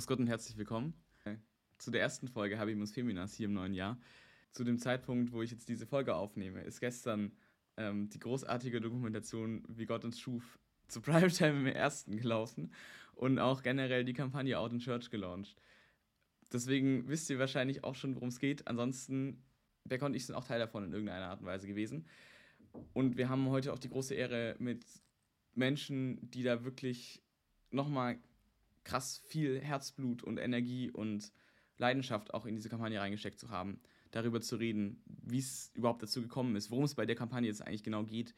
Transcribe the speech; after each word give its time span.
Grüß 0.00 0.06
Gott 0.06 0.18
und 0.18 0.28
herzlich 0.28 0.56
willkommen 0.56 0.94
zu 1.76 1.90
der 1.90 2.00
ersten 2.00 2.26
Folge 2.26 2.58
Habimus 2.58 2.90
Feminas 2.90 3.34
hier 3.34 3.48
im 3.48 3.52
neuen 3.52 3.74
Jahr. 3.74 4.00
Zu 4.50 4.64
dem 4.64 4.78
Zeitpunkt, 4.78 5.30
wo 5.30 5.42
ich 5.42 5.50
jetzt 5.50 5.68
diese 5.68 5.84
Folge 5.84 6.14
aufnehme, 6.14 6.62
ist 6.62 6.80
gestern 6.80 7.32
ähm, 7.76 8.08
die 8.08 8.18
großartige 8.18 8.80
Dokumentation 8.80 9.62
Wie 9.68 9.84
Gott 9.84 10.06
uns 10.06 10.18
schuf 10.18 10.58
zu 10.88 11.02
Primetime 11.02 11.50
im 11.50 11.66
ersten 11.66 12.16
gelaufen 12.16 12.72
und 13.12 13.38
auch 13.38 13.62
generell 13.62 14.06
die 14.06 14.14
Kampagne 14.14 14.58
Out 14.58 14.72
in 14.72 14.78
Church 14.78 15.10
gelauncht. 15.10 15.60
Deswegen 16.50 17.06
wisst 17.06 17.28
ihr 17.28 17.38
wahrscheinlich 17.38 17.84
auch 17.84 17.94
schon, 17.94 18.14
worum 18.14 18.30
es 18.30 18.38
geht. 18.38 18.68
Ansonsten, 18.68 19.44
Becker 19.84 20.06
und 20.06 20.14
ich 20.14 20.24
sind 20.24 20.34
auch 20.34 20.44
Teil 20.44 20.60
davon 20.60 20.82
in 20.84 20.92
irgendeiner 20.94 21.26
Art 21.28 21.40
und 21.40 21.46
Weise 21.46 21.66
gewesen. 21.66 22.06
Und 22.94 23.18
wir 23.18 23.28
haben 23.28 23.50
heute 23.50 23.70
auch 23.70 23.78
die 23.78 23.90
große 23.90 24.14
Ehre, 24.14 24.56
mit 24.60 24.82
Menschen, 25.52 26.30
die 26.30 26.42
da 26.42 26.64
wirklich 26.64 27.22
nochmal 27.70 28.18
krass 28.84 29.22
viel 29.26 29.60
Herzblut 29.60 30.22
und 30.22 30.38
Energie 30.38 30.90
und 30.90 31.32
Leidenschaft 31.76 32.34
auch 32.34 32.46
in 32.46 32.54
diese 32.54 32.68
Kampagne 32.68 33.00
reingesteckt 33.00 33.38
zu 33.38 33.50
haben, 33.50 33.80
darüber 34.10 34.40
zu 34.40 34.56
reden, 34.56 35.02
wie 35.06 35.38
es 35.38 35.72
überhaupt 35.74 36.02
dazu 36.02 36.22
gekommen 36.22 36.56
ist, 36.56 36.70
worum 36.70 36.84
es 36.84 36.94
bei 36.94 37.06
der 37.06 37.16
Kampagne 37.16 37.48
jetzt 37.48 37.62
eigentlich 37.66 37.82
genau 37.82 38.04
geht, 38.04 38.34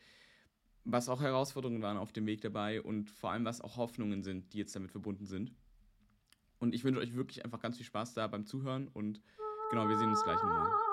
was 0.85 1.09
auch 1.09 1.21
Herausforderungen 1.21 1.83
waren 1.83 1.97
auf 1.97 2.13
dem 2.13 2.27
Weg 2.27 2.41
dabei 2.41 2.83
und 2.83 3.11
vor 3.11 3.30
allem, 3.30 3.45
was 3.45 3.61
auch 3.61 3.77
Hoffnungen 3.77 4.23
sind, 4.23 4.52
die 4.52 4.59
jetzt 4.59 4.75
damit 4.75 4.91
verbunden 4.91 5.27
sind. 5.27 5.52
Und 6.59 6.74
ich 6.74 6.85
wünsche 6.85 7.01
euch 7.01 7.15
wirklich 7.15 7.45
einfach 7.45 7.61
ganz 7.61 7.77
viel 7.77 7.87
Spaß 7.87 8.15
da 8.15 8.27
beim 8.29 8.47
Zuhören 8.47 8.88
und 8.88 9.21
genau, 9.71 9.88
wir 9.88 9.99
sehen 9.99 10.11
uns 10.11 10.23
gleich 10.23 10.43
nochmal. 10.43 10.91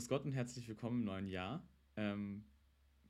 Grüß 0.00 0.08
Gott 0.08 0.24
und 0.24 0.32
herzlich 0.32 0.66
willkommen 0.66 1.00
im 1.00 1.04
neuen 1.04 1.26
Jahr. 1.26 1.62
Ähm, 1.98 2.42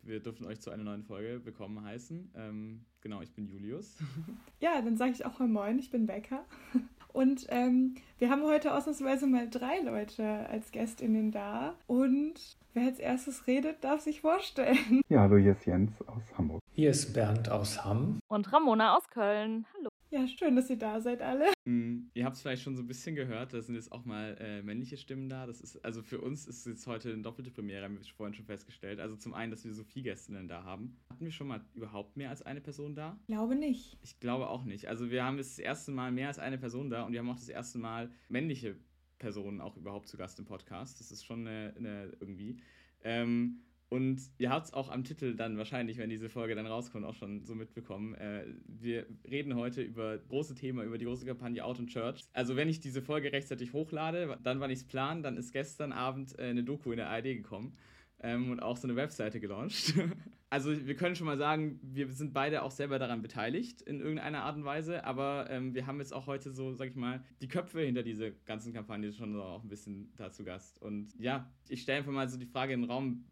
wir 0.02 0.18
dürfen 0.18 0.44
euch 0.44 0.60
zu 0.60 0.72
einer 0.72 0.82
neuen 0.82 1.04
Folge 1.04 1.40
willkommen 1.44 1.84
heißen. 1.84 2.32
Ähm, 2.34 2.84
genau, 3.00 3.22
ich 3.22 3.32
bin 3.32 3.46
Julius. 3.46 3.96
Ja, 4.58 4.82
dann 4.82 4.96
sage 4.96 5.12
ich 5.12 5.24
auch 5.24 5.38
mal 5.38 5.46
Moin, 5.46 5.78
ich 5.78 5.92
bin 5.92 6.06
Becker. 6.06 6.44
Und 7.12 7.46
ähm, 7.50 7.94
wir 8.18 8.28
haben 8.28 8.42
heute 8.42 8.74
ausnahmsweise 8.74 9.28
mal 9.28 9.48
drei 9.48 9.78
Leute 9.82 10.48
als 10.48 10.72
GästInnen 10.72 11.30
da. 11.30 11.76
Und 11.86 12.56
wer 12.74 12.86
als 12.86 12.98
erstes 12.98 13.46
redet, 13.46 13.84
darf 13.84 14.00
sich 14.00 14.22
vorstellen. 14.22 15.00
Ja, 15.08 15.20
hallo, 15.20 15.36
hier 15.36 15.52
ist 15.52 15.66
Jens 15.66 15.92
aus 16.08 16.36
Hamburg. 16.36 16.60
Hier 16.72 16.90
ist 16.90 17.12
Bernd 17.12 17.48
aus 17.50 17.84
Hamm. 17.84 18.18
Und 18.26 18.52
Ramona 18.52 18.96
aus 18.96 19.08
Köln. 19.10 19.64
Hallo. 19.76 19.89
Ja, 20.12 20.26
schön, 20.26 20.56
dass 20.56 20.68
ihr 20.68 20.76
da 20.76 21.00
seid 21.00 21.22
alle. 21.22 21.52
Mm, 21.64 22.10
ihr 22.14 22.24
habt 22.24 22.34
es 22.34 22.42
vielleicht 22.42 22.62
schon 22.62 22.74
so 22.74 22.82
ein 22.82 22.88
bisschen 22.88 23.14
gehört, 23.14 23.52
da 23.52 23.62
sind 23.62 23.76
jetzt 23.76 23.92
auch 23.92 24.04
mal 24.04 24.36
äh, 24.40 24.60
männliche 24.60 24.96
Stimmen 24.96 25.28
da. 25.28 25.46
Das 25.46 25.60
ist, 25.60 25.84
also 25.84 26.02
für 26.02 26.20
uns 26.20 26.48
ist 26.48 26.58
es 26.58 26.64
jetzt 26.64 26.86
heute 26.88 27.12
eine 27.12 27.22
doppelte 27.22 27.52
Premiere, 27.52 27.84
haben 27.84 27.96
wir 27.96 28.04
vorhin 28.16 28.34
schon 28.34 28.44
festgestellt. 28.44 28.98
Also 28.98 29.14
zum 29.14 29.34
einen, 29.34 29.52
dass 29.52 29.64
wir 29.64 29.72
so 29.72 29.84
viele 29.84 30.10
Gästinnen 30.10 30.48
da 30.48 30.64
haben. 30.64 30.96
Hatten 31.10 31.24
wir 31.24 31.30
schon 31.30 31.46
mal 31.46 31.64
überhaupt 31.74 32.16
mehr 32.16 32.30
als 32.30 32.42
eine 32.42 32.60
Person 32.60 32.96
da? 32.96 33.20
Glaube 33.28 33.54
nicht. 33.54 33.98
Ich 34.02 34.18
glaube 34.18 34.48
auch 34.48 34.64
nicht. 34.64 34.88
Also 34.88 35.10
wir 35.12 35.22
haben 35.22 35.36
jetzt 35.36 35.58
das 35.58 35.64
erste 35.64 35.92
Mal 35.92 36.10
mehr 36.10 36.26
als 36.26 36.40
eine 36.40 36.58
Person 36.58 36.90
da 36.90 37.04
und 37.04 37.12
wir 37.12 37.20
haben 37.20 37.30
auch 37.30 37.36
das 37.36 37.48
erste 37.48 37.78
Mal 37.78 38.10
männliche 38.28 38.76
Personen 39.18 39.60
auch 39.60 39.76
überhaupt 39.76 40.08
zu 40.08 40.16
Gast 40.16 40.40
im 40.40 40.44
Podcast. 40.44 40.98
Das 40.98 41.12
ist 41.12 41.24
schon 41.24 41.46
eine, 41.46 41.72
eine 41.76 42.16
irgendwie. 42.18 42.56
Ähm, 43.04 43.62
und 43.90 44.20
ihr 44.38 44.50
habt 44.50 44.66
es 44.66 44.72
auch 44.72 44.88
am 44.88 45.02
Titel 45.02 45.34
dann 45.34 45.58
wahrscheinlich, 45.58 45.98
wenn 45.98 46.08
diese 46.08 46.28
Folge 46.28 46.54
dann 46.54 46.66
rauskommt, 46.66 47.04
auch 47.04 47.16
schon 47.16 47.44
so 47.44 47.56
mitbekommen. 47.56 48.14
Äh, 48.14 48.44
wir 48.66 49.04
reden 49.28 49.56
heute 49.56 49.82
über 49.82 50.16
große 50.16 50.54
Thema, 50.54 50.84
über 50.84 50.96
die 50.96 51.06
große 51.06 51.26
Kampagne 51.26 51.64
Out 51.64 51.80
in 51.80 51.88
Church. 51.88 52.22
Also 52.32 52.54
wenn 52.54 52.68
ich 52.68 52.78
diese 52.78 53.02
Folge 53.02 53.32
rechtzeitig 53.32 53.72
hochlade, 53.72 54.38
dann 54.44 54.60
wann 54.60 54.70
ich 54.70 54.78
es 54.78 54.84
plan, 54.84 55.24
dann 55.24 55.36
ist 55.36 55.52
gestern 55.52 55.90
Abend 55.90 56.38
äh, 56.38 56.44
eine 56.44 56.62
Doku 56.62 56.92
in 56.92 56.98
der 56.98 57.10
ARD 57.10 57.24
gekommen 57.24 57.76
ähm, 58.20 58.52
und 58.52 58.60
auch 58.60 58.76
so 58.76 58.86
eine 58.86 58.94
Webseite 58.94 59.40
gelauncht. 59.40 59.94
also 60.50 60.86
wir 60.86 60.94
können 60.94 61.16
schon 61.16 61.26
mal 61.26 61.38
sagen, 61.38 61.80
wir 61.82 62.12
sind 62.12 62.32
beide 62.32 62.62
auch 62.62 62.70
selber 62.70 63.00
daran 63.00 63.22
beteiligt 63.22 63.82
in 63.82 63.98
irgendeiner 63.98 64.44
Art 64.44 64.54
und 64.54 64.64
Weise, 64.64 65.04
aber 65.04 65.48
ähm, 65.50 65.74
wir 65.74 65.88
haben 65.88 65.98
jetzt 65.98 66.12
auch 66.12 66.28
heute 66.28 66.52
so, 66.52 66.74
sag 66.74 66.90
ich 66.90 66.94
mal, 66.94 67.24
die 67.42 67.48
Köpfe 67.48 67.80
hinter 67.80 68.04
dieser 68.04 68.30
ganzen 68.30 68.72
Kampagne 68.72 69.12
schon 69.12 69.34
auch 69.40 69.64
ein 69.64 69.68
bisschen 69.68 70.12
dazu 70.16 70.44
Gast. 70.44 70.80
Und 70.80 71.12
ja, 71.18 71.50
ich 71.68 71.82
stelle 71.82 71.98
einfach 71.98 72.12
mal 72.12 72.28
so 72.28 72.38
die 72.38 72.46
Frage 72.46 72.74
in 72.74 72.82
den 72.82 72.90
Raum, 72.90 73.24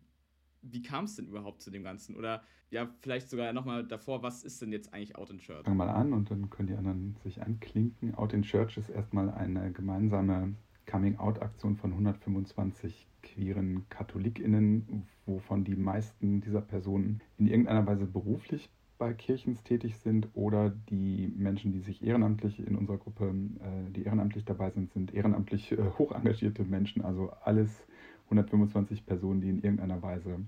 wie 0.62 0.82
kam 0.82 1.04
es 1.04 1.16
denn 1.16 1.26
überhaupt 1.26 1.62
zu 1.62 1.70
dem 1.70 1.82
Ganzen? 1.82 2.16
Oder 2.16 2.42
ja, 2.70 2.88
vielleicht 3.00 3.30
sogar 3.30 3.52
nochmal 3.52 3.86
davor, 3.86 4.22
was 4.22 4.42
ist 4.44 4.60
denn 4.60 4.72
jetzt 4.72 4.92
eigentlich 4.92 5.16
Out 5.16 5.30
in 5.30 5.38
Church? 5.38 5.64
Fangen 5.64 5.76
wir 5.76 5.86
mal 5.86 5.92
an 5.92 6.12
und 6.12 6.30
dann 6.30 6.50
können 6.50 6.68
die 6.68 6.74
anderen 6.74 7.16
sich 7.22 7.42
anklinken. 7.42 8.14
Out 8.14 8.32
in 8.32 8.42
Church 8.42 8.76
ist 8.76 8.90
erstmal 8.90 9.30
eine 9.30 9.72
gemeinsame 9.72 10.54
Coming-out-Aktion 10.86 11.76
von 11.76 11.92
125 11.92 13.06
queeren 13.22 13.88
KatholikInnen, 13.88 15.06
wovon 15.26 15.64
die 15.64 15.76
meisten 15.76 16.40
dieser 16.40 16.62
Personen 16.62 17.20
in 17.36 17.46
irgendeiner 17.46 17.86
Weise 17.86 18.06
beruflich 18.06 18.70
bei 18.98 19.14
Kirchens 19.14 19.62
tätig 19.62 19.96
sind 19.98 20.28
oder 20.34 20.70
die 20.70 21.32
Menschen, 21.36 21.72
die 21.72 21.80
sich 21.80 22.02
ehrenamtlich 22.02 22.58
in 22.58 22.76
unserer 22.76 22.98
Gruppe, 22.98 23.32
äh, 23.60 23.90
die 23.92 24.02
ehrenamtlich 24.02 24.44
dabei 24.44 24.70
sind, 24.70 24.92
sind 24.92 25.14
ehrenamtlich 25.14 25.72
äh, 25.72 25.78
hoch 25.98 26.12
engagierte 26.12 26.64
Menschen. 26.64 27.02
Also 27.02 27.30
alles 27.42 27.86
125 28.30 29.06
Personen, 29.06 29.40
die 29.40 29.48
in 29.48 29.62
irgendeiner 29.62 30.00
Weise 30.02 30.40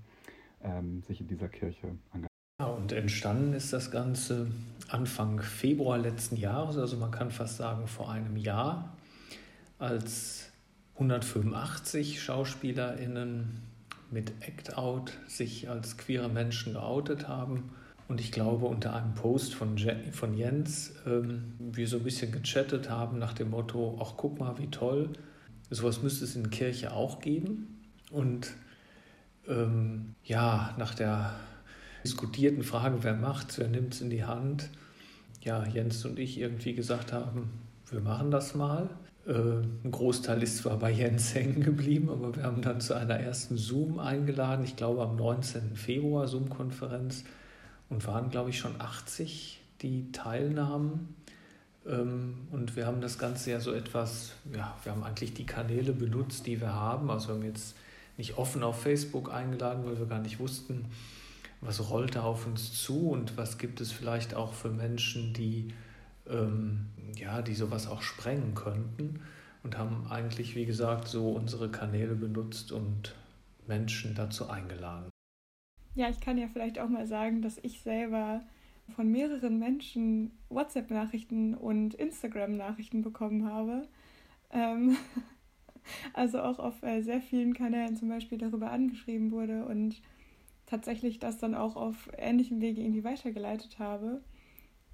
ähm, 0.63 1.01
sich 1.03 1.21
in 1.21 1.27
dieser 1.27 1.47
Kirche 1.47 1.87
engagieren. 2.13 2.27
Ja, 2.61 2.67
und 2.67 2.91
entstanden 2.91 3.53
ist 3.53 3.73
das 3.73 3.89
Ganze 3.89 4.47
Anfang 4.87 5.41
Februar 5.41 5.97
letzten 5.97 6.35
Jahres, 6.35 6.77
also 6.77 6.97
man 6.97 7.11
kann 7.11 7.31
fast 7.31 7.57
sagen 7.57 7.87
vor 7.87 8.11
einem 8.11 8.37
Jahr, 8.37 8.95
als 9.79 10.51
185 10.95 12.21
SchauspielerInnen 12.21 13.61
mit 14.11 14.33
Act 14.41 14.77
Out 14.77 15.17
sich 15.27 15.69
als 15.69 15.97
queere 15.97 16.29
Menschen 16.29 16.73
geoutet 16.73 17.27
haben. 17.27 17.71
Und 18.07 18.19
ich 18.19 18.31
glaube, 18.31 18.65
unter 18.65 18.93
einem 18.93 19.15
Post 19.15 19.55
von, 19.55 19.77
Je 19.77 19.95
von 20.11 20.37
Jens 20.37 20.93
ähm, 21.07 21.53
wir 21.59 21.87
so 21.87 21.97
ein 21.97 22.03
bisschen 22.03 22.31
gechattet 22.31 22.89
haben 22.89 23.17
nach 23.17 23.33
dem 23.33 23.49
Motto, 23.51 23.97
ach 24.01 24.13
guck 24.17 24.37
mal, 24.37 24.57
wie 24.59 24.67
toll, 24.67 25.09
sowas 25.71 26.03
müsste 26.03 26.25
es 26.25 26.35
in 26.35 26.49
Kirche 26.49 26.93
auch 26.93 27.19
geben. 27.19 27.81
Und 28.11 28.53
ähm, 29.47 30.15
ja, 30.23 30.75
nach 30.77 30.93
der 30.93 31.33
diskutierten 32.03 32.63
Frage, 32.63 33.03
wer 33.03 33.15
macht, 33.15 33.57
wer 33.57 33.67
nimmt 33.67 33.93
es 33.93 34.01
in 34.01 34.09
die 34.09 34.23
Hand, 34.23 34.69
ja, 35.41 35.65
Jens 35.65 36.05
und 36.05 36.19
ich 36.19 36.39
irgendwie 36.39 36.73
gesagt 36.73 37.13
haben, 37.13 37.49
wir 37.89 38.01
machen 38.01 38.31
das 38.31 38.53
mal. 38.53 38.89
Äh, 39.25 39.33
ein 39.83 39.91
Großteil 39.91 40.43
ist 40.43 40.57
zwar 40.57 40.77
bei 40.77 40.91
Jens 40.91 41.33
hängen 41.35 41.61
geblieben, 41.61 42.09
aber 42.09 42.35
wir 42.35 42.43
haben 42.43 42.61
dann 42.61 42.81
zu 42.81 42.93
einer 42.93 43.15
ersten 43.15 43.57
Zoom 43.57 43.99
eingeladen, 43.99 44.63
ich 44.65 44.75
glaube 44.75 45.01
am 45.03 45.15
19. 45.15 45.75
Februar 45.75 46.27
Zoom-Konferenz 46.27 47.23
und 47.89 48.05
waren, 48.07 48.29
glaube 48.29 48.51
ich, 48.51 48.59
schon 48.59 48.79
80, 48.79 49.61
die 49.81 50.11
teilnahmen. 50.11 51.15
Ähm, 51.85 52.47
und 52.51 52.75
wir 52.75 52.85
haben 52.85 53.01
das 53.01 53.17
Ganze 53.17 53.51
ja 53.51 53.59
so 53.59 53.73
etwas, 53.73 54.33
ja, 54.53 54.77
wir 54.83 54.91
haben 54.91 55.03
eigentlich 55.03 55.33
die 55.33 55.45
Kanäle 55.45 55.93
benutzt, 55.93 56.45
die 56.47 56.61
wir 56.61 56.73
haben. 56.73 57.09
Also 57.09 57.29
wir 57.29 57.35
haben 57.35 57.45
jetzt 57.45 57.75
nicht 58.17 58.37
offen 58.37 58.63
auf 58.63 58.81
Facebook 58.81 59.33
eingeladen, 59.33 59.85
weil 59.85 59.97
wir 59.97 60.05
gar 60.05 60.19
nicht 60.19 60.39
wussten, 60.39 60.85
was 61.61 61.89
rollt 61.89 62.15
da 62.15 62.23
auf 62.23 62.45
uns 62.45 62.73
zu 62.73 63.09
und 63.09 63.37
was 63.37 63.57
gibt 63.57 63.81
es 63.81 63.91
vielleicht 63.91 64.33
auch 64.33 64.53
für 64.53 64.69
Menschen, 64.69 65.33
die, 65.33 65.73
ähm, 66.27 66.87
ja, 67.15 67.41
die 67.41 67.55
sowas 67.55 67.87
auch 67.87 68.01
sprengen 68.01 68.55
könnten. 68.55 69.21
Und 69.63 69.77
haben 69.77 70.07
eigentlich, 70.09 70.55
wie 70.55 70.65
gesagt, 70.65 71.07
so 71.07 71.33
unsere 71.33 71.69
Kanäle 71.69 72.15
benutzt 72.15 72.71
und 72.71 73.13
Menschen 73.67 74.15
dazu 74.15 74.49
eingeladen. 74.49 75.11
Ja, 75.93 76.09
ich 76.09 76.19
kann 76.19 76.39
ja 76.39 76.47
vielleicht 76.51 76.79
auch 76.79 76.89
mal 76.89 77.05
sagen, 77.05 77.43
dass 77.43 77.59
ich 77.61 77.81
selber 77.81 78.41
von 78.91 79.11
mehreren 79.11 79.59
Menschen 79.59 80.31
WhatsApp-Nachrichten 80.49 81.55
und 81.55 81.93
Instagram-Nachrichten 81.93 83.01
bekommen 83.01 83.45
habe. 83.45 83.87
Ähm, 84.51 84.97
also 86.13 86.41
auch 86.41 86.59
auf 86.59 86.83
äh, 86.83 87.01
sehr 87.01 87.21
vielen 87.21 87.53
Kanälen 87.53 87.95
zum 87.95 88.09
Beispiel 88.09 88.37
darüber 88.37 88.71
angeschrieben 88.71 89.31
wurde 89.31 89.65
und 89.65 90.01
tatsächlich 90.65 91.19
das 91.19 91.37
dann 91.37 91.55
auch 91.55 91.75
auf 91.75 92.09
ähnlichem 92.17 92.61
Wege 92.61 92.81
irgendwie 92.81 93.03
weitergeleitet 93.03 93.79
habe 93.79 94.21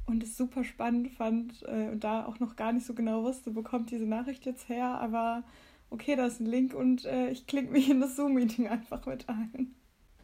und 0.07 0.24
es 0.24 0.38
super 0.38 0.63
spannend 0.63 1.10
fand 1.10 1.63
äh, 1.63 1.89
und 1.92 2.04
da 2.04 2.25
auch 2.25 2.39
noch 2.39 2.56
gar 2.56 2.74
nicht 2.74 2.86
so 2.86 2.94
genau 2.94 3.24
wusste, 3.24 3.56
wo 3.56 3.62
kommt 3.62 3.92
diese 3.92 4.06
Nachricht 4.06 4.45
jetzt 4.45 4.69
her, 4.69 5.00
aber 5.00 5.44
okay, 5.89 6.16
da 6.16 6.25
ist 6.25 6.39
ein 6.39 6.45
Link 6.45 6.74
und 6.74 7.06
äh, 7.06 7.30
ich 7.30 7.45
klinge 7.45 7.71
mich 7.71 7.89
in 7.89 8.01
das 8.01 8.16
Zoom-Meeting 8.16 8.68
einfach 8.69 9.06
mit 9.06 9.27
ein. 9.30 9.75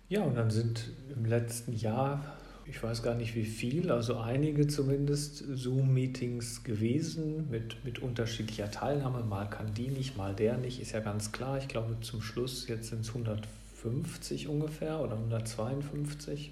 Ja, 0.08 0.24
und 0.24 0.36
dann 0.36 0.50
sind 0.50 0.92
im 1.16 1.26
letzten 1.26 1.74
Jahr 1.74 2.38
ich 2.66 2.82
weiß 2.82 3.04
gar 3.04 3.16
nicht 3.16 3.36
wie 3.36 3.46
viel, 3.46 3.92
also 3.92 4.18
einige 4.18 4.68
zumindest 4.68 5.44
Zoom-Meetings 5.54 6.64
gewesen 6.64 7.50
mit, 7.50 7.84
mit 7.84 8.00
unterschiedlicher 8.00 8.72
Teilnahme. 8.72 9.24
Mal 9.24 9.50
kann 9.50 9.74
die 9.74 9.90
nicht, 9.90 10.16
mal 10.16 10.34
der 10.34 10.58
nicht, 10.58 10.82
ist 10.82 10.94
ja 10.94 11.02
ganz 11.02 11.32
klar. 11.32 11.58
Ich 11.58 11.68
glaube, 11.68 11.98
zum 12.02 12.22
Schluss 12.22 12.68
jetzt 12.68 12.90
sind 12.90 13.02
es 13.02 13.10
150 13.10 14.48
ungefähr 14.48 15.02
oder 15.02 15.16
152. 15.16 16.52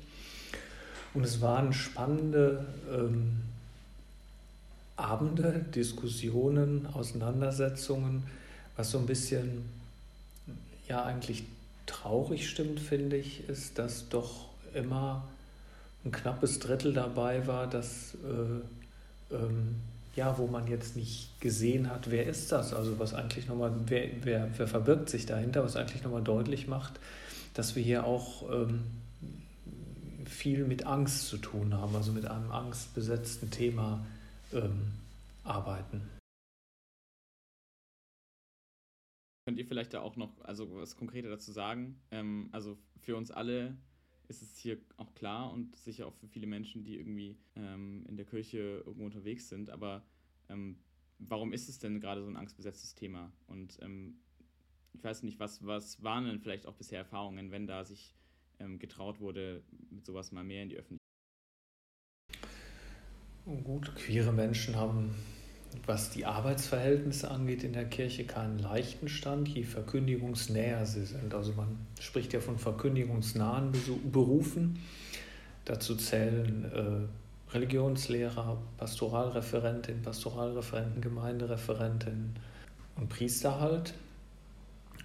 Und 1.14 1.24
es 1.24 1.42
waren 1.42 1.74
spannende 1.74 2.66
ähm, 2.94 3.42
Abende, 4.98 5.66
Diskussionen, 5.74 6.88
Auseinandersetzungen, 6.94 8.24
was 8.76 8.92
so 8.92 9.00
ein 9.00 9.06
bisschen 9.06 9.64
ja 10.88 11.04
eigentlich 11.04 11.44
traurig 11.86 12.50
stimmt, 12.50 12.80
finde 12.80 13.18
ich, 13.18 13.48
ist, 13.50 13.80
dass 13.80 14.10
doch 14.10 14.50
immer 14.74 15.24
ein 16.04 16.12
knappes 16.12 16.60
Drittel 16.60 16.94
dabei 16.94 17.46
war, 17.48 17.68
dass 17.68 18.16
äh, 18.16 19.36
ähm, 19.36 19.76
ja, 20.16 20.38
wo 20.38 20.48
man 20.48 20.68
jetzt 20.68 20.96
nicht 20.96 21.40
gesehen 21.40 21.90
hat, 21.90 22.12
wer 22.12 22.26
ist 22.26 22.52
das? 22.52 22.74
Also 22.74 23.00
was 23.00 23.14
eigentlich 23.14 23.48
nochmal, 23.48 23.74
wer, 23.86 24.10
wer, 24.24 24.50
wer 24.58 24.68
verbirgt 24.68 25.10
sich 25.10 25.26
dahinter, 25.26 25.64
was 25.64 25.76
eigentlich 25.76 26.04
nochmal 26.04 26.24
deutlich 26.24 26.68
macht, 26.68 27.00
dass 27.54 27.76
wir 27.76 27.84
hier 27.84 28.06
auch 28.06 28.50
ähm, 28.52 28.84
viel 30.26 30.66
mit 30.66 30.86
Angst 30.86 31.28
zu 31.28 31.38
tun 31.38 31.74
haben, 31.74 31.96
also 31.96 32.12
mit 32.12 32.26
einem 32.26 32.52
angstbesetzten 32.52 33.52
Thema 33.52 34.06
ähm, 34.54 34.92
arbeiten. 35.44 36.02
Könnt 39.46 39.58
ihr 39.58 39.66
vielleicht 39.66 39.94
da 39.94 40.02
auch 40.02 40.18
noch 40.18 40.42
also 40.42 40.76
was 40.76 40.96
konkreter 40.96 41.30
dazu 41.30 41.52
sagen? 41.52 42.00
Ähm, 42.12 42.50
also 42.52 42.78
für 43.00 43.16
uns 43.16 43.32
alle 43.32 43.76
ist 44.32 44.42
es 44.42 44.58
hier 44.58 44.78
auch 44.98 45.14
klar 45.14 45.52
und 45.52 45.76
sicher 45.76 46.08
auch 46.08 46.16
für 46.16 46.28
viele 46.28 46.48
Menschen, 46.48 46.84
die 46.84 46.98
irgendwie 46.98 47.38
ähm, 47.56 48.06
in 48.08 48.16
der 48.16 48.26
Kirche 48.26 48.84
irgendwo 48.86 49.06
unterwegs 49.06 49.50
sind. 49.50 49.70
Aber 49.70 50.04
ähm, 50.50 50.78
warum 51.20 51.54
ist 51.54 51.70
es 51.70 51.80
denn 51.80 52.00
gerade 52.00 52.24
so 52.24 52.30
ein 52.30 52.38
angstbesetztes 52.38 52.96
Thema? 52.96 53.32
Und 53.48 53.78
ähm, 53.82 54.16
ich 54.94 55.04
weiß 55.04 55.24
nicht, 55.24 55.40
was, 55.40 55.66
was 55.66 56.02
waren 56.02 56.26
denn 56.26 56.40
vielleicht 56.40 56.66
auch 56.66 56.76
bisher 56.76 57.00
Erfahrungen, 57.00 57.52
wenn 57.52 57.68
da 57.68 57.84
sich 57.84 58.16
ähm, 58.60 58.80
getraut 58.80 59.20
wurde, 59.20 59.64
mit 59.90 60.06
sowas 60.06 60.32
mal 60.32 60.44
mehr 60.44 60.64
in 60.64 60.70
die 60.70 60.78
Öffentlichkeit? 60.78 61.00
Gut, 63.64 63.94
queere 63.96 64.32
Menschen 64.32 64.76
haben 64.76 65.16
was 65.86 66.10
die 66.10 66.26
Arbeitsverhältnisse 66.26 67.32
angeht 67.32 67.64
in 67.64 67.74
der 67.74 67.86
Kirche 67.86 68.26
keinen 68.26 68.60
leichten 68.60 69.08
Stand, 69.08 69.48
je 69.48 69.64
verkündigungsnäher 69.64 70.86
sie 70.86 71.06
sind. 71.06 71.34
Also 71.34 71.54
man 71.54 71.78
spricht 72.00 72.34
ja 72.34 72.40
von 72.40 72.58
verkündigungsnahen 72.58 73.72
Berufen. 74.12 74.80
Dazu 75.66 75.96
zählen 75.96 76.66
äh, 76.74 77.54
Religionslehrer, 77.54 78.58
Pastoralreferentin, 78.78 80.02
Pastoralreferenten, 80.02 81.02
Gemeindereferentin 81.02 82.36
und 82.96 83.10
Priester 83.10 83.60
halt. 83.60 83.94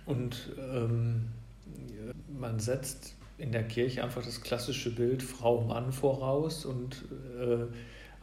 Und 0.04 0.50
ähm, 0.58 1.28
man 2.38 2.60
setzt 2.60 3.14
in 3.38 3.52
der 3.52 3.64
Kirche 3.64 4.02
einfach 4.02 4.24
das 4.24 4.40
klassische 4.40 4.94
Bild 4.94 5.22
Frau-Mann 5.22 5.92
voraus 5.92 6.64
und 6.64 7.04
äh, 7.38 7.66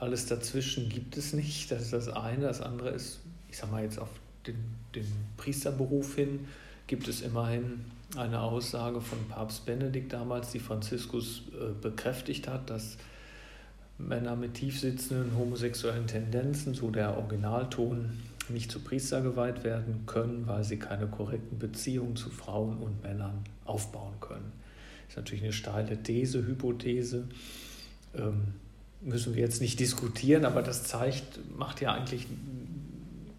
alles 0.04 0.26
dazwischen 0.26 0.90
gibt 0.90 1.18
es 1.18 1.34
nicht. 1.34 1.72
Das 1.72 1.82
ist 1.82 1.94
das 1.94 2.10
eine. 2.10 2.44
Das 2.44 2.62
andere 2.62 2.90
ist, 2.90 3.20
ich 3.50 3.58
sage 3.58 3.72
mal 3.72 3.84
jetzt 3.84 4.00
auf 4.00 4.10
den, 4.46 4.56
den 4.94 5.08
Priesterberuf 5.38 6.16
hin, 6.16 6.48
gibt 6.88 7.08
es 7.08 7.22
immerhin 7.22 7.86
eine 8.16 8.42
Aussage 8.42 9.02
von 9.02 9.18
Papst 9.30 9.66
Benedikt 9.66 10.14
damals, 10.14 10.52
die 10.52 10.60
Franziskus 10.60 11.44
äh, 11.54 11.74
bekräftigt 11.82 12.48
hat, 12.48 12.70
dass 12.70 12.98
Männer 13.98 14.36
mit 14.36 14.56
tiefsitzenden 14.56 15.38
homosexuellen 15.38 16.08
Tendenzen, 16.08 16.74
so 16.74 16.92
der 16.92 17.18
Originalton, 17.18 18.12
nicht 18.50 18.70
zu 18.70 18.82
Priester 18.82 19.22
geweiht 19.22 19.64
werden 19.64 20.04
können, 20.06 20.46
weil 20.46 20.64
sie 20.64 20.78
keine 20.78 21.08
korrekten 21.08 21.58
Beziehungen 21.58 22.16
zu 22.16 22.30
Frauen 22.30 22.78
und 22.78 23.02
Männern 23.02 23.44
aufbauen 23.64 24.14
können. 24.20 24.52
Das 25.06 25.14
ist 25.14 25.18
natürlich 25.18 25.44
eine 25.44 25.54
steile 25.54 26.04
These, 26.04 26.46
Hypothese. 26.46 27.28
Ähm, 28.16 28.56
müssen 29.04 29.36
wir 29.36 29.42
jetzt 29.42 29.62
nicht 29.62 29.80
diskutieren, 29.80 30.46
aber 30.46 30.62
das 30.62 30.84
zeigt, 30.84 31.40
macht 31.58 31.82
ja 31.82 31.94
eigentlich 31.94 32.28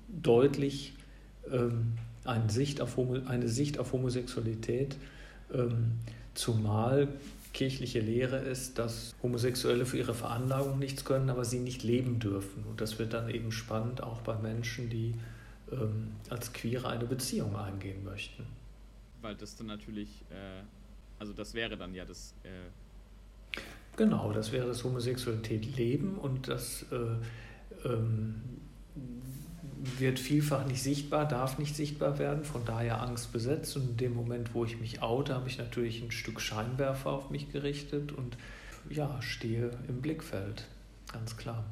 deutlich 0.09 0.95
ähm, 1.51 1.93
eine, 2.25 2.51
Sicht 2.51 2.81
auf 2.81 2.99
eine 3.27 3.49
Sicht 3.49 3.79
auf 3.79 3.93
Homosexualität, 3.93 4.97
ähm, 5.53 5.93
zumal 6.35 7.09
kirchliche 7.53 8.01
Lehre 8.01 8.39
ist, 8.39 8.79
dass 8.79 9.15
Homosexuelle 9.23 9.87
für 9.87 9.97
ihre 9.97 10.15
Veranlagung 10.15 10.79
nichts 10.79 11.05
können, 11.05 11.31
aber 11.31 11.45
sie 11.45 11.61
nicht 11.61 11.85
leben 11.85 12.19
dürfen. 12.19 12.65
Und 12.65 12.81
das 12.81 12.99
wird 12.99 13.13
dann 13.13 13.31
eben 13.31 13.53
spannend 13.53 14.03
auch 14.03 14.21
bei 14.23 14.37
Menschen, 14.37 14.91
die 14.91 15.15
ähm, 15.71 16.13
als 16.29 16.53
Queere 16.53 16.89
eine 16.89 17.07
Beziehung 17.07 17.57
eingehen 17.57 18.05
möchten. 18.05 18.45
Weil 19.23 19.37
das 19.37 19.55
dann 19.57 19.69
natürlich, 19.69 20.25
äh, 20.31 20.63
also 21.19 21.33
das 21.33 21.55
wäre 21.55 21.77
dann 21.77 21.95
ja 21.95 22.05
das 22.05 22.35
äh, 22.43 22.49
Genau, 23.97 24.33
das 24.33 24.51
wäre 24.51 24.67
das 24.67 24.83
Homosexualität 24.83 25.77
leben 25.77 26.17
und 26.19 26.49
das 26.49 26.85
äh, 26.91 27.89
ähm, 27.89 28.35
wird 29.99 30.19
vielfach 30.19 30.67
nicht 30.67 30.83
sichtbar, 30.83 31.27
darf 31.29 31.59
nicht 31.59 31.77
sichtbar 31.77 32.19
werden, 32.19 32.45
von 32.45 32.65
daher 32.65 33.03
Angst 33.03 33.33
besetzt. 33.33 33.77
Und 33.77 33.91
in 33.91 33.97
dem 33.97 34.15
Moment, 34.15 34.55
wo 34.55 34.65
ich 34.65 34.81
mich 34.81 35.03
oute, 35.03 35.35
habe 35.35 35.49
ich 35.49 35.59
natürlich 35.59 36.03
ein 36.03 36.11
Stück 36.11 36.41
Scheinwerfer 36.41 37.13
auf 37.13 37.31
mich 37.31 37.53
gerichtet 37.53 38.13
und 38.13 38.37
ja, 38.91 39.21
stehe 39.23 39.71
im 39.89 40.01
Blickfeld, 40.01 40.67
ganz 41.13 41.37
klar. 41.37 41.65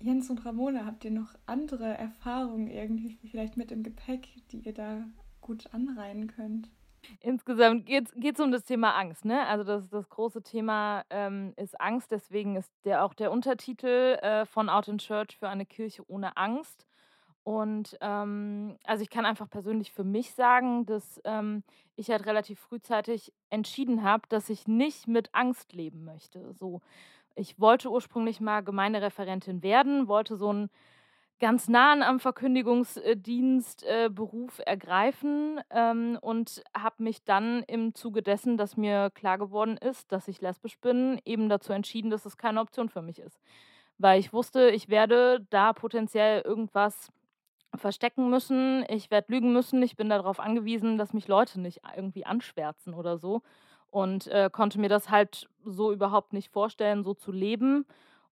Jens 0.00 0.30
und 0.30 0.44
Ramona, 0.46 0.86
habt 0.86 1.04
ihr 1.04 1.10
noch 1.10 1.34
andere 1.46 1.84
Erfahrungen 1.84 2.68
irgendwie 2.68 3.18
vielleicht 3.30 3.56
mit 3.56 3.70
im 3.70 3.82
Gepäck, 3.82 4.28
die 4.50 4.60
ihr 4.60 4.72
da 4.72 5.04
gut 5.42 5.68
anreihen 5.72 6.26
könnt? 6.28 6.70
Insgesamt 7.20 7.86
geht 7.86 8.12
es 8.14 8.40
um 8.40 8.52
das 8.52 8.64
Thema 8.64 8.96
Angst, 8.96 9.24
ne? 9.24 9.46
Also 9.46 9.64
das, 9.64 9.88
das 9.88 10.08
große 10.08 10.42
Thema 10.42 11.04
ähm, 11.10 11.52
ist 11.56 11.80
Angst, 11.80 12.10
deswegen 12.10 12.56
ist 12.56 12.72
der 12.84 13.04
auch 13.04 13.14
der 13.14 13.30
Untertitel 13.32 14.18
äh, 14.22 14.46
von 14.46 14.68
Out 14.68 14.88
in 14.88 14.98
Church 14.98 15.36
für 15.38 15.48
eine 15.48 15.66
Kirche 15.66 16.02
ohne 16.08 16.36
Angst. 16.36 16.86
Und 17.42 17.96
ähm, 18.00 18.76
also 18.84 19.02
ich 19.02 19.10
kann 19.10 19.24
einfach 19.24 19.48
persönlich 19.48 19.92
für 19.92 20.04
mich 20.04 20.34
sagen, 20.34 20.84
dass 20.86 21.20
ähm, 21.24 21.64
ich 21.96 22.10
halt 22.10 22.26
relativ 22.26 22.60
frühzeitig 22.60 23.32
entschieden 23.48 24.02
habe, 24.02 24.22
dass 24.28 24.50
ich 24.50 24.68
nicht 24.68 25.08
mit 25.08 25.34
Angst 25.34 25.72
leben 25.72 26.04
möchte. 26.04 26.52
So, 26.52 26.80
ich 27.34 27.58
wollte 27.58 27.90
ursprünglich 27.90 28.40
mal 28.40 28.60
Gemeindereferentin 28.62 29.62
werden, 29.62 30.06
wollte 30.06 30.36
so 30.36 30.52
ein 30.52 30.70
ganz 31.40 31.68
nahen 31.68 32.02
am 32.02 32.20
Verkündigungsdienst 32.20 33.82
äh, 33.84 34.10
Beruf 34.12 34.60
ergreifen 34.64 35.60
ähm, 35.70 36.18
und 36.20 36.62
habe 36.76 37.02
mich 37.02 37.24
dann 37.24 37.62
im 37.64 37.94
Zuge 37.94 38.22
dessen, 38.22 38.56
dass 38.56 38.76
mir 38.76 39.10
klar 39.10 39.38
geworden 39.38 39.76
ist, 39.78 40.12
dass 40.12 40.28
ich 40.28 40.40
lesbisch 40.42 40.78
bin, 40.78 41.20
eben 41.24 41.48
dazu 41.48 41.72
entschieden, 41.72 42.10
dass 42.10 42.26
es 42.26 42.36
keine 42.36 42.60
Option 42.60 42.90
für 42.90 43.02
mich 43.02 43.18
ist. 43.18 43.40
Weil 43.98 44.20
ich 44.20 44.32
wusste, 44.32 44.70
ich 44.70 44.88
werde 44.88 45.46
da 45.50 45.72
potenziell 45.72 46.42
irgendwas 46.42 47.10
verstecken 47.74 48.28
müssen, 48.30 48.84
ich 48.88 49.10
werde 49.10 49.32
lügen 49.32 49.52
müssen, 49.52 49.82
ich 49.82 49.96
bin 49.96 50.08
darauf 50.10 50.40
angewiesen, 50.40 50.98
dass 50.98 51.14
mich 51.14 51.26
Leute 51.26 51.60
nicht 51.60 51.80
irgendwie 51.96 52.26
anschwärzen 52.26 52.94
oder 52.94 53.16
so. 53.16 53.42
Und 53.90 54.26
äh, 54.28 54.50
konnte 54.52 54.78
mir 54.78 54.88
das 54.88 55.10
halt 55.10 55.48
so 55.64 55.90
überhaupt 55.92 56.32
nicht 56.32 56.52
vorstellen, 56.52 57.02
so 57.02 57.14
zu 57.14 57.32
leben 57.32 57.86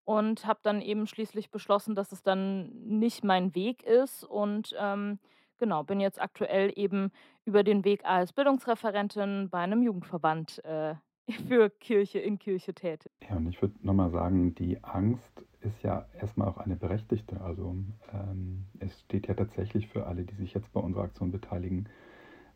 und 0.09 0.47
habe 0.47 0.61
dann 0.62 0.81
eben 0.81 1.07
schließlich 1.07 1.50
beschlossen, 1.50 1.95
dass 1.95 2.12
es 2.12 2.23
dann 2.23 2.71
nicht 2.87 3.25
mein 3.25 3.55
Weg 3.55 3.83
ist 3.83 4.25
und 4.25 4.75
ähm, 4.81 5.19
genau, 5.59 5.83
bin 5.85 6.00
jetzt 6.00 6.19
aktuell 6.19 6.73
eben 6.77 7.12
über 7.45 7.62
den 7.62 7.85
Weg 7.85 8.07
als 8.07 8.33
Bildungsreferentin 8.33 9.50
bei 9.50 9.59
einem 9.59 9.83
Jugendverband 9.83 10.65
äh, 10.65 10.95
für 11.49 11.69
Kirche 11.69 12.21
in 12.21 12.38
Kirche 12.38 12.73
tätig. 12.73 13.12
Ja, 13.29 13.37
und 13.37 13.49
ich 13.49 13.61
würde 13.61 13.75
nochmal 13.83 14.11
sagen, 14.11 14.55
die 14.55 14.83
Angst 14.83 15.45
ist 15.61 15.83
ja 15.83 16.07
erstmal 16.19 16.49
auch 16.49 16.57
eine 16.57 16.77
berechtigte. 16.77 17.43
Also 17.43 17.77
ähm, 18.11 18.65
es 18.79 18.99
steht 19.00 19.27
ja 19.27 19.35
tatsächlich 19.35 19.88
für 19.88 20.07
alle, 20.07 20.25
die 20.25 20.37
sich 20.37 20.55
jetzt 20.55 20.73
bei 20.73 20.81
unserer 20.81 21.03
Aktion 21.03 21.33
beteiligen, 21.33 21.87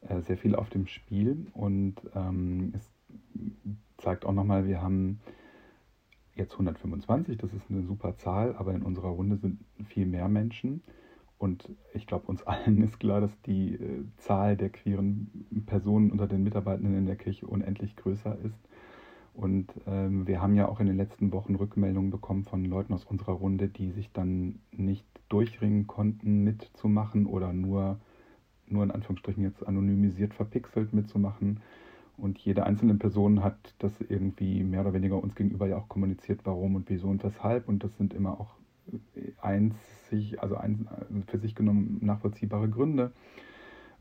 äh, 0.00 0.22
sehr 0.22 0.38
viel 0.38 0.56
auf 0.56 0.70
dem 0.70 0.86
Spiel 0.86 1.48
und 1.52 1.96
ähm, 2.14 2.72
es 2.74 2.90
zeigt 3.98 4.24
auch 4.24 4.32
nochmal, 4.32 4.66
wir 4.66 4.80
haben 4.80 5.20
jetzt 6.34 6.52
125, 6.52 7.38
das 7.38 7.52
ist 7.52 7.70
eine 7.70 7.82
super 7.82 8.16
Zahl, 8.16 8.54
aber 8.56 8.74
in 8.74 8.82
unserer 8.82 9.08
Runde 9.08 9.36
sind 9.36 9.60
viel 9.86 10.06
mehr 10.06 10.28
Menschen. 10.28 10.82
Und 11.38 11.68
ich 11.92 12.06
glaube, 12.06 12.28
uns 12.28 12.42
allen 12.44 12.82
ist 12.82 13.00
klar, 13.00 13.20
dass 13.20 13.40
die 13.42 13.74
äh, 13.74 14.04
Zahl 14.18 14.56
der 14.56 14.70
queeren 14.70 15.64
Personen 15.66 16.10
unter 16.10 16.26
den 16.26 16.42
Mitarbeitenden 16.44 16.96
in 16.96 17.06
der 17.06 17.16
Kirche 17.16 17.46
unendlich 17.46 17.96
größer 17.96 18.38
ist. 18.44 18.58
Und 19.34 19.72
ähm, 19.86 20.26
wir 20.26 20.42
haben 20.42 20.54
ja 20.54 20.68
auch 20.68 20.78
in 20.78 20.86
den 20.86 20.96
letzten 20.96 21.32
Wochen 21.32 21.54
Rückmeldungen 21.54 22.10
bekommen 22.10 22.44
von 22.44 22.64
Leuten 22.64 22.92
aus 22.92 23.04
unserer 23.04 23.32
Runde, 23.32 23.68
die 23.68 23.90
sich 23.90 24.12
dann 24.12 24.60
nicht 24.70 25.06
durchringen 25.28 25.86
konnten, 25.86 26.44
mitzumachen 26.44 27.26
oder 27.26 27.52
nur, 27.52 27.98
nur 28.66 28.84
in 28.84 28.90
Anführungsstrichen 28.90 29.42
jetzt 29.42 29.66
anonymisiert 29.66 30.34
verpixelt 30.34 30.92
mitzumachen. 30.92 31.60
Und 32.22 32.38
jede 32.38 32.64
einzelne 32.64 32.94
Person 32.94 33.42
hat 33.42 33.74
das 33.80 34.00
irgendwie 34.00 34.62
mehr 34.62 34.82
oder 34.82 34.92
weniger 34.92 35.20
uns 35.20 35.34
gegenüber 35.34 35.66
ja 35.66 35.76
auch 35.76 35.88
kommuniziert, 35.88 36.42
warum 36.44 36.76
und 36.76 36.88
wieso 36.88 37.08
und 37.08 37.24
weshalb. 37.24 37.68
Und 37.68 37.82
das 37.82 37.96
sind 37.96 38.14
immer 38.14 38.40
auch 38.40 38.54
einzig, 39.40 40.40
also 40.40 40.56
ein, 40.56 40.86
für 41.26 41.38
sich 41.38 41.56
genommen 41.56 41.98
nachvollziehbare 42.00 42.70
Gründe, 42.70 43.10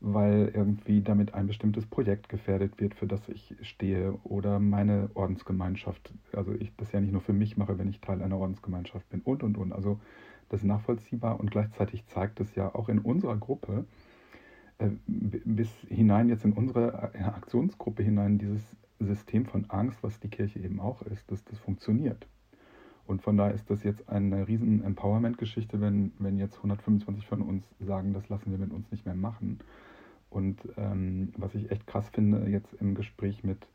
weil 0.00 0.52
irgendwie 0.54 1.02
damit 1.02 1.34
ein 1.34 1.48
bestimmtes 1.48 1.84
Projekt 1.86 2.28
gefährdet 2.28 2.80
wird, 2.80 2.94
für 2.94 3.08
das 3.08 3.28
ich 3.28 3.56
stehe 3.62 4.12
oder 4.22 4.60
meine 4.60 5.10
Ordensgemeinschaft, 5.14 6.14
also 6.32 6.52
ich 6.52 6.70
das 6.76 6.92
ja 6.92 7.00
nicht 7.00 7.12
nur 7.12 7.22
für 7.22 7.32
mich 7.32 7.56
mache, 7.56 7.76
wenn 7.76 7.88
ich 7.88 8.00
Teil 8.00 8.22
einer 8.22 8.38
Ordensgemeinschaft 8.38 9.08
bin 9.10 9.20
und 9.22 9.42
und 9.42 9.58
und. 9.58 9.72
Also 9.72 9.98
das 10.48 10.60
ist 10.60 10.66
nachvollziehbar 10.66 11.40
und 11.40 11.50
gleichzeitig 11.50 12.06
zeigt 12.06 12.38
es 12.38 12.54
ja 12.54 12.72
auch 12.72 12.88
in 12.88 13.00
unserer 13.00 13.36
Gruppe, 13.36 13.84
äh, 13.84 14.01
bis 14.96 15.68
hinein 15.88 16.28
jetzt 16.28 16.44
in 16.44 16.52
unsere 16.52 17.12
äh, 17.14 17.22
Aktionsgruppe 17.22 18.02
hinein, 18.02 18.38
dieses 18.38 18.76
System 18.98 19.46
von 19.46 19.68
Angst, 19.70 20.02
was 20.02 20.20
die 20.20 20.28
Kirche 20.28 20.60
eben 20.60 20.80
auch 20.80 21.02
ist, 21.02 21.30
dass 21.30 21.44
das 21.44 21.58
funktioniert. 21.58 22.26
Und 23.06 23.22
von 23.22 23.36
daher 23.36 23.54
ist 23.54 23.68
das 23.68 23.82
jetzt 23.82 24.08
eine 24.08 24.46
riesen 24.46 24.82
Empowerment-Geschichte, 24.84 25.80
wenn, 25.80 26.12
wenn 26.18 26.38
jetzt 26.38 26.56
125 26.56 27.26
von 27.26 27.42
uns 27.42 27.64
sagen, 27.80 28.12
das 28.12 28.28
lassen 28.28 28.50
wir 28.50 28.58
mit 28.58 28.72
uns 28.72 28.90
nicht 28.90 29.04
mehr 29.04 29.14
machen. 29.14 29.58
Und 30.30 30.60
ähm, 30.76 31.32
was 31.36 31.54
ich 31.54 31.70
echt 31.70 31.86
krass 31.86 32.08
finde, 32.08 32.48
jetzt 32.48 32.72
im 32.74 32.94
Gespräch 32.94 33.44
mit 33.44 33.66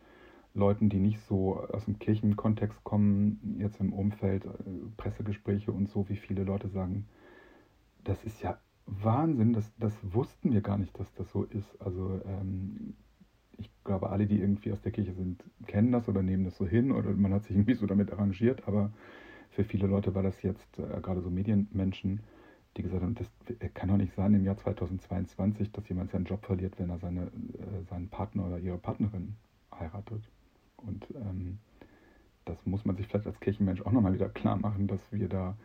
Leuten, 0.53 0.89
die 0.89 0.99
nicht 0.99 1.19
so 1.21 1.59
aus 1.59 1.85
dem 1.85 1.99
Kirchenkontext 1.99 2.83
kommen, 2.83 3.57
jetzt 3.59 3.79
im 3.79 3.93
Umfeld, 3.93 4.45
äh, 4.45 4.49
Pressegespräche 4.95 5.71
und 5.71 5.89
so, 5.89 6.09
wie 6.09 6.15
viele 6.15 6.43
Leute 6.43 6.69
sagen, 6.69 7.05
das 8.03 8.23
ist 8.23 8.41
ja 8.41 8.57
Wahnsinn, 8.87 9.53
das, 9.53 9.71
das 9.77 9.93
wussten 10.01 10.51
wir 10.53 10.61
gar 10.61 10.77
nicht, 10.77 10.97
dass 10.97 11.13
das 11.13 11.29
so 11.29 11.43
ist. 11.43 11.79
Also 11.81 12.21
ähm, 12.25 12.95
ich 13.57 13.69
glaube, 13.83 14.09
alle, 14.09 14.27
die 14.27 14.39
irgendwie 14.39 14.71
aus 14.71 14.81
der 14.81 14.91
Kirche 14.91 15.13
sind, 15.13 15.43
kennen 15.67 15.91
das 15.91 16.07
oder 16.07 16.23
nehmen 16.23 16.45
das 16.45 16.57
so 16.57 16.65
hin 16.65 16.91
oder 16.91 17.11
man 17.11 17.33
hat 17.33 17.43
sich 17.43 17.55
irgendwie 17.55 17.73
so 17.73 17.85
damit 17.85 18.11
arrangiert, 18.11 18.67
aber 18.67 18.91
für 19.51 19.63
viele 19.63 19.87
Leute 19.87 20.15
war 20.15 20.23
das 20.23 20.41
jetzt 20.41 20.79
äh, 20.79 21.01
gerade 21.01 21.21
so 21.21 21.29
Medienmenschen, 21.29 22.21
die 22.77 22.83
gesagt 22.83 23.01
haben, 23.01 23.15
das 23.15 23.29
kann 23.73 23.89
doch 23.89 23.97
nicht 23.97 24.13
sein 24.13 24.33
im 24.33 24.43
Jahr 24.45 24.57
2022, 24.57 25.71
dass 25.71 25.89
jemand 25.89 26.11
seinen 26.11 26.25
Job 26.25 26.45
verliert, 26.45 26.79
wenn 26.79 26.89
er 26.89 26.99
seine, 26.99 27.23
äh, 27.23 27.83
seinen 27.89 28.09
Partner 28.09 28.45
oder 28.45 28.59
ihre 28.59 28.77
Partnerin 28.77 29.35
heiratet. 29.73 30.21
Und 30.77 31.07
ähm, 31.15 31.57
das 32.45 32.63
muss 32.65 32.85
man 32.85 32.95
sich 32.95 33.07
vielleicht 33.07 33.27
als 33.27 33.39
Kirchenmensch 33.39 33.81
auch 33.81 33.91
nochmal 33.91 34.13
wieder 34.13 34.29
klar 34.29 34.57
machen, 34.57 34.87
dass 34.87 35.01
wir 35.11 35.27
da 35.27 35.57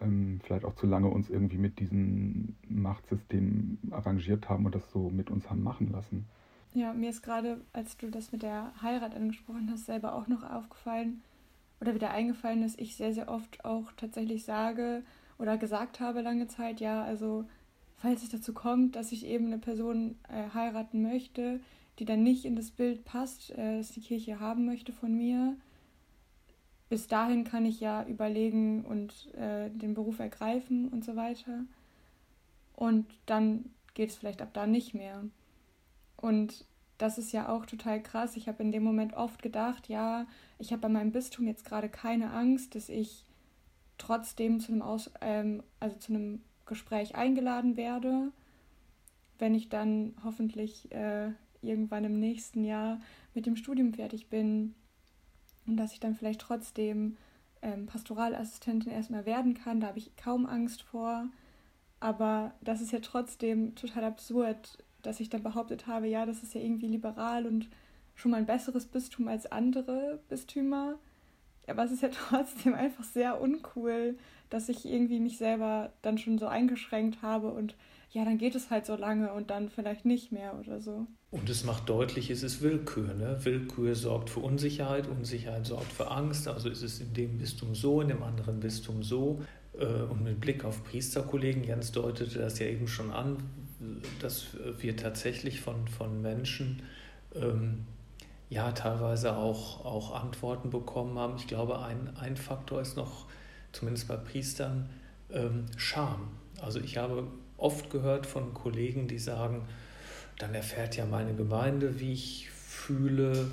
ähm, 0.00 0.40
vielleicht 0.42 0.64
auch 0.64 0.74
zu 0.74 0.86
lange 0.86 1.08
uns 1.08 1.30
irgendwie 1.30 1.58
mit 1.58 1.78
diesem 1.78 2.56
Machtsystem 2.68 3.78
arrangiert 3.90 4.48
haben 4.48 4.66
und 4.66 4.74
das 4.74 4.90
so 4.90 5.10
mit 5.10 5.30
uns 5.30 5.48
haben 5.50 5.62
machen 5.62 5.90
lassen. 5.92 6.26
Ja, 6.72 6.92
mir 6.92 7.10
ist 7.10 7.22
gerade, 7.22 7.60
als 7.72 7.96
du 7.96 8.10
das 8.10 8.30
mit 8.32 8.42
der 8.42 8.72
Heirat 8.80 9.14
angesprochen 9.14 9.68
hast, 9.70 9.86
selber 9.86 10.14
auch 10.14 10.28
noch 10.28 10.48
aufgefallen 10.48 11.22
oder 11.80 11.94
wieder 11.94 12.10
eingefallen, 12.10 12.62
dass 12.62 12.76
ich 12.76 12.96
sehr, 12.96 13.12
sehr 13.12 13.28
oft 13.28 13.64
auch 13.64 13.90
tatsächlich 13.96 14.44
sage 14.44 15.02
oder 15.38 15.56
gesagt 15.56 16.00
habe 16.00 16.20
lange 16.20 16.46
Zeit, 16.46 16.80
ja, 16.80 17.02
also 17.02 17.44
falls 17.96 18.22
es 18.22 18.28
dazu 18.28 18.52
kommt, 18.52 18.94
dass 18.94 19.10
ich 19.10 19.26
eben 19.26 19.46
eine 19.46 19.58
Person 19.58 20.16
äh, 20.28 20.54
heiraten 20.54 21.02
möchte, 21.02 21.60
die 21.98 22.04
dann 22.04 22.22
nicht 22.22 22.44
in 22.44 22.56
das 22.56 22.70
Bild 22.70 23.04
passt, 23.04 23.50
äh, 23.50 23.78
das 23.78 23.90
die 23.90 24.00
Kirche 24.00 24.38
haben 24.38 24.64
möchte 24.64 24.92
von 24.92 25.16
mir, 25.16 25.56
bis 26.90 27.06
dahin 27.06 27.44
kann 27.44 27.64
ich 27.64 27.80
ja 27.80 28.04
überlegen 28.04 28.84
und 28.84 29.32
äh, 29.34 29.70
den 29.70 29.94
Beruf 29.94 30.18
ergreifen 30.18 30.88
und 30.88 31.04
so 31.04 31.14
weiter. 31.14 31.64
Und 32.74 33.06
dann 33.26 33.70
geht 33.94 34.10
es 34.10 34.16
vielleicht 34.16 34.42
ab 34.42 34.50
da 34.52 34.66
nicht 34.66 34.92
mehr. 34.92 35.24
Und 36.16 36.66
das 36.98 37.16
ist 37.16 37.30
ja 37.30 37.48
auch 37.48 37.64
total 37.64 38.02
krass. 38.02 38.36
Ich 38.36 38.48
habe 38.48 38.62
in 38.64 38.72
dem 38.72 38.82
Moment 38.82 39.14
oft 39.14 39.40
gedacht, 39.40 39.88
ja, 39.88 40.26
ich 40.58 40.72
habe 40.72 40.82
bei 40.82 40.88
meinem 40.88 41.12
Bistum 41.12 41.46
jetzt 41.46 41.64
gerade 41.64 41.88
keine 41.88 42.32
Angst, 42.32 42.74
dass 42.74 42.88
ich 42.88 43.24
trotzdem 43.96 44.58
zu 44.58 44.72
einem, 44.72 44.82
Aus 44.82 45.12
ähm, 45.20 45.62
also 45.78 45.96
zu 45.96 46.12
einem 46.12 46.42
Gespräch 46.66 47.14
eingeladen 47.14 47.76
werde, 47.76 48.32
wenn 49.38 49.54
ich 49.54 49.68
dann 49.68 50.14
hoffentlich 50.24 50.90
äh, 50.90 51.30
irgendwann 51.62 52.02
im 52.02 52.18
nächsten 52.18 52.64
Jahr 52.64 53.00
mit 53.32 53.46
dem 53.46 53.54
Studium 53.54 53.94
fertig 53.94 54.28
bin 54.28 54.74
und 55.66 55.76
dass 55.76 55.92
ich 55.92 56.00
dann 56.00 56.14
vielleicht 56.14 56.40
trotzdem 56.40 57.16
ähm, 57.62 57.86
Pastoralassistentin 57.86 58.92
erstmal 58.92 59.26
werden 59.26 59.54
kann. 59.54 59.80
Da 59.80 59.88
habe 59.88 59.98
ich 59.98 60.16
kaum 60.16 60.46
Angst 60.46 60.82
vor. 60.82 61.26
Aber 62.00 62.52
das 62.62 62.80
ist 62.80 62.92
ja 62.92 63.00
trotzdem 63.00 63.74
total 63.74 64.04
absurd, 64.04 64.78
dass 65.02 65.20
ich 65.20 65.28
dann 65.28 65.42
behauptet 65.42 65.86
habe, 65.86 66.06
ja, 66.06 66.26
das 66.26 66.42
ist 66.42 66.54
ja 66.54 66.60
irgendwie 66.60 66.86
liberal 66.86 67.46
und 67.46 67.68
schon 68.14 68.30
mal 68.30 68.38
ein 68.38 68.46
besseres 68.46 68.86
Bistum 68.86 69.28
als 69.28 69.50
andere 69.50 70.20
Bistümer. 70.28 70.98
Aber 71.66 71.84
es 71.84 71.92
ist 71.92 72.02
ja 72.02 72.08
trotzdem 72.28 72.74
einfach 72.74 73.04
sehr 73.04 73.40
uncool, 73.40 74.18
dass 74.48 74.68
ich 74.68 74.86
irgendwie 74.86 75.20
mich 75.20 75.38
selber 75.38 75.92
dann 76.02 76.18
schon 76.18 76.38
so 76.38 76.46
eingeschränkt 76.46 77.22
habe 77.22 77.52
und 77.52 77.76
ja, 78.12 78.24
dann 78.24 78.38
geht 78.38 78.56
es 78.56 78.70
halt 78.70 78.86
so 78.86 78.96
lange 78.96 79.32
und 79.32 79.50
dann 79.50 79.68
vielleicht 79.68 80.04
nicht 80.04 80.32
mehr 80.32 80.58
oder 80.58 80.80
so. 80.80 81.06
Und 81.30 81.48
es 81.48 81.64
macht 81.64 81.88
deutlich, 81.88 82.28
es 82.30 82.42
ist 82.42 82.60
Willkür. 82.60 83.14
Ne? 83.14 83.38
Willkür 83.42 83.94
sorgt 83.94 84.30
für 84.30 84.40
Unsicherheit, 84.40 85.06
Unsicherheit 85.06 85.64
sorgt 85.64 85.92
für 85.92 86.10
Angst. 86.10 86.48
Also 86.48 86.68
ist 86.68 86.82
es 86.82 87.00
in 87.00 87.14
dem 87.14 87.38
Bistum 87.38 87.74
so, 87.76 88.00
in 88.00 88.08
dem 88.08 88.24
anderen 88.24 88.58
Bistum 88.58 89.04
so. 89.04 89.42
Äh, 89.78 89.84
und 89.84 90.24
mit 90.24 90.40
Blick 90.40 90.64
auf 90.64 90.82
Priesterkollegen, 90.82 91.62
Jens 91.62 91.92
deutete 91.92 92.40
das 92.40 92.58
ja 92.58 92.66
eben 92.66 92.88
schon 92.88 93.12
an, 93.12 93.36
dass 94.20 94.48
wir 94.78 94.96
tatsächlich 94.96 95.60
von, 95.60 95.86
von 95.86 96.20
Menschen 96.20 96.82
ähm, 97.36 97.86
ja 98.48 98.72
teilweise 98.72 99.36
auch, 99.36 99.84
auch 99.84 100.20
Antworten 100.20 100.70
bekommen 100.70 101.16
haben. 101.16 101.36
Ich 101.36 101.46
glaube, 101.46 101.80
ein, 101.80 102.16
ein 102.16 102.36
Faktor 102.36 102.80
ist 102.80 102.96
noch, 102.96 103.26
zumindest 103.70 104.08
bei 104.08 104.16
Priestern, 104.16 104.90
ähm, 105.32 105.66
Scham. 105.76 106.32
Also 106.60 106.80
ich 106.80 106.96
habe 106.96 107.28
oft 107.60 107.90
gehört 107.90 108.26
von 108.26 108.54
Kollegen, 108.54 109.08
die 109.08 109.18
sagen, 109.18 109.66
dann 110.38 110.54
erfährt 110.54 110.96
ja 110.96 111.06
meine 111.06 111.34
Gemeinde, 111.34 112.00
wie 112.00 112.12
ich 112.12 112.50
fühle, 112.50 113.50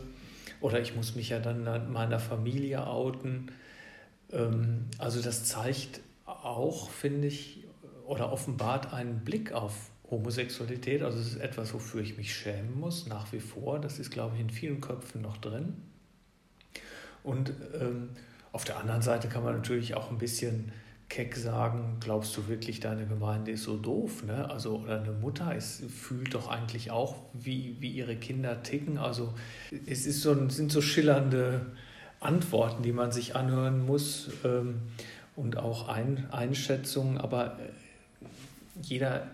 oder 0.61 0.79
ich 0.79 0.95
muss 0.95 1.15
mich 1.15 1.29
ja 1.29 1.39
dann 1.39 1.91
meiner 1.91 2.19
Familie 2.19 2.87
outen. 2.87 3.51
Ähm, 4.31 4.85
also 4.97 5.21
das 5.21 5.45
zeigt 5.45 6.01
auch, 6.25 6.89
finde 6.89 7.27
ich, 7.27 7.65
oder 8.05 8.31
offenbart 8.31 8.93
einen 8.93 9.19
Blick 9.19 9.51
auf 9.51 9.73
Homosexualität, 10.09 11.03
also 11.03 11.19
es 11.19 11.33
ist 11.33 11.41
etwas, 11.41 11.73
wofür 11.73 12.01
ich 12.01 12.17
mich 12.17 12.33
schämen 12.33 12.79
muss, 12.79 13.07
nach 13.07 13.31
wie 13.33 13.41
vor. 13.41 13.79
Das 13.79 13.99
ist, 13.99 14.09
glaube 14.09 14.35
ich, 14.35 14.41
in 14.41 14.49
vielen 14.49 14.79
Köpfen 14.79 15.21
noch 15.21 15.37
drin. 15.37 15.75
Und 17.23 17.51
ähm, 17.79 18.11
auf 18.53 18.63
der 18.63 18.77
anderen 18.77 19.01
Seite 19.01 19.27
kann 19.27 19.43
man 19.43 19.55
natürlich 19.55 19.95
auch 19.95 20.09
ein 20.09 20.17
bisschen 20.17 20.71
keck 21.09 21.35
sagen, 21.35 21.97
glaubst 21.99 22.35
du 22.35 22.47
wirklich, 22.47 22.79
deine 22.79 23.05
Gemeinde 23.05 23.51
ist 23.51 23.63
so 23.63 23.77
doof? 23.77 24.23
Ne? 24.23 24.49
Also, 24.49 24.77
oder 24.79 25.01
eine 25.01 25.13
Mutter 25.13 25.55
ist, 25.55 25.83
fühlt 25.89 26.33
doch 26.33 26.49
eigentlich 26.49 26.91
auch, 26.91 27.15
wie, 27.33 27.77
wie 27.79 27.91
ihre 27.91 28.15
Kinder 28.15 28.61
ticken. 28.63 28.97
Also 28.97 29.33
es 29.85 30.05
ist 30.05 30.21
so, 30.21 30.49
sind 30.49 30.71
so 30.71 30.81
schillernde 30.81 31.65
Antworten, 32.19 32.83
die 32.83 32.91
man 32.91 33.11
sich 33.11 33.35
anhören 33.35 33.85
muss 33.85 34.29
ähm, 34.43 34.81
und 35.35 35.57
auch 35.57 35.87
ein, 35.87 36.27
Einschätzungen, 36.31 37.17
aber 37.17 37.59
äh, 37.59 38.25
jeder 38.81 39.27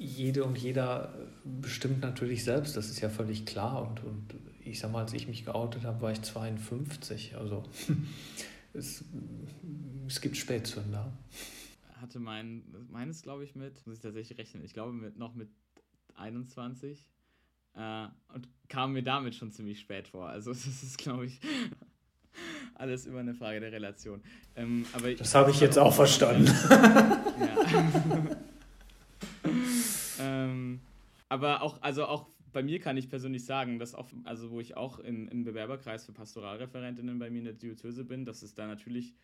jede 0.00 0.44
und 0.44 0.56
jeder 0.56 1.12
bestimmt 1.44 2.00
natürlich 2.00 2.42
selbst, 2.42 2.74
das 2.74 2.88
ist 2.88 3.00
ja 3.02 3.10
völlig 3.10 3.44
klar. 3.44 3.82
Und, 3.82 4.02
und 4.02 4.34
ich 4.64 4.80
sag 4.80 4.90
mal, 4.90 5.02
als 5.02 5.12
ich 5.12 5.28
mich 5.28 5.44
geoutet 5.44 5.84
habe, 5.84 6.00
war 6.00 6.10
ich 6.10 6.22
52. 6.22 7.36
Also 7.36 7.64
es, 8.72 9.04
es 10.10 10.20
gibt 10.20 10.36
Spätzünder. 10.36 11.12
Hatte 12.00 12.18
mein, 12.18 12.64
meines 12.90 13.22
glaube 13.22 13.44
ich 13.44 13.54
mit, 13.54 13.86
muss 13.86 13.96
ich 13.96 14.02
tatsächlich 14.02 14.38
rechnen, 14.38 14.64
ich 14.64 14.74
glaube 14.74 14.92
mit, 14.92 15.16
noch 15.16 15.34
mit 15.34 15.48
21 16.16 17.08
äh, 17.76 18.06
und 18.34 18.48
kam 18.68 18.92
mir 18.92 19.02
damit 19.02 19.34
schon 19.36 19.52
ziemlich 19.52 19.78
spät 19.80 20.08
vor. 20.08 20.28
Also 20.28 20.50
das 20.54 20.66
ist, 20.66 20.98
glaube 20.98 21.26
ich, 21.26 21.40
alles 22.74 23.06
immer 23.06 23.20
eine 23.20 23.34
Frage 23.34 23.60
der 23.60 23.70
Relation. 23.72 24.20
Ähm, 24.56 24.84
aber 24.92 25.14
das 25.14 25.34
habe 25.34 25.50
ich 25.52 25.60
jetzt 25.60 25.78
auch 25.78 25.94
verstanden. 25.94 26.50
ähm, 30.18 30.80
aber 31.28 31.62
auch, 31.62 31.80
also 31.82 32.06
auch 32.06 32.26
bei 32.52 32.62
mir 32.62 32.80
kann 32.80 32.96
ich 32.96 33.08
persönlich 33.08 33.44
sagen, 33.44 33.78
dass 33.78 33.94
auch, 33.94 34.08
also 34.24 34.50
wo 34.50 34.60
ich 34.60 34.76
auch 34.76 34.98
in, 34.98 35.28
im 35.28 35.44
Bewerberkreis 35.44 36.04
für 36.04 36.12
Pastoralreferentinnen 36.12 37.18
bei 37.18 37.30
mir 37.30 37.38
in 37.38 37.44
der 37.44 37.54
Diözese 37.54 38.04
bin, 38.04 38.24
dass 38.24 38.42
es 38.42 38.54
da 38.54 38.66
natürlich, 38.66 39.14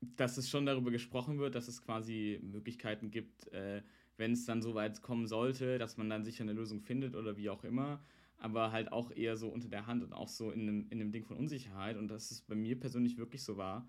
dass 0.00 0.36
es 0.36 0.48
schon 0.48 0.66
darüber 0.66 0.90
gesprochen 0.90 1.38
wird, 1.38 1.54
dass 1.54 1.68
es 1.68 1.82
quasi 1.82 2.40
Möglichkeiten 2.42 3.10
gibt, 3.10 3.48
äh, 3.52 3.82
wenn 4.16 4.32
es 4.32 4.44
dann 4.44 4.62
so 4.62 4.74
weit 4.74 5.02
kommen 5.02 5.26
sollte, 5.26 5.78
dass 5.78 5.96
man 5.96 6.08
dann 6.08 6.24
sicher 6.24 6.42
eine 6.44 6.52
Lösung 6.52 6.80
findet 6.80 7.14
oder 7.14 7.36
wie 7.36 7.50
auch 7.50 7.64
immer, 7.64 8.02
aber 8.36 8.72
halt 8.72 8.92
auch 8.92 9.10
eher 9.10 9.36
so 9.36 9.48
unter 9.48 9.68
der 9.68 9.86
Hand 9.86 10.02
und 10.02 10.12
auch 10.12 10.28
so 10.28 10.50
in 10.50 10.62
einem, 10.62 10.86
in 10.90 11.00
einem 11.00 11.12
Ding 11.12 11.24
von 11.24 11.36
Unsicherheit 11.36 11.96
und 11.96 12.08
dass 12.08 12.30
es 12.30 12.42
bei 12.42 12.54
mir 12.54 12.78
persönlich 12.78 13.16
wirklich 13.16 13.42
so 13.42 13.56
war, 13.56 13.88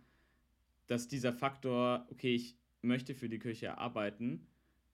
dass 0.88 1.08
dieser 1.08 1.34
Faktor, 1.34 2.08
okay, 2.12 2.34
ich 2.34 2.58
möchte 2.82 3.14
für 3.14 3.30
die 3.30 3.40
Kirche 3.40 3.78
arbeiten, 3.78 4.48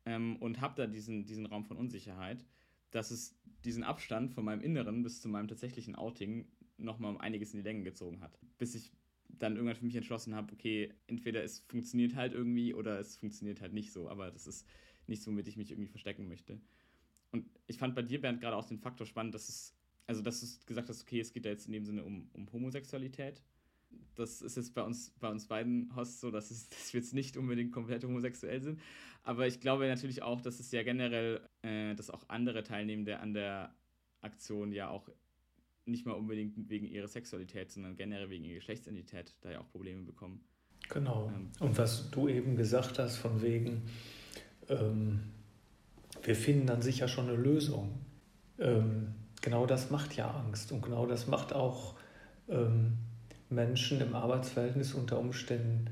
ähm, 0.05 0.37
und 0.37 0.61
habe 0.61 0.75
da 0.75 0.87
diesen, 0.87 1.25
diesen 1.25 1.45
Raum 1.45 1.65
von 1.65 1.77
Unsicherheit, 1.77 2.45
dass 2.91 3.11
es 3.11 3.35
diesen 3.63 3.83
Abstand 3.83 4.31
von 4.31 4.45
meinem 4.45 4.61
Inneren 4.61 5.03
bis 5.03 5.21
zu 5.21 5.27
meinem 5.27 5.47
tatsächlichen 5.47 5.95
Outing 5.95 6.47
nochmal 6.77 7.11
um 7.11 7.19
einiges 7.19 7.53
in 7.53 7.59
die 7.59 7.63
Länge 7.63 7.83
gezogen 7.83 8.21
hat. 8.21 8.37
Bis 8.57 8.75
ich 8.75 8.91
dann 9.29 9.55
irgendwann 9.55 9.75
für 9.75 9.85
mich 9.85 9.95
entschlossen 9.95 10.35
habe, 10.35 10.53
okay, 10.53 10.93
entweder 11.07 11.43
es 11.43 11.59
funktioniert 11.59 12.15
halt 12.15 12.33
irgendwie 12.33 12.73
oder 12.73 12.99
es 12.99 13.17
funktioniert 13.17 13.61
halt 13.61 13.73
nicht 13.73 13.91
so, 13.91 14.09
aber 14.09 14.31
das 14.31 14.47
ist 14.47 14.65
nichts, 15.07 15.27
womit 15.27 15.47
ich 15.47 15.57
mich 15.57 15.71
irgendwie 15.71 15.89
verstecken 15.89 16.27
möchte. 16.27 16.59
Und 17.31 17.45
ich 17.67 17.77
fand 17.77 17.95
bei 17.95 18.01
dir, 18.01 18.21
Bernd, 18.21 18.41
gerade 18.41 18.55
auch 18.55 18.65
den 18.65 18.79
Faktor 18.79 19.05
spannend, 19.05 19.35
dass 19.35 19.49
es, 19.49 19.75
also 20.07 20.21
dass 20.21 20.39
du 20.41 20.65
gesagt 20.65 20.89
hast, 20.89 21.01
okay, 21.01 21.19
es 21.19 21.33
geht 21.33 21.45
da 21.45 21.49
jetzt 21.49 21.65
in 21.65 21.73
dem 21.73 21.85
Sinne 21.85 22.03
um, 22.03 22.29
um 22.33 22.51
Homosexualität. 22.51 23.41
das 24.15 24.41
ist 24.41 24.55
jetzt 24.55 24.73
bei 24.73 24.83
uns, 24.83 25.11
bei 25.19 25.29
uns 25.29 25.47
beiden 25.47 25.93
Hosts 25.95 26.21
so, 26.21 26.31
dass, 26.31 26.51
es, 26.51 26.69
dass 26.69 26.93
wir 26.93 27.01
jetzt 27.01 27.13
nicht 27.13 27.37
unbedingt 27.37 27.71
komplett 27.71 28.03
homosexuell 28.03 28.61
sind. 28.61 28.79
Aber 29.23 29.47
ich 29.47 29.59
glaube 29.59 29.87
natürlich 29.87 30.21
auch, 30.21 30.41
dass 30.41 30.59
es 30.59 30.71
ja 30.71 30.83
generell, 30.83 31.41
äh, 31.61 31.95
dass 31.95 32.09
auch 32.09 32.29
andere 32.29 32.63
Teilnehmende 32.63 33.19
an 33.19 33.33
der 33.33 33.75
Aktion 34.21 34.71
ja 34.71 34.89
auch 34.89 35.09
nicht 35.87 36.05
mal 36.05 36.13
unbedingt 36.13 36.69
wegen 36.69 36.87
ihrer 36.87 37.07
Sexualität, 37.07 37.71
sondern 37.71 37.95
generell 37.95 38.29
wegen 38.29 38.43
ihrer 38.43 38.55
Geschlechtsidentität 38.55 39.35
da 39.41 39.51
ja 39.51 39.59
auch 39.61 39.69
Probleme 39.71 40.01
bekommen. 40.03 40.41
Genau. 40.89 41.31
Ähm, 41.35 41.49
Und 41.59 41.77
was 41.77 42.09
du 42.11 42.27
eben 42.27 42.55
gesagt 42.55 42.99
hast, 42.99 43.17
von 43.17 43.41
wegen, 43.41 43.83
ähm, 44.69 45.19
wir 46.23 46.35
finden 46.35 46.67
dann 46.67 46.81
sicher 46.81 47.07
schon 47.07 47.27
eine 47.27 47.37
Lösung. 47.37 47.99
Ähm, 48.59 49.13
genau 49.41 49.65
das 49.65 49.89
macht 49.89 50.15
ja 50.15 50.29
Angst 50.31 50.71
und 50.71 50.81
genau 50.81 51.05
das 51.05 51.27
macht 51.27 51.53
auch 51.53 51.95
ähm, 52.47 52.97
Menschen 53.49 54.01
im 54.01 54.15
Arbeitsverhältnis 54.15 54.93
unter 54.93 55.19
Umständen, 55.19 55.89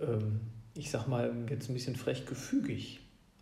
ähm, 0.00 0.40
ich 0.74 0.90
sag 0.90 1.06
mal 1.06 1.32
jetzt 1.48 1.68
ein 1.68 1.74
bisschen 1.74 1.96
frech 1.96 2.26
gefügig. 2.26 2.99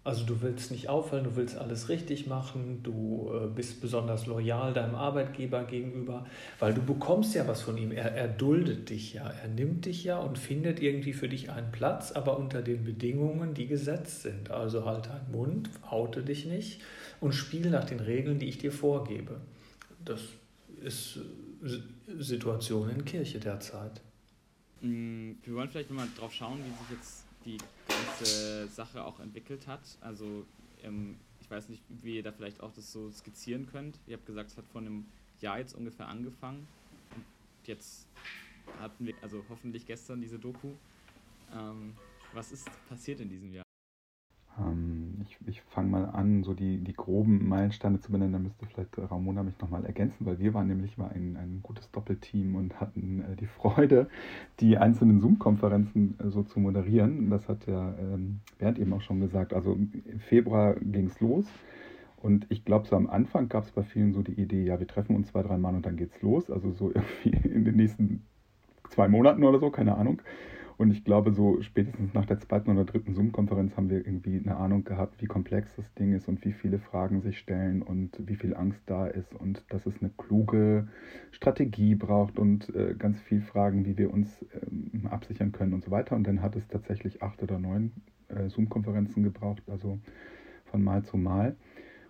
Also 0.08 0.24
du 0.24 0.40
willst 0.40 0.70
nicht 0.70 0.88
auffallen, 0.88 1.24
du 1.24 1.36
willst 1.36 1.58
alles 1.58 1.90
richtig 1.90 2.26
machen, 2.26 2.82
du 2.82 3.30
äh, 3.30 3.46
bist 3.46 3.82
besonders 3.82 4.24
loyal 4.24 4.72
deinem 4.72 4.94
Arbeitgeber 4.94 5.64
gegenüber, 5.64 6.24
weil 6.58 6.72
du 6.72 6.80
bekommst 6.80 7.34
ja 7.34 7.46
was 7.46 7.60
von 7.60 7.76
ihm. 7.76 7.92
Er, 7.92 8.14
er 8.14 8.26
duldet 8.26 8.88
dich 8.88 9.12
ja, 9.12 9.28
er 9.28 9.48
nimmt 9.48 9.84
dich 9.84 10.04
ja 10.04 10.16
und 10.16 10.38
findet 10.38 10.80
irgendwie 10.80 11.12
für 11.12 11.28
dich 11.28 11.50
einen 11.50 11.70
Platz, 11.72 12.12
aber 12.12 12.38
unter 12.38 12.62
den 12.62 12.84
Bedingungen, 12.84 13.52
die 13.52 13.66
gesetzt 13.66 14.22
sind. 14.22 14.50
Also 14.50 14.86
halt 14.86 15.08
deinen 15.08 15.30
Mund, 15.30 15.68
oute 15.90 16.22
dich 16.22 16.46
nicht 16.46 16.80
und 17.20 17.34
spiel 17.34 17.68
nach 17.68 17.84
den 17.84 18.00
Regeln, 18.00 18.38
die 18.38 18.48
ich 18.48 18.56
dir 18.56 18.72
vorgebe. 18.72 19.42
Das 20.06 20.22
ist 20.82 21.18
Situation 22.18 22.88
in 22.88 23.04
Kirche 23.04 23.40
derzeit. 23.40 24.00
Mm, 24.80 25.32
wir 25.44 25.54
wollen 25.54 25.68
vielleicht 25.68 25.90
nochmal 25.90 26.08
drauf 26.18 26.32
schauen, 26.32 26.60
wie 26.64 26.94
sich 26.94 26.96
jetzt 26.96 27.24
die 27.44 27.58
ganze 28.04 28.68
Sache 28.68 29.04
auch 29.04 29.20
entwickelt 29.20 29.66
hat. 29.66 29.80
Also 30.00 30.46
ähm, 30.82 31.16
ich 31.40 31.50
weiß 31.50 31.68
nicht, 31.68 31.82
wie 31.88 32.16
ihr 32.16 32.22
da 32.22 32.32
vielleicht 32.32 32.60
auch 32.60 32.72
das 32.72 32.92
so 32.92 33.10
skizzieren 33.10 33.66
könnt. 33.66 33.98
Ihr 34.06 34.16
habt 34.16 34.26
gesagt, 34.26 34.50
es 34.50 34.56
hat 34.56 34.66
vor 34.66 34.80
einem 34.80 35.06
Jahr 35.40 35.58
jetzt 35.58 35.74
ungefähr 35.74 36.08
angefangen. 36.08 36.66
Und 37.14 37.24
jetzt 37.64 38.06
hatten 38.80 39.06
wir, 39.06 39.14
also 39.22 39.44
hoffentlich 39.48 39.86
gestern 39.86 40.20
diese 40.20 40.38
Doku. 40.38 40.72
Ähm, 41.54 41.94
was 42.32 42.52
ist 42.52 42.68
passiert 42.88 43.20
in 43.20 43.28
diesem 43.28 43.52
Jahr? 43.52 43.64
Ähm, 44.58 44.87
ich 45.48 45.62
fange 45.62 45.90
mal 45.90 46.04
an, 46.04 46.42
so 46.42 46.54
die, 46.54 46.78
die 46.78 46.92
groben 46.92 47.48
Meilensteine 47.48 48.00
zu 48.00 48.12
benennen. 48.12 48.32
Da 48.32 48.38
müsste 48.38 48.66
vielleicht 48.66 48.96
Ramona 48.98 49.42
mich 49.42 49.58
nochmal 49.58 49.84
ergänzen, 49.84 50.26
weil 50.26 50.38
wir 50.38 50.54
waren 50.54 50.68
nämlich 50.68 50.98
mal 50.98 51.08
ein, 51.08 51.36
ein 51.36 51.60
gutes 51.62 51.90
Doppelteam 51.90 52.54
und 52.54 52.80
hatten 52.80 53.22
äh, 53.22 53.36
die 53.36 53.46
Freude, 53.46 54.08
die 54.60 54.78
einzelnen 54.78 55.20
Zoom-Konferenzen 55.20 56.18
äh, 56.18 56.30
so 56.30 56.42
zu 56.42 56.60
moderieren. 56.60 57.30
Das 57.30 57.48
hat 57.48 57.66
ja 57.66 57.94
ähm, 57.98 58.40
Bernd 58.58 58.78
eben 58.78 58.92
auch 58.92 59.02
schon 59.02 59.20
gesagt. 59.20 59.52
Also 59.52 59.72
im 59.72 60.20
Februar 60.20 60.74
ging 60.74 61.06
es 61.06 61.20
los. 61.20 61.46
Und 62.16 62.46
ich 62.48 62.64
glaube, 62.64 62.86
so 62.86 62.96
am 62.96 63.08
Anfang 63.08 63.48
gab 63.48 63.64
es 63.64 63.70
bei 63.70 63.82
vielen 63.82 64.12
so 64.12 64.22
die 64.22 64.40
Idee, 64.40 64.64
ja, 64.64 64.80
wir 64.80 64.88
treffen 64.88 65.14
uns 65.14 65.28
zwei, 65.28 65.42
drei 65.42 65.56
Mal 65.56 65.74
und 65.74 65.86
dann 65.86 65.96
geht's 65.96 66.20
los. 66.20 66.50
Also 66.50 66.72
so 66.72 66.90
irgendwie 66.94 67.48
in 67.48 67.64
den 67.64 67.76
nächsten 67.76 68.24
zwei 68.90 69.08
Monaten 69.08 69.44
oder 69.44 69.58
so, 69.58 69.70
keine 69.70 69.96
Ahnung. 69.96 70.20
Und 70.78 70.92
ich 70.92 71.04
glaube, 71.04 71.32
so 71.32 71.60
spätestens 71.60 72.14
nach 72.14 72.24
der 72.24 72.38
zweiten 72.38 72.70
oder 72.70 72.84
dritten 72.84 73.12
Zoom-Konferenz 73.12 73.76
haben 73.76 73.90
wir 73.90 74.06
irgendwie 74.06 74.38
eine 74.38 74.56
Ahnung 74.56 74.84
gehabt, 74.84 75.20
wie 75.20 75.26
komplex 75.26 75.74
das 75.74 75.92
Ding 75.94 76.12
ist 76.12 76.28
und 76.28 76.44
wie 76.44 76.52
viele 76.52 76.78
Fragen 76.78 77.20
sich 77.20 77.40
stellen 77.40 77.82
und 77.82 78.16
wie 78.24 78.36
viel 78.36 78.54
Angst 78.54 78.80
da 78.86 79.08
ist 79.08 79.34
und 79.34 79.64
dass 79.70 79.86
es 79.86 80.00
eine 80.00 80.10
kluge 80.16 80.86
Strategie 81.32 81.96
braucht 81.96 82.38
und 82.38 82.72
äh, 82.76 82.94
ganz 82.96 83.20
viel 83.20 83.40
Fragen, 83.40 83.86
wie 83.86 83.98
wir 83.98 84.12
uns 84.12 84.46
ähm, 84.54 85.08
absichern 85.08 85.50
können 85.50 85.74
und 85.74 85.84
so 85.84 85.90
weiter. 85.90 86.14
Und 86.14 86.28
dann 86.28 86.42
hat 86.42 86.54
es 86.54 86.68
tatsächlich 86.68 87.24
acht 87.24 87.42
oder 87.42 87.58
neun 87.58 87.90
äh, 88.28 88.48
Zoom-Konferenzen 88.48 89.24
gebraucht, 89.24 89.64
also 89.66 89.98
von 90.66 90.84
Mal 90.84 91.02
zu 91.02 91.16
Mal. 91.16 91.56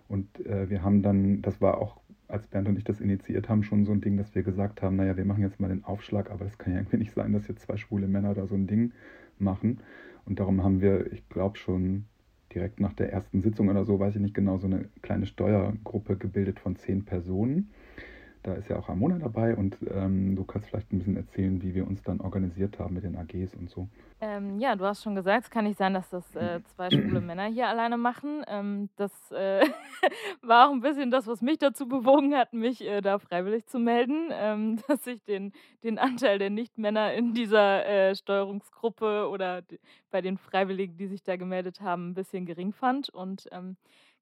Und 0.07 0.45
äh, 0.45 0.69
wir 0.69 0.83
haben 0.83 1.01
dann, 1.01 1.41
das 1.41 1.59
war 1.59 1.79
auch 1.79 1.99
als 2.29 2.47
Bernd 2.47 2.67
und 2.67 2.77
ich 2.77 2.83
das 2.83 3.01
initiiert 3.01 3.49
haben, 3.49 3.63
schon 3.63 3.85
so 3.85 3.91
ein 3.91 4.01
Ding, 4.01 4.15
dass 4.15 4.33
wir 4.35 4.43
gesagt 4.43 4.81
haben, 4.81 4.95
naja, 4.95 5.17
wir 5.17 5.25
machen 5.25 5.41
jetzt 5.41 5.59
mal 5.59 5.67
den 5.67 5.83
Aufschlag, 5.83 6.29
aber 6.29 6.45
das 6.45 6.57
kann 6.57 6.73
ja 6.73 6.79
irgendwie 6.79 6.97
nicht 6.97 7.13
sein, 7.13 7.33
dass 7.33 7.47
jetzt 7.47 7.63
zwei 7.63 7.75
schwule 7.75 8.07
Männer 8.07 8.33
da 8.33 8.45
so 8.45 8.55
ein 8.55 8.67
Ding 8.67 8.93
machen. 9.39 9.79
Und 10.25 10.39
darum 10.39 10.63
haben 10.63 10.79
wir, 10.79 11.11
ich 11.11 11.27
glaube 11.27 11.57
schon 11.57 12.05
direkt 12.53 12.79
nach 12.79 12.93
der 12.93 13.11
ersten 13.11 13.41
Sitzung 13.41 13.69
oder 13.69 13.83
so, 13.83 13.99
weiß 13.99 14.15
ich 14.15 14.21
nicht 14.21 14.33
genau, 14.33 14.57
so 14.57 14.67
eine 14.67 14.85
kleine 15.01 15.25
Steuergruppe 15.25 16.17
gebildet 16.17 16.59
von 16.59 16.75
zehn 16.75 17.03
Personen. 17.03 17.71
Da 18.43 18.53
ist 18.53 18.69
ja 18.69 18.79
auch 18.79 18.87
Ramona 18.87 19.17
dabei 19.17 19.53
und 19.53 19.77
ähm, 19.93 20.35
du 20.35 20.45
kannst 20.45 20.69
vielleicht 20.69 20.93
ein 20.93 20.99
bisschen 20.99 21.17
erzählen, 21.17 21.61
wie 21.61 21.75
wir 21.75 21.85
uns 21.85 22.01
dann 22.03 22.21
organisiert 22.21 22.79
haben 22.79 22.93
mit 22.93 23.03
den 23.03 23.17
AGs 23.17 23.53
und 23.55 23.69
so. 23.69 23.89
Ähm, 24.21 24.59
ja, 24.59 24.77
du 24.77 24.85
hast 24.85 25.03
schon 25.03 25.15
gesagt, 25.15 25.45
es 25.45 25.49
kann 25.49 25.65
nicht 25.65 25.77
sein, 25.77 25.93
dass 25.93 26.09
das 26.09 26.35
äh, 26.35 26.61
zwei 26.75 26.89
schwule 26.89 27.19
Männer 27.19 27.45
hier 27.45 27.67
alleine 27.67 27.97
machen. 27.97 28.43
Ähm, 28.47 28.89
das 28.95 29.11
äh, 29.31 29.65
war 30.41 30.69
auch 30.69 30.71
ein 30.71 30.79
bisschen 30.79 31.11
das, 31.11 31.27
was 31.27 31.41
mich 31.41 31.57
dazu 31.57 31.87
bewogen 31.87 32.33
hat, 32.33 32.53
mich 32.53 32.81
äh, 32.81 33.01
da 33.01 33.19
freiwillig 33.19 33.65
zu 33.65 33.77
melden, 33.77 34.29
ähm, 34.31 34.79
dass 34.87 35.05
ich 35.05 35.21
den, 35.25 35.51
den 35.83 35.97
Anteil 35.97 36.39
der 36.39 36.49
Nichtmänner 36.49 37.13
in 37.13 37.33
dieser 37.33 37.85
äh, 37.85 38.15
Steuerungsgruppe 38.15 39.27
oder 39.29 39.63
bei 40.11 40.21
den 40.21 40.37
Freiwilligen, 40.37 40.95
die 40.95 41.07
sich 41.07 41.23
da 41.23 41.35
gemeldet 41.35 41.81
haben, 41.81 42.11
ein 42.11 42.13
bisschen 42.13 42.45
gering 42.45 42.71
fand. 42.71 43.09
Und 43.09 43.49
ähm, 43.51 43.75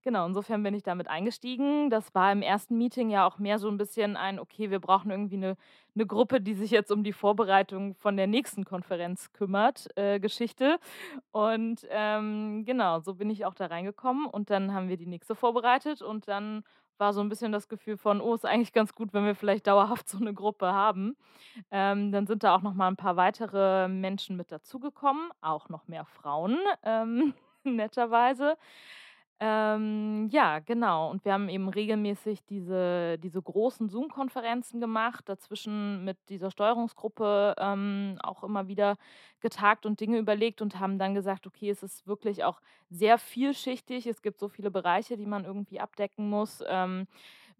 Genau, 0.07 0.25
insofern 0.25 0.63
bin 0.63 0.73
ich 0.73 0.83
damit 0.83 1.09
eingestiegen. 1.09 1.89
Das 1.89 2.15
war 2.15 2.31
im 2.31 2.41
ersten 2.41 2.77
Meeting 2.77 3.09
ja 3.09 3.27
auch 3.27 3.39
mehr 3.39 3.59
so 3.59 3.67
ein 3.67 3.75
bisschen 3.75 4.15
ein, 4.15 4.39
okay, 4.39 4.71
wir 4.71 4.79
brauchen 4.79 5.11
irgendwie 5.11 5.35
eine, 5.35 5.57
eine 5.95 6.05
Gruppe, 6.05 6.39
die 6.39 6.53
sich 6.53 6.71
jetzt 6.71 6.93
um 6.93 7.03
die 7.03 7.11
Vorbereitung 7.11 7.93
von 7.93 8.15
der 8.15 8.25
nächsten 8.25 8.63
Konferenz 8.63 9.33
kümmert, 9.33 9.89
äh, 9.97 10.21
Geschichte. 10.21 10.79
Und 11.31 11.85
ähm, 11.89 12.63
genau, 12.63 13.01
so 13.01 13.15
bin 13.15 13.29
ich 13.29 13.43
auch 13.43 13.53
da 13.53 13.65
reingekommen. 13.65 14.27
Und 14.27 14.49
dann 14.49 14.73
haben 14.73 14.87
wir 14.87 14.95
die 14.95 15.07
nächste 15.07 15.35
vorbereitet 15.35 16.01
und 16.01 16.29
dann 16.29 16.63
war 16.97 17.11
so 17.11 17.19
ein 17.19 17.27
bisschen 17.27 17.51
das 17.51 17.67
Gefühl 17.67 17.97
von, 17.97 18.21
oh, 18.21 18.33
ist 18.33 18.45
eigentlich 18.45 18.71
ganz 18.71 18.93
gut, 18.95 19.13
wenn 19.13 19.25
wir 19.25 19.35
vielleicht 19.35 19.67
dauerhaft 19.67 20.07
so 20.07 20.19
eine 20.19 20.33
Gruppe 20.33 20.67
haben. 20.67 21.17
Ähm, 21.69 22.13
dann 22.13 22.27
sind 22.27 22.43
da 22.45 22.55
auch 22.55 22.61
noch 22.61 22.75
mal 22.75 22.87
ein 22.87 22.95
paar 22.95 23.17
weitere 23.17 23.89
Menschen 23.89 24.37
mit 24.37 24.53
dazugekommen, 24.53 25.31
auch 25.41 25.67
noch 25.67 25.89
mehr 25.89 26.05
Frauen, 26.05 26.57
ähm, 26.83 27.33
netterweise. 27.65 28.55
Ähm, 29.39 30.29
ja, 30.31 30.59
genau. 30.59 31.11
Und 31.11 31.23
wir 31.23 31.33
haben 31.33 31.47
eben 31.47 31.69
regelmäßig 31.69 32.43
diese, 32.45 33.19
diese 33.19 33.39
großen 33.39 33.87
Zoom-Konferenzen 33.87 34.79
gemacht, 34.79 35.29
dazwischen 35.29 36.03
mit 36.03 36.17
dieser 36.29 36.49
Steuerungsgruppe 36.49 37.53
ähm, 37.59 38.17
auch 38.23 38.43
immer 38.43 38.67
wieder 38.67 38.97
getagt 39.39 39.85
und 39.85 39.99
Dinge 39.99 40.17
überlegt 40.17 40.63
und 40.63 40.79
haben 40.79 40.97
dann 40.97 41.13
gesagt, 41.13 41.45
okay, 41.45 41.69
es 41.69 41.83
ist 41.83 42.07
wirklich 42.07 42.43
auch 42.45 42.61
sehr 42.89 43.19
vielschichtig. 43.19 44.07
Es 44.07 44.23
gibt 44.23 44.39
so 44.39 44.47
viele 44.47 44.71
Bereiche, 44.71 45.17
die 45.17 45.27
man 45.27 45.45
irgendwie 45.45 45.79
abdecken 45.79 46.27
muss. 46.29 46.63
Ähm, 46.67 47.05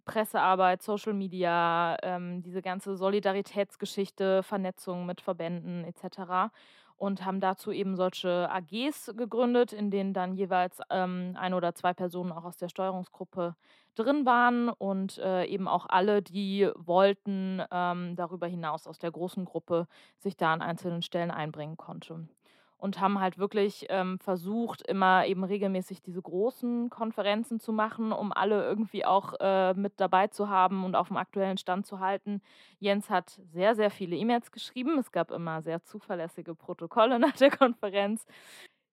Pressearbeit, 0.05 0.81
Social 0.81 1.13
Media, 1.13 1.95
ähm, 2.01 2.41
diese 2.41 2.63
ganze 2.63 2.95
Solidaritätsgeschichte, 2.95 4.41
Vernetzung 4.41 5.05
mit 5.05 5.21
Verbänden 5.21 5.83
etc 5.83 6.49
und 6.97 7.25
haben 7.25 7.39
dazu 7.39 7.71
eben 7.71 7.95
solche 7.95 8.49
AGs 8.51 9.13
gegründet, 9.15 9.71
in 9.73 9.91
denen 9.91 10.13
dann 10.13 10.33
jeweils 10.33 10.79
ähm, 10.89 11.35
ein 11.39 11.53
oder 11.53 11.73
zwei 11.75 11.93
Personen 11.93 12.31
auch 12.31 12.43
aus 12.43 12.57
der 12.57 12.69
Steuerungsgruppe 12.69 13.55
drin 13.95 14.25
waren 14.25 14.69
und 14.69 15.17
äh, 15.19 15.45
eben 15.45 15.67
auch 15.67 15.85
alle, 15.87 16.21
die 16.21 16.69
wollten, 16.75 17.61
ähm, 17.71 18.15
darüber 18.15 18.47
hinaus 18.47 18.87
aus 18.87 18.99
der 18.99 19.11
großen 19.11 19.45
Gruppe 19.45 19.87
sich 20.17 20.37
da 20.37 20.53
an 20.53 20.61
einzelnen 20.61 21.01
Stellen 21.01 21.31
einbringen 21.31 21.77
konnten 21.77 22.29
und 22.77 22.99
haben 22.99 23.19
halt 23.19 23.37
wirklich 23.37 23.87
ähm, 23.89 24.19
versucht, 24.19 24.81
immer 24.83 25.25
eben 25.25 25.43
regelmäßig 25.43 26.01
diese 26.01 26.21
großen 26.21 26.89
Konferenzen 26.89 27.59
zu 27.59 27.71
machen, 27.71 28.11
um 28.11 28.31
alle 28.31 28.63
irgendwie 28.63 29.05
auch 29.05 29.33
äh, 29.39 29.73
mit 29.73 29.93
dabei 29.99 30.27
zu 30.27 30.49
haben 30.49 30.85
und 30.85 30.95
auf 30.95 31.07
dem 31.07 31.17
aktuellen 31.17 31.57
Stand 31.57 31.85
zu 31.85 31.99
halten. 31.99 32.41
Jens 32.79 33.09
hat 33.09 33.39
sehr, 33.51 33.75
sehr 33.75 33.89
viele 33.89 34.15
E-Mails 34.15 34.51
geschrieben. 34.51 34.97
Es 34.99 35.11
gab 35.11 35.31
immer 35.31 35.61
sehr 35.61 35.83
zuverlässige 35.83 36.55
Protokolle 36.55 37.19
nach 37.19 37.35
der 37.35 37.51
Konferenz. 37.51 38.25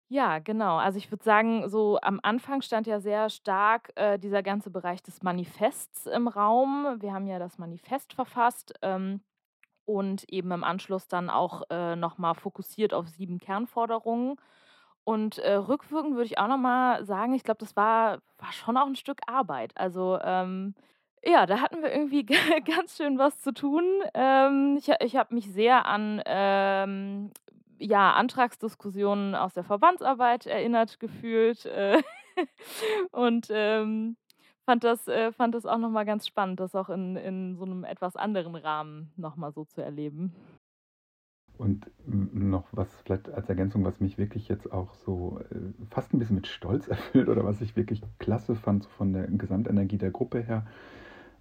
Ja, 0.07 0.37
genau. 0.39 0.77
Also 0.77 0.97
ich 0.99 1.11
würde 1.11 1.23
sagen, 1.23 1.67
so 1.67 1.99
am 2.01 2.19
Anfang 2.21 2.61
stand 2.61 2.85
ja 2.85 2.99
sehr 2.99 3.29
stark 3.29 3.91
äh, 3.95 4.19
dieser 4.19 4.43
ganze 4.43 4.69
Bereich 4.69 5.01
des 5.01 5.23
Manifests 5.23 6.05
im 6.05 6.27
Raum. 6.27 6.97
Wir 6.99 7.11
haben 7.13 7.25
ja 7.27 7.39
das 7.39 7.57
Manifest 7.57 8.13
verfasst. 8.13 8.73
Ähm, 8.83 9.21
und 9.85 10.23
eben 10.31 10.51
im 10.51 10.63
Anschluss 10.63 11.07
dann 11.07 11.29
auch 11.29 11.63
äh, 11.69 11.95
nochmal 11.95 12.35
fokussiert 12.35 12.93
auf 12.93 13.07
sieben 13.07 13.39
Kernforderungen. 13.39 14.37
Und 15.03 15.37
äh, 15.37 15.53
rückwirkend 15.53 16.15
würde 16.15 16.25
ich 16.25 16.39
auch 16.39 16.47
nochmal 16.47 17.05
sagen, 17.05 17.33
ich 17.33 17.43
glaube, 17.43 17.59
das 17.59 17.75
war, 17.75 18.19
war 18.39 18.51
schon 18.51 18.77
auch 18.77 18.87
ein 18.87 18.95
Stück 18.95 19.19
Arbeit. 19.27 19.71
Also 19.75 20.19
ähm, 20.23 20.73
ja, 21.23 21.45
da 21.45 21.59
hatten 21.59 21.81
wir 21.81 21.91
irgendwie 21.91 22.25
ganz 22.65 22.97
schön 22.97 23.17
was 23.17 23.39
zu 23.39 23.53
tun. 23.53 23.83
Ähm, 24.13 24.77
ich 24.77 24.89
ich 25.01 25.15
habe 25.15 25.33
mich 25.33 25.51
sehr 25.51 25.85
an 25.85 26.21
ähm, 26.25 27.31
ja, 27.79 28.13
Antragsdiskussionen 28.13 29.35
aus 29.35 29.53
der 29.53 29.63
Verbandsarbeit 29.63 30.45
erinnert 30.47 30.99
gefühlt. 30.99 31.65
Äh, 31.65 32.01
und 33.11 33.47
ähm, 33.49 34.17
fand 34.65 34.83
das, 34.83 35.07
äh, 35.07 35.31
fand 35.31 35.55
das 35.55 35.65
auch 35.65 35.77
nochmal 35.77 36.05
ganz 36.05 36.27
spannend, 36.27 36.59
das 36.59 36.75
auch 36.75 36.89
in, 36.89 37.15
in 37.15 37.55
so 37.55 37.65
einem 37.65 37.83
etwas 37.83 38.15
anderen 38.15 38.55
Rahmen 38.55 39.11
nochmal 39.15 39.51
so 39.51 39.65
zu 39.65 39.81
erleben. 39.81 40.33
Und 41.57 41.89
noch 42.05 42.65
was 42.71 42.93
vielleicht 43.03 43.29
als 43.29 43.47
Ergänzung, 43.47 43.85
was 43.85 44.01
mich 44.01 44.17
wirklich 44.17 44.49
jetzt 44.49 44.71
auch 44.73 44.93
so 44.93 45.39
äh, 45.51 45.55
fast 45.89 46.13
ein 46.13 46.19
bisschen 46.19 46.35
mit 46.35 46.47
Stolz 46.47 46.87
erfüllt 46.89 47.29
oder 47.29 47.45
was 47.45 47.61
ich 47.61 47.75
wirklich 47.75 48.01
klasse 48.19 48.55
fand 48.55 48.83
so 48.83 48.89
von 48.89 49.13
der 49.13 49.27
Gesamtenergie 49.27 49.97
der 49.97 50.11
Gruppe 50.11 50.41
her. 50.41 50.65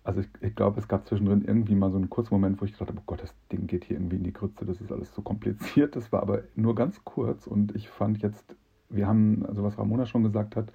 Also 0.04 0.20
ich, 0.20 0.28
ich 0.42 0.54
glaube, 0.54 0.78
es 0.78 0.86
gab 0.86 1.08
zwischendrin 1.08 1.42
irgendwie 1.42 1.74
mal 1.74 1.90
so 1.90 1.96
einen 1.96 2.10
kurzen 2.10 2.34
Moment, 2.34 2.60
wo 2.60 2.66
ich 2.66 2.76
dachte, 2.76 2.92
oh 2.94 3.02
Gott, 3.06 3.22
das 3.22 3.34
Ding 3.50 3.66
geht 3.66 3.84
hier 3.84 3.96
irgendwie 3.96 4.16
in 4.16 4.22
die 4.22 4.34
Grütze, 4.34 4.66
das 4.66 4.80
ist 4.80 4.92
alles 4.92 5.12
so 5.14 5.22
kompliziert. 5.22 5.96
Das 5.96 6.12
war 6.12 6.22
aber 6.22 6.42
nur 6.54 6.74
ganz 6.74 7.02
kurz 7.04 7.46
und 7.46 7.74
ich 7.74 7.88
fand 7.88 8.22
jetzt, 8.22 8.54
wir 8.90 9.08
haben, 9.08 9.44
also 9.46 9.64
was 9.64 9.78
Ramona 9.78 10.04
schon 10.04 10.22
gesagt 10.22 10.56
hat, 10.56 10.70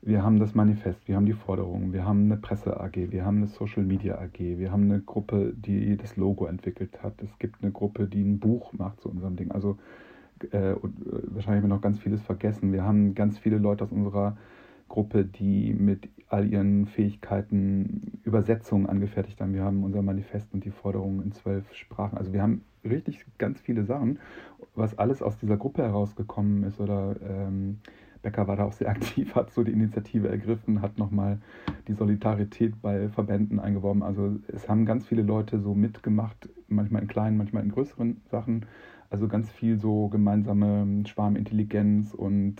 wir 0.00 0.22
haben 0.22 0.38
das 0.38 0.54
Manifest, 0.54 1.06
wir 1.08 1.16
haben 1.16 1.26
die 1.26 1.32
Forderungen, 1.32 1.92
wir 1.92 2.04
haben 2.04 2.24
eine 2.24 2.36
Presse 2.36 2.78
AG, 2.80 3.10
wir 3.10 3.24
haben 3.24 3.38
eine 3.38 3.46
Social 3.48 3.82
Media 3.82 4.18
AG, 4.18 4.38
wir 4.38 4.70
haben 4.70 4.84
eine 4.84 5.00
Gruppe, 5.00 5.52
die 5.56 5.96
das 5.96 6.16
Logo 6.16 6.46
entwickelt 6.46 7.02
hat. 7.02 7.20
Es 7.22 7.38
gibt 7.38 7.62
eine 7.62 7.72
Gruppe, 7.72 8.06
die 8.06 8.22
ein 8.22 8.38
Buch 8.38 8.72
macht 8.72 9.00
zu 9.00 9.08
unserem 9.08 9.36
Ding. 9.36 9.50
Also 9.50 9.76
äh, 10.52 10.72
und, 10.72 11.00
äh, 11.00 11.34
wahrscheinlich 11.34 11.62
haben 11.62 11.70
wir 11.70 11.76
noch 11.76 11.80
ganz 11.80 11.98
vieles 11.98 12.22
vergessen. 12.22 12.72
Wir 12.72 12.84
haben 12.84 13.14
ganz 13.14 13.38
viele 13.38 13.58
Leute 13.58 13.84
aus 13.84 13.92
unserer 13.92 14.36
Gruppe, 14.88 15.24
die 15.24 15.74
mit 15.74 16.08
all 16.28 16.46
ihren 16.46 16.86
Fähigkeiten 16.86 18.20
Übersetzungen 18.24 18.86
angefertigt 18.86 19.40
haben. 19.40 19.52
Wir 19.52 19.64
haben 19.64 19.84
unser 19.84 20.02
Manifest 20.02 20.52
und 20.52 20.64
die 20.64 20.70
Forderungen 20.70 21.22
in 21.22 21.32
zwölf 21.32 21.72
Sprachen. 21.74 22.16
Also 22.16 22.32
wir 22.32 22.42
haben 22.42 22.62
richtig 22.84 23.24
ganz 23.38 23.60
viele 23.60 23.84
Sachen, 23.84 24.18
was 24.74 24.98
alles 24.98 25.22
aus 25.22 25.36
dieser 25.38 25.56
Gruppe 25.56 25.82
herausgekommen 25.82 26.64
ist 26.64 26.80
oder 26.80 27.16
ähm, 27.22 27.78
Becker 28.22 28.46
war 28.46 28.56
da 28.56 28.64
auch 28.64 28.72
sehr 28.72 28.88
aktiv, 28.90 29.34
hat 29.34 29.52
so 29.52 29.62
die 29.62 29.72
Initiative 29.72 30.28
ergriffen, 30.28 30.82
hat 30.82 30.98
nochmal 30.98 31.38
die 31.86 31.94
Solidarität 31.94 32.80
bei 32.82 33.08
Verbänden 33.08 33.60
eingeworben. 33.60 34.02
Also 34.02 34.36
es 34.48 34.68
haben 34.68 34.86
ganz 34.86 35.06
viele 35.06 35.22
Leute 35.22 35.60
so 35.60 35.74
mitgemacht, 35.74 36.48
manchmal 36.68 37.02
in 37.02 37.08
kleinen, 37.08 37.36
manchmal 37.36 37.62
in 37.64 37.70
größeren 37.70 38.20
Sachen. 38.30 38.66
Also 39.10 39.26
ganz 39.26 39.50
viel 39.50 39.78
so 39.78 40.08
gemeinsame 40.08 41.06
Schwarmintelligenz 41.06 42.12
und 42.12 42.56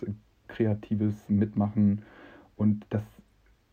kreatives 0.48 1.28
Mitmachen. 1.28 2.02
Und 2.56 2.86
das, 2.90 3.02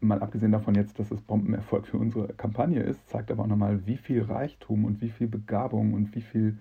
mal 0.01 0.21
abgesehen 0.21 0.51
davon 0.51 0.75
jetzt, 0.75 0.99
dass 0.99 1.09
es 1.11 1.21
Bombenerfolg 1.21 1.87
für 1.87 1.97
unsere 1.97 2.27
Kampagne 2.33 2.81
ist, 2.81 3.09
zeigt 3.09 3.31
aber 3.31 3.43
auch 3.43 3.47
nochmal, 3.47 3.87
wie 3.87 3.97
viel 3.97 4.21
Reichtum 4.21 4.85
und 4.85 5.01
wie 5.01 5.09
viel 5.09 5.27
Begabung 5.27 5.93
und 5.93 6.13
wie 6.15 6.21
viel 6.21 6.57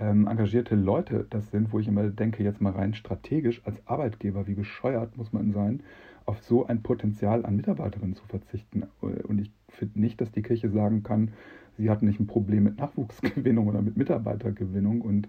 ähm, 0.00 0.26
engagierte 0.26 0.74
Leute 0.74 1.26
das 1.30 1.50
sind, 1.50 1.72
wo 1.72 1.78
ich 1.78 1.88
immer 1.88 2.08
denke, 2.08 2.42
jetzt 2.42 2.60
mal 2.60 2.72
rein 2.72 2.94
strategisch 2.94 3.62
als 3.64 3.84
Arbeitgeber, 3.86 4.46
wie 4.46 4.54
bescheuert 4.54 5.16
muss 5.16 5.32
man 5.32 5.52
sein, 5.52 5.82
auf 6.24 6.42
so 6.42 6.66
ein 6.66 6.82
Potenzial 6.82 7.44
an 7.44 7.56
Mitarbeiterinnen 7.56 8.14
zu 8.14 8.24
verzichten. 8.26 8.84
Und 9.00 9.40
ich 9.40 9.50
finde 9.68 10.00
nicht, 10.00 10.20
dass 10.20 10.30
die 10.30 10.42
Kirche 10.42 10.68
sagen 10.68 11.02
kann, 11.02 11.32
sie 11.76 11.90
hat 11.90 12.02
nicht 12.02 12.20
ein 12.20 12.26
Problem 12.26 12.64
mit 12.64 12.78
Nachwuchsgewinnung 12.78 13.66
oder 13.66 13.82
mit 13.82 13.96
Mitarbeitergewinnung. 13.96 15.00
Und 15.00 15.28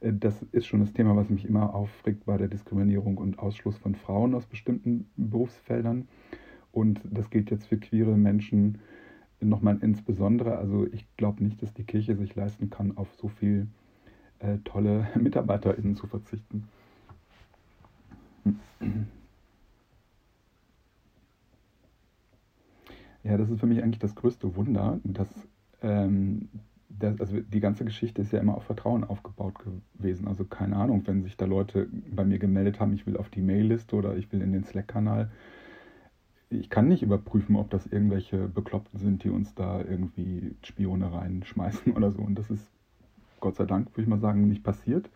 äh, 0.00 0.12
das 0.12 0.42
ist 0.52 0.66
schon 0.66 0.80
das 0.80 0.92
Thema, 0.92 1.16
was 1.16 1.30
mich 1.30 1.48
immer 1.48 1.74
aufregt 1.74 2.24
bei 2.26 2.36
der 2.36 2.48
Diskriminierung 2.48 3.18
und 3.18 3.38
Ausschluss 3.38 3.78
von 3.78 3.94
Frauen 3.94 4.34
aus 4.34 4.46
bestimmten 4.46 5.08
Berufsfeldern. 5.16 6.08
Und 6.72 7.00
das 7.04 7.30
gilt 7.30 7.50
jetzt 7.50 7.66
für 7.66 7.78
queere 7.78 8.16
Menschen 8.16 8.78
nochmal 9.40 9.78
insbesondere. 9.80 10.56
Also 10.56 10.86
ich 10.92 11.06
glaube 11.16 11.44
nicht, 11.44 11.62
dass 11.62 11.72
die 11.72 11.84
Kirche 11.84 12.16
sich 12.16 12.34
leisten 12.34 12.70
kann, 12.70 12.96
auf 12.96 13.14
so 13.14 13.28
viel 13.28 13.68
äh, 14.42 14.58
tolle 14.64 15.08
MitarbeiterInnen 15.14 15.96
zu 15.96 16.06
verzichten. 16.06 16.68
Ja, 23.22 23.36
das 23.36 23.50
ist 23.50 23.60
für 23.60 23.66
mich 23.66 23.82
eigentlich 23.82 24.00
das 24.00 24.16
größte 24.16 24.56
Wunder, 24.56 24.98
dass, 25.04 25.28
ähm, 25.82 26.48
das, 26.88 27.20
also 27.20 27.40
die 27.40 27.60
ganze 27.60 27.84
Geschichte 27.84 28.20
ist 28.20 28.32
ja 28.32 28.40
immer 28.40 28.56
auf 28.56 28.64
Vertrauen 28.64 29.04
aufgebaut 29.04 29.54
gewesen. 29.96 30.26
Also 30.26 30.44
keine 30.44 30.76
Ahnung, 30.76 31.02
wenn 31.06 31.22
sich 31.22 31.36
da 31.36 31.46
Leute 31.46 31.88
bei 32.10 32.24
mir 32.24 32.38
gemeldet 32.38 32.80
haben, 32.80 32.92
ich 32.92 33.06
will 33.06 33.16
auf 33.16 33.30
die 33.30 33.42
Mailliste 33.42 33.94
oder 33.94 34.16
ich 34.16 34.32
will 34.32 34.42
in 34.42 34.52
den 34.52 34.64
Slack-Kanal. 34.64 35.30
Ich 36.50 36.68
kann 36.68 36.88
nicht 36.88 37.02
überprüfen, 37.02 37.56
ob 37.56 37.70
das 37.70 37.86
irgendwelche 37.86 38.48
Bekloppten 38.48 38.98
sind, 38.98 39.24
die 39.24 39.30
uns 39.30 39.54
da 39.54 39.80
irgendwie 39.80 40.56
Spione 40.64 41.12
reinschmeißen 41.12 41.92
oder 41.96 42.10
so. 42.10 42.20
Und 42.20 42.34
das 42.34 42.50
ist 42.50 42.66
Gott 43.42 43.56
sei 43.56 43.64
Dank, 43.64 43.90
würde 43.90 44.02
ich 44.02 44.08
mal 44.08 44.20
sagen, 44.20 44.48
nicht 44.48 44.62
passiert. 44.62 45.10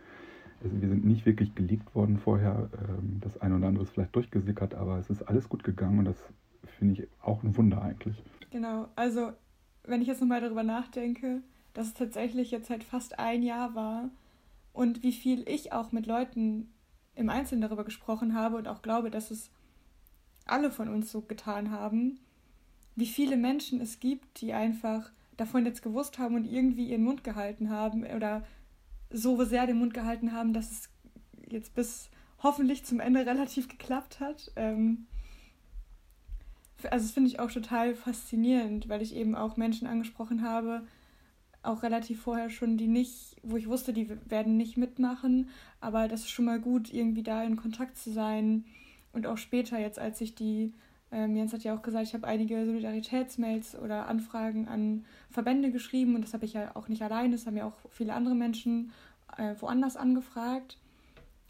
Also 0.63 0.83
wir 0.83 0.89
sind 0.89 1.05
nicht 1.05 1.25
wirklich 1.27 1.55
geleakt 1.55 1.95
worden 1.95 2.19
vorher. 2.19 2.69
Ähm, 2.77 3.21
das 3.21 3.41
eine 3.41 3.57
oder 3.57 3.69
andere 3.69 3.85
ist 3.85 3.91
vielleicht 3.91 4.15
durchgesickert, 4.17 4.75
aber 4.75 4.99
es 4.99 5.09
ist 5.09 5.23
alles 5.23 5.49
gut 5.49 5.63
gegangen 5.63 6.01
und 6.01 6.07
das 6.07 6.17
finde 6.77 6.95
ich 6.95 7.09
auch 7.23 7.43
ein 7.45 7.57
Wunder 7.57 7.81
eigentlich. 7.81 8.21
Genau, 8.51 8.89
also 8.97 9.33
wenn 9.85 10.03
ich 10.03 10.09
jetzt 10.09 10.21
nochmal 10.21 10.41
darüber 10.41 10.65
nachdenke, 10.65 11.41
dass 11.73 11.87
es 11.87 11.95
tatsächlich 11.95 12.51
jetzt 12.51 12.69
halt 12.69 12.83
fast 12.83 13.21
ein 13.21 13.45
Jahr 13.45 13.77
war 13.77 14.11
und 14.73 15.05
wie 15.05 15.13
viel 15.13 15.49
ich 15.49 15.73
auch 15.73 15.93
mit 15.93 16.07
Leuten 16.07 16.69
im 17.15 17.31
Einzelnen 17.31 17.63
darüber 17.63 17.85
gesprochen 17.85 18.35
habe 18.35 18.57
und 18.57 18.67
auch 18.67 18.83
glaube, 18.83 19.11
dass 19.11 19.31
es 19.31 19.51
alle 20.47 20.73
von 20.73 20.89
uns 20.89 21.13
so 21.13 21.21
getan 21.21 21.71
haben, 21.71 22.19
wie 22.97 23.07
viele 23.07 23.37
Menschen 23.37 23.81
es 23.81 24.01
gibt, 24.01 24.41
die 24.41 24.53
einfach 24.53 25.13
davon 25.37 25.67
jetzt 25.67 25.83
gewusst 25.83 26.19
haben 26.19 26.35
und 26.35 26.45
irgendwie 26.45 26.91
ihren 26.91 27.05
Mund 27.05 27.25
gehalten 27.25 27.71
haben 27.71 28.05
oder 28.05 28.45
so 29.11 29.43
sehr 29.45 29.67
den 29.67 29.79
Mund 29.79 29.95
gehalten 29.95 30.33
haben, 30.33 30.53
dass 30.53 30.71
es 30.71 30.89
jetzt 31.49 31.75
bis 31.75 32.11
hoffentlich 32.43 32.85
zum 32.85 33.01
Ende 33.01 33.21
relativ 33.27 33.69
geklappt 33.69 34.21
hat. 34.21 34.53
Ähm, 34.57 35.07
also 36.91 37.07
das 37.07 37.13
finde 37.13 37.31
ich 37.31 37.41
auch 37.41 37.51
total 37.51 37.95
faszinierend, 37.95 38.89
weil 38.89 39.03
ich 39.03 39.15
eben 39.15 39.35
auch 39.35 39.57
Menschen 39.57 39.87
angesprochen 39.87 40.43
habe, 40.43 40.87
auch 41.63 41.83
relativ 41.83 42.21
vorher 42.21 42.51
schon, 42.51 42.77
die 42.77 42.87
nicht, 42.87 43.37
wo 43.43 43.57
ich 43.57 43.67
wusste, 43.67 43.93
die 43.93 44.09
werden 44.31 44.57
nicht 44.57 44.77
mitmachen, 44.77 45.49
aber 45.81 46.07
das 46.07 46.21
ist 46.21 46.31
schon 46.31 46.45
mal 46.45 46.61
gut, 46.61 46.93
irgendwie 46.93 47.23
da 47.23 47.43
in 47.43 47.57
Kontakt 47.57 47.97
zu 47.97 48.13
sein. 48.13 48.65
Und 49.13 49.27
auch 49.27 49.39
später, 49.39 49.79
jetzt 49.79 49.99
als 49.99 50.21
ich 50.21 50.35
die 50.35 50.75
ähm, 51.17 51.35
Jens 51.35 51.55
hat 51.55 51.65
ja 51.65 51.75
auch 51.75 51.81
gesagt, 51.81 52.07
ich 52.07 52.13
habe 52.13 52.27
einige 52.27 52.67
Solidaritätsmails 52.67 53.75
oder 53.79 54.07
Anfragen 54.07 54.69
an 54.69 55.07
Verbände 55.31 55.71
geschrieben 55.71 56.15
und 56.15 56.21
das 56.21 56.35
habe 56.35 56.45
ich 56.45 56.53
ja 56.53 56.77
auch 56.77 56.89
nicht 56.89 57.01
allein, 57.01 57.33
das 57.33 57.47
haben 57.47 57.57
ja 57.57 57.65
auch 57.65 57.79
viele 57.89 58.13
andere 58.13 58.35
Menschen 58.35 58.93
äh, 59.39 59.55
woanders 59.59 59.97
angefragt. 59.97 60.77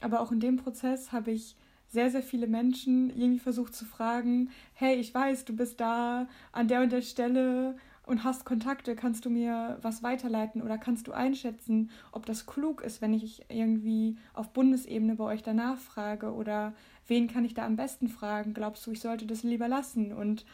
Aber 0.01 0.21
auch 0.21 0.31
in 0.31 0.39
dem 0.39 0.57
Prozess 0.57 1.11
habe 1.11 1.33
ich 1.33 1.57
sehr, 1.89 2.13
sehr 2.13 2.23
viele 2.23 2.47
Menschen 2.47 3.11
irgendwie 3.11 3.41
versucht 3.41 3.75
zu 3.75 3.85
fragen, 3.85 4.51
hey, 4.75 4.95
ich 4.95 5.13
weiß, 5.13 5.45
du 5.47 5.57
bist 5.57 5.81
da 5.81 6.29
an 6.53 6.69
der 6.69 6.83
und 6.83 6.93
der 6.93 7.03
Stelle 7.03 7.77
und 8.07 8.25
hast 8.25 8.47
Kontakte, 8.47 8.97
kannst 8.97 9.25
du 9.25 9.31
mir 9.31 9.79
was 9.83 10.03
weiterleiten 10.03 10.63
oder 10.63 10.79
kannst 10.79 11.07
du 11.07 11.13
einschätzen, 11.13 11.91
ob 12.13 12.25
das 12.25 12.47
klug 12.47 12.81
ist, 12.81 13.03
wenn 13.03 13.13
ich 13.13 13.45
irgendwie 13.49 14.17
auf 14.33 14.53
Bundesebene 14.53 15.17
bei 15.17 15.25
euch 15.25 15.43
danach 15.43 15.79
frage 15.79 16.33
oder 16.33 16.73
wen 17.07 17.29
kann 17.29 17.45
ich 17.45 17.53
da 17.53 17.67
am 17.67 17.77
besten 17.77 18.09
fragen? 18.09 18.55
Glaubst 18.55 18.87
du, 18.87 18.93
ich 18.93 19.01
sollte 19.01 19.27
das 19.27 19.43
lieber 19.43 19.69
lassen? 19.69 20.13
Und 20.13 20.47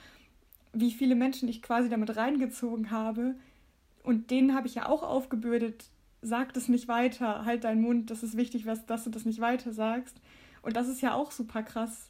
wie 0.72 0.90
viele 0.90 1.14
Menschen 1.14 1.48
ich 1.48 1.62
quasi 1.62 1.88
damit 1.88 2.16
reingezogen 2.16 2.90
habe. 2.90 3.34
Und 4.02 4.30
denen 4.30 4.54
habe 4.54 4.66
ich 4.66 4.74
ja 4.74 4.88
auch 4.88 5.02
aufgebürdet, 5.02 5.84
sag 6.22 6.54
das 6.54 6.68
nicht 6.68 6.88
weiter, 6.88 7.44
halt 7.44 7.64
deinen 7.64 7.82
Mund, 7.82 8.10
das 8.10 8.22
ist 8.22 8.36
wichtig, 8.36 8.64
dass 8.86 9.04
du 9.04 9.10
das 9.10 9.24
nicht 9.24 9.40
weiter 9.40 9.72
sagst. 9.72 10.20
Und 10.62 10.76
das 10.76 10.88
ist 10.88 11.02
ja 11.02 11.14
auch 11.14 11.30
super 11.30 11.62
krass, 11.62 12.08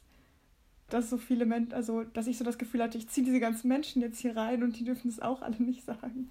dass 0.93 1.09
so 1.09 1.17
viele 1.17 1.45
Menschen, 1.45 1.73
also 1.73 2.03
dass 2.03 2.27
ich 2.27 2.37
so 2.37 2.45
das 2.45 2.57
Gefühl 2.57 2.83
hatte, 2.83 2.97
ich 2.97 3.09
ziehe 3.09 3.25
diese 3.25 3.39
ganzen 3.39 3.67
Menschen 3.67 4.01
jetzt 4.01 4.19
hier 4.19 4.37
rein 4.37 4.63
und 4.63 4.79
die 4.79 4.83
dürfen 4.83 5.09
es 5.09 5.19
auch 5.19 5.41
alle 5.41 5.61
nicht 5.61 5.83
sagen. 5.83 6.29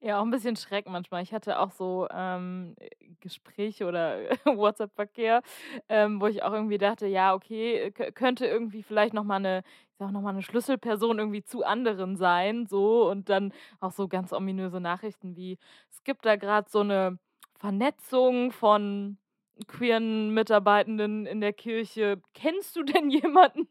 Ja, 0.00 0.18
auch 0.18 0.24
ein 0.24 0.30
bisschen 0.30 0.56
Schreck 0.56 0.88
manchmal. 0.88 1.22
Ich 1.22 1.32
hatte 1.32 1.58
auch 1.58 1.70
so 1.70 2.06
ähm, 2.10 2.74
Gespräche 3.20 3.86
oder 3.86 4.18
WhatsApp-Verkehr, 4.44 5.42
ähm, 5.88 6.20
wo 6.20 6.26
ich 6.26 6.42
auch 6.42 6.52
irgendwie 6.52 6.78
dachte, 6.78 7.06
ja, 7.06 7.34
okay, 7.34 7.90
könnte 7.90 8.46
irgendwie 8.46 8.82
vielleicht 8.82 9.14
nochmal 9.14 9.38
eine, 9.38 9.62
ich 9.90 9.98
sag 9.98 10.12
nochmal 10.12 10.34
eine 10.34 10.42
Schlüsselperson 10.42 11.18
irgendwie 11.18 11.42
zu 11.42 11.64
anderen 11.64 12.16
sein, 12.16 12.66
so 12.66 13.10
und 13.10 13.28
dann 13.28 13.52
auch 13.80 13.92
so 13.92 14.08
ganz 14.08 14.32
ominöse 14.32 14.80
Nachrichten 14.80 15.36
wie, 15.36 15.58
es 15.90 16.02
gibt 16.04 16.26
da 16.26 16.36
gerade 16.36 16.68
so 16.70 16.80
eine 16.80 17.18
Vernetzung 17.58 18.50
von 18.50 19.18
queeren 19.66 20.32
Mitarbeitenden 20.34 21.26
in 21.26 21.40
der 21.40 21.52
Kirche. 21.52 22.20
Kennst 22.34 22.76
du 22.76 22.82
denn 22.82 23.10
jemanden, 23.10 23.66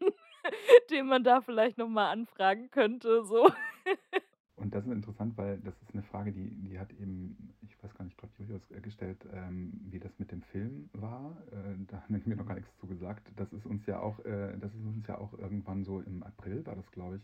den 0.90 1.06
man 1.06 1.24
da 1.24 1.40
vielleicht 1.40 1.78
nochmal 1.78 2.12
anfragen 2.12 2.70
könnte? 2.70 3.24
So. 3.24 3.50
Und 4.56 4.74
das 4.74 4.86
ist 4.86 4.92
interessant, 4.92 5.36
weil 5.36 5.58
das 5.58 5.74
ist 5.82 5.92
eine 5.92 6.04
Frage, 6.04 6.32
die, 6.32 6.48
die 6.62 6.78
hat 6.78 6.92
eben, 6.92 7.52
ich 7.62 7.82
weiß 7.82 7.94
gar 7.94 8.04
nicht, 8.04 8.12
ich 8.12 8.18
glaube, 8.18 8.34
Julius 8.38 8.68
gestellt, 8.82 9.26
ähm, 9.32 9.72
wie 9.90 9.98
das 9.98 10.16
mit 10.18 10.30
dem 10.30 10.42
Film 10.42 10.88
war. 10.92 11.36
Äh, 11.50 11.84
da 11.88 12.00
haben 12.08 12.22
wir 12.24 12.36
noch 12.36 12.46
gar 12.46 12.54
nichts 12.54 12.70
zu 12.78 12.86
gesagt. 12.86 13.32
Das 13.36 13.52
ist 13.52 13.66
uns 13.66 13.84
ja 13.86 13.98
auch, 14.00 14.24
äh, 14.24 14.56
das 14.58 14.72
ist 14.74 14.84
uns 14.84 15.06
ja 15.06 15.18
auch 15.18 15.36
irgendwann 15.36 15.84
so 15.84 16.00
im 16.00 16.22
April, 16.22 16.64
war 16.64 16.76
das, 16.76 16.90
glaube 16.92 17.16
ich, 17.16 17.22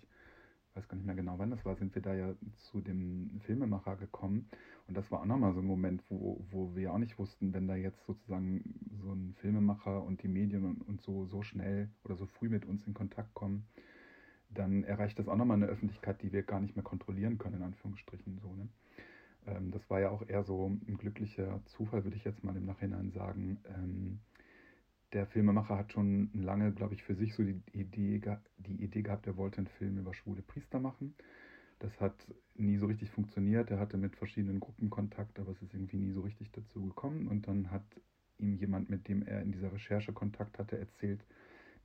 weiß 0.79 0.89
gar 0.89 0.97
nicht 0.97 1.07
mehr 1.07 1.15
genau 1.15 1.39
wann 1.39 1.51
das 1.51 1.65
war, 1.65 1.77
sind 1.77 1.95
wir 1.95 2.03
da 2.03 2.15
ja 2.15 2.35
zu 2.57 2.81
dem 2.81 3.41
Filmemacher 3.41 3.97
gekommen. 3.97 4.49
Und 4.87 4.97
das 4.97 5.11
war 5.11 5.21
auch 5.21 5.27
nochmal 5.27 5.53
so 5.53 5.61
ein 5.61 5.67
Moment, 5.67 6.03
wo, 6.09 6.45
wo 6.51 6.75
wir 6.75 6.93
auch 6.93 6.99
nicht 6.99 7.19
wussten, 7.19 7.53
wenn 7.53 7.69
da 7.69 7.77
jetzt 7.77 8.05
sozusagen 8.07 8.63
so 9.03 9.13
ein 9.13 9.35
Filmemacher 9.35 10.03
und 10.03 10.23
die 10.23 10.29
Medien 10.29 10.65
und, 10.65 10.83
und 10.89 11.03
so, 11.03 11.27
so 11.27 11.43
schnell 11.43 11.91
oder 12.05 12.17
so 12.17 12.27
früh 12.27 12.49
mit 12.49 12.65
uns 12.65 12.87
in 12.87 12.95
Kontakt 12.95 13.35
kommen 13.35 13.67
dann 14.51 14.83
erreicht 14.85 15.19
das 15.19 15.29
auch 15.29 15.37
nochmal 15.37 15.59
eine 15.59 15.67
Öffentlichkeit, 15.67 16.23
die 16.23 16.33
wir 16.33 16.43
gar 16.43 16.61
nicht 16.61 16.75
mehr 16.75 16.85
kontrollieren 16.85 17.39
können, 17.39 17.57
in 17.57 17.63
Anführungsstrichen. 17.63 18.39
So, 18.39 18.55
ne? 18.55 18.69
ähm, 19.47 19.71
das 19.71 19.89
war 19.91 20.01
ja 20.01 20.11
auch 20.11 20.27
eher 20.27 20.43
so 20.43 20.69
ein 20.69 20.97
glücklicher 20.97 21.61
Zufall, 21.67 22.05
würde 22.05 22.17
ich 22.17 22.25
jetzt 22.25 22.45
mal 22.45 22.57
im 22.57 22.67
Nachhinein 22.67 23.11
sagen. 23.11 23.59
Der 25.13 25.27
Filmemacher 25.27 25.79
hat 25.79 25.93
schon 25.93 26.31
lange, 26.35 26.73
glaube 26.73 26.95
ich, 26.95 27.03
für 27.03 27.15
sich 27.15 27.35
so 27.35 27.43
die 27.43 27.63
Idee, 27.73 28.21
die 28.59 28.83
Idee 28.83 29.03
gehabt, 29.03 29.27
er 29.27 29.37
wollte 29.37 29.59
einen 29.59 29.67
Film 29.67 29.99
über 29.99 30.13
schwule 30.13 30.43
Priester 30.43 30.81
machen. 30.81 31.15
Das 31.79 31.99
hat 32.01 32.15
nie 32.55 32.77
so 32.77 32.87
richtig 32.87 33.11
funktioniert. 33.11 33.71
Er 33.71 33.79
hatte 33.79 33.97
mit 33.97 34.17
verschiedenen 34.17 34.61
Gruppen 34.61 34.91
Kontakt, 34.91 35.39
aber 35.39 35.53
es 35.53 35.63
ist 35.63 35.73
irgendwie 35.73 35.97
nie 35.97 36.11
so 36.11 36.21
richtig 36.21 36.51
dazu 36.53 36.85
gekommen. 36.85 37.29
Und 37.29 37.47
dann 37.47 37.71
hat 37.71 37.85
ihm 38.39 38.55
jemand, 38.57 38.91
mit 38.91 39.09
dem 39.09 39.23
er 39.23 39.41
in 39.43 39.53
dieser 39.53 39.73
Recherche 39.73 40.13
Kontakt 40.13 40.59
hatte, 40.59 40.79
erzählt, 40.79 41.25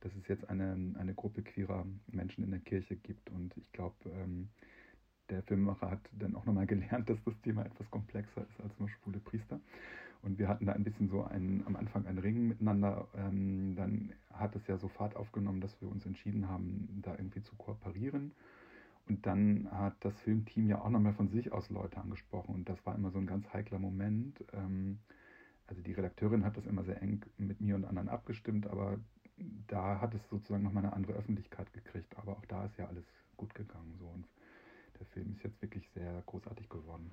dass 0.00 0.14
es 0.16 0.28
jetzt 0.28 0.48
eine, 0.50 0.94
eine 0.98 1.14
Gruppe 1.14 1.42
queerer 1.42 1.86
Menschen 2.08 2.44
in 2.44 2.50
der 2.50 2.60
Kirche 2.60 2.96
gibt. 2.96 3.30
Und 3.30 3.56
ich 3.56 3.72
glaube, 3.72 3.94
ähm, 4.10 4.50
der 5.30 5.42
Filmemacher 5.42 5.90
hat 5.90 6.10
dann 6.12 6.34
auch 6.34 6.44
nochmal 6.44 6.66
gelernt, 6.66 7.08
dass 7.08 7.22
das 7.24 7.40
Thema 7.40 7.64
etwas 7.64 7.90
komplexer 7.90 8.42
ist 8.42 8.60
als 8.60 8.78
nur 8.78 8.88
schwule 8.88 9.18
Priester. 9.20 9.60
Und 10.22 10.38
wir 10.38 10.48
hatten 10.48 10.66
da 10.66 10.72
ein 10.72 10.84
bisschen 10.84 11.08
so 11.08 11.24
einen, 11.24 11.66
am 11.66 11.76
Anfang 11.76 12.06
einen 12.06 12.18
Ring 12.18 12.48
miteinander. 12.48 13.08
Ähm, 13.16 13.74
dann 13.76 14.12
hat 14.32 14.56
es 14.56 14.66
ja 14.66 14.78
so 14.78 14.88
Fahrt 14.88 15.16
aufgenommen, 15.16 15.60
dass 15.60 15.80
wir 15.80 15.88
uns 15.88 16.06
entschieden 16.06 16.48
haben, 16.48 17.00
da 17.02 17.12
irgendwie 17.12 17.42
zu 17.42 17.54
kooperieren. 17.56 18.32
Und 19.06 19.26
dann 19.26 19.68
hat 19.70 19.96
das 20.00 20.18
Filmteam 20.20 20.68
ja 20.68 20.80
auch 20.80 20.88
nochmal 20.88 21.12
von 21.12 21.28
sich 21.28 21.52
aus 21.52 21.68
Leute 21.68 21.98
angesprochen. 21.98 22.54
Und 22.54 22.68
das 22.68 22.84
war 22.86 22.94
immer 22.94 23.10
so 23.10 23.18
ein 23.18 23.26
ganz 23.26 23.52
heikler 23.52 23.78
Moment. 23.78 24.42
Ähm, 24.54 24.98
also 25.66 25.82
die 25.82 25.92
Redakteurin 25.92 26.44
hat 26.44 26.56
das 26.56 26.66
immer 26.66 26.84
sehr 26.84 27.00
eng 27.02 27.24
mit 27.36 27.60
mir 27.60 27.74
und 27.74 27.84
anderen 27.84 28.08
abgestimmt, 28.08 28.66
aber 28.66 28.98
da 29.66 30.00
hat 30.00 30.14
es 30.14 30.28
sozusagen 30.28 30.62
nochmal 30.62 30.84
eine 30.84 30.94
andere 30.94 31.14
Öffentlichkeit 31.14 31.72
gekriegt. 31.72 32.16
Aber 32.16 32.32
auch 32.32 32.44
da 32.46 32.64
ist 32.64 32.78
ja 32.78 32.86
alles 32.86 33.04
gut 33.36 33.54
gegangen. 33.54 33.94
So. 33.98 34.06
Und 34.06 34.26
der 34.98 35.06
Film 35.06 35.32
ist 35.32 35.42
jetzt 35.42 35.60
wirklich 35.60 35.88
sehr 35.90 36.22
großartig 36.26 36.68
geworden. 36.68 37.10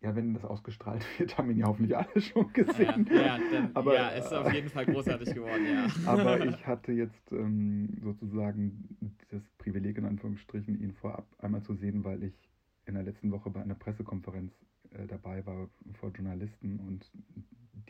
Ja, 0.00 0.14
wenn 0.14 0.32
das 0.32 0.44
ausgestrahlt 0.44 1.04
wird, 1.18 1.36
haben 1.38 1.50
ihn 1.50 1.58
ja 1.58 1.66
hoffentlich 1.66 1.96
alle 1.96 2.20
schon 2.20 2.52
gesehen. 2.52 3.08
Ja, 3.10 3.20
ja, 3.20 3.38
dann, 3.52 3.70
aber, 3.74 3.94
ja 3.94 4.08
ist 4.10 4.32
auf 4.32 4.52
jeden 4.52 4.68
Fall 4.68 4.86
großartig 4.86 5.34
geworden, 5.34 5.64
ja. 5.66 5.88
Aber 6.06 6.44
ich 6.44 6.66
hatte 6.66 6.92
jetzt 6.92 7.32
ähm, 7.32 7.98
sozusagen 8.02 8.96
das 9.30 9.42
Privileg, 9.58 9.98
in 9.98 10.04
Anführungsstrichen, 10.04 10.80
ihn 10.80 10.92
vorab 10.92 11.26
einmal 11.38 11.62
zu 11.62 11.74
sehen, 11.74 12.04
weil 12.04 12.22
ich 12.22 12.34
in 12.86 12.94
der 12.94 13.02
letzten 13.02 13.32
Woche 13.32 13.50
bei 13.50 13.60
einer 13.60 13.74
Pressekonferenz 13.74 14.52
äh, 14.90 15.06
dabei 15.06 15.44
war 15.46 15.68
vor 15.94 16.10
Journalisten 16.10 16.78
und 16.78 17.10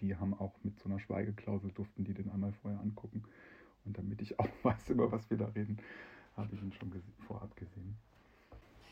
die 0.00 0.16
haben 0.16 0.34
auch 0.34 0.54
mit 0.62 0.78
so 0.78 0.88
einer 0.88 0.98
Schweigeklausel, 0.98 1.70
durften 1.72 2.04
die 2.04 2.14
den 2.14 2.30
einmal 2.30 2.52
vorher 2.52 2.80
angucken. 2.80 3.22
Und 3.84 3.98
damit 3.98 4.20
ich 4.22 4.38
auch 4.38 4.48
weiß, 4.62 4.90
über 4.90 5.12
was 5.12 5.28
wir 5.30 5.36
da 5.36 5.46
reden, 5.46 5.78
habe 6.36 6.54
ich 6.54 6.62
ihn 6.62 6.72
schon 6.72 6.92
vorab 7.26 7.54
gesehen. 7.56 7.96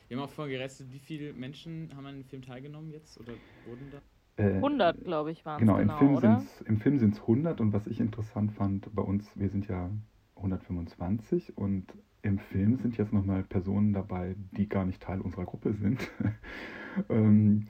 Wir 0.09 0.17
haben 0.17 0.25
auch 0.25 0.31
vorher 0.31 0.57
gerestet, 0.57 0.93
wie 0.93 0.99
viele 0.99 1.33
Menschen 1.33 1.91
haben 1.97 2.07
an 2.07 2.15
dem 2.15 2.25
Film 2.25 2.43
teilgenommen 2.43 2.91
jetzt 2.91 3.19
oder 3.19 3.35
wurden 3.65 3.91
da? 3.91 4.01
Äh, 4.37 4.57
100, 4.57 5.05
glaube 5.05 5.33
ich, 5.33 5.45
waren 5.45 5.57
es. 5.57 5.61
Genau, 5.61 5.79
genau, 5.79 5.99
im 6.01 6.19
Film 6.21 6.47
im 6.67 6.79
Film 6.79 6.99
sind 6.99 7.15
es 7.15 7.21
100 7.21 7.61
und 7.61 7.73
was 7.73 7.87
ich 7.87 8.01
interessant 8.01 8.53
fand, 8.53 8.95
bei 8.95 9.03
uns, 9.03 9.29
wir 9.35 9.49
sind 9.49 9.67
ja 9.67 9.91
125 10.37 11.57
und 11.57 11.87
im 12.23 12.39
Film 12.39 12.77
sind 12.77 12.99
jetzt 12.99 13.13
nochmal 13.13 13.45
Personen 13.45 13.93
dabei, 13.93 14.37
die 14.53 14.69
gar 14.69 14.85
nicht 14.85 15.03
Teil 15.03 15.21
unserer 15.21 15.45
Gruppe 15.45 15.73
sind. 15.73 16.11
ähm, 17.09 17.69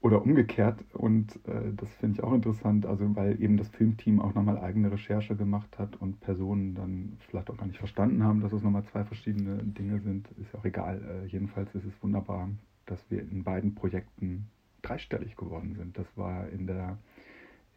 oder 0.00 0.22
umgekehrt. 0.22 0.84
Und 0.92 1.36
äh, 1.46 1.72
das 1.74 1.92
finde 1.94 2.16
ich 2.16 2.22
auch 2.22 2.32
interessant, 2.32 2.86
also 2.86 3.16
weil 3.16 3.40
eben 3.42 3.56
das 3.56 3.68
Filmteam 3.68 4.20
auch 4.20 4.34
nochmal 4.34 4.58
eigene 4.58 4.92
Recherche 4.92 5.36
gemacht 5.36 5.78
hat 5.78 5.96
und 5.96 6.20
Personen 6.20 6.74
dann 6.74 7.16
vielleicht 7.28 7.50
auch 7.50 7.56
gar 7.56 7.66
nicht 7.66 7.78
verstanden 7.78 8.22
haben, 8.22 8.40
dass 8.40 8.52
es 8.52 8.62
nochmal 8.62 8.84
zwei 8.84 9.04
verschiedene 9.04 9.58
Dinge 9.62 10.00
sind. 10.00 10.28
Ist 10.40 10.52
ja 10.52 10.60
auch 10.60 10.64
egal. 10.64 11.02
Äh, 11.02 11.26
jedenfalls 11.26 11.74
ist 11.74 11.84
es 11.84 12.02
wunderbar, 12.02 12.48
dass 12.84 13.10
wir 13.10 13.20
in 13.20 13.42
beiden 13.42 13.74
Projekten 13.74 14.46
dreistellig 14.82 15.36
geworden 15.36 15.74
sind. 15.74 15.98
Das 15.98 16.06
war 16.16 16.48
in 16.50 16.66
der, 16.66 16.98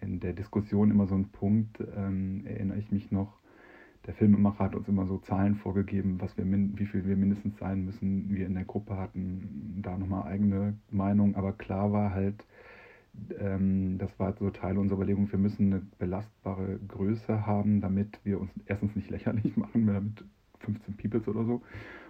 in 0.01 0.19
der 0.19 0.33
Diskussion 0.33 0.91
immer 0.91 1.07
so 1.07 1.15
ein 1.15 1.29
Punkt, 1.29 1.83
ähm, 1.95 2.45
erinnere 2.45 2.77
ich 2.77 2.91
mich 2.91 3.11
noch, 3.11 3.38
der 4.05 4.13
Filmemacher 4.13 4.65
hat 4.65 4.75
uns 4.75 4.87
immer 4.87 5.05
so 5.05 5.17
Zahlen 5.17 5.55
vorgegeben, 5.55 6.21
was 6.21 6.37
wir 6.37 6.45
wie 6.45 6.85
viel 6.85 7.05
wir 7.05 7.17
mindestens 7.17 7.57
sein 7.57 7.85
müssen. 7.85 8.33
Wir 8.33 8.45
in 8.45 8.53
der 8.53 8.65
Gruppe 8.65 8.97
hatten 8.97 9.81
da 9.81 9.97
nochmal 9.97 10.23
eigene 10.23 10.75
Meinung, 10.89 11.35
aber 11.35 11.51
klar 11.53 11.91
war 11.91 12.11
halt, 12.11 12.45
ähm, 13.39 13.97
das 13.97 14.17
war 14.19 14.33
so 14.33 14.49
Teil 14.49 14.77
unserer 14.77 14.97
Überlegung, 14.97 15.31
wir 15.31 15.39
müssen 15.39 15.73
eine 15.73 15.81
belastbare 15.97 16.79
Größe 16.87 17.45
haben, 17.45 17.81
damit 17.81 18.19
wir 18.23 18.39
uns 18.39 18.51
erstens 18.65 18.95
nicht 18.95 19.09
lächerlich 19.09 19.55
machen, 19.57 19.85
mit 19.85 20.23
15 20.59 20.95
Peoples 20.95 21.27
oder 21.27 21.45
so. 21.45 21.61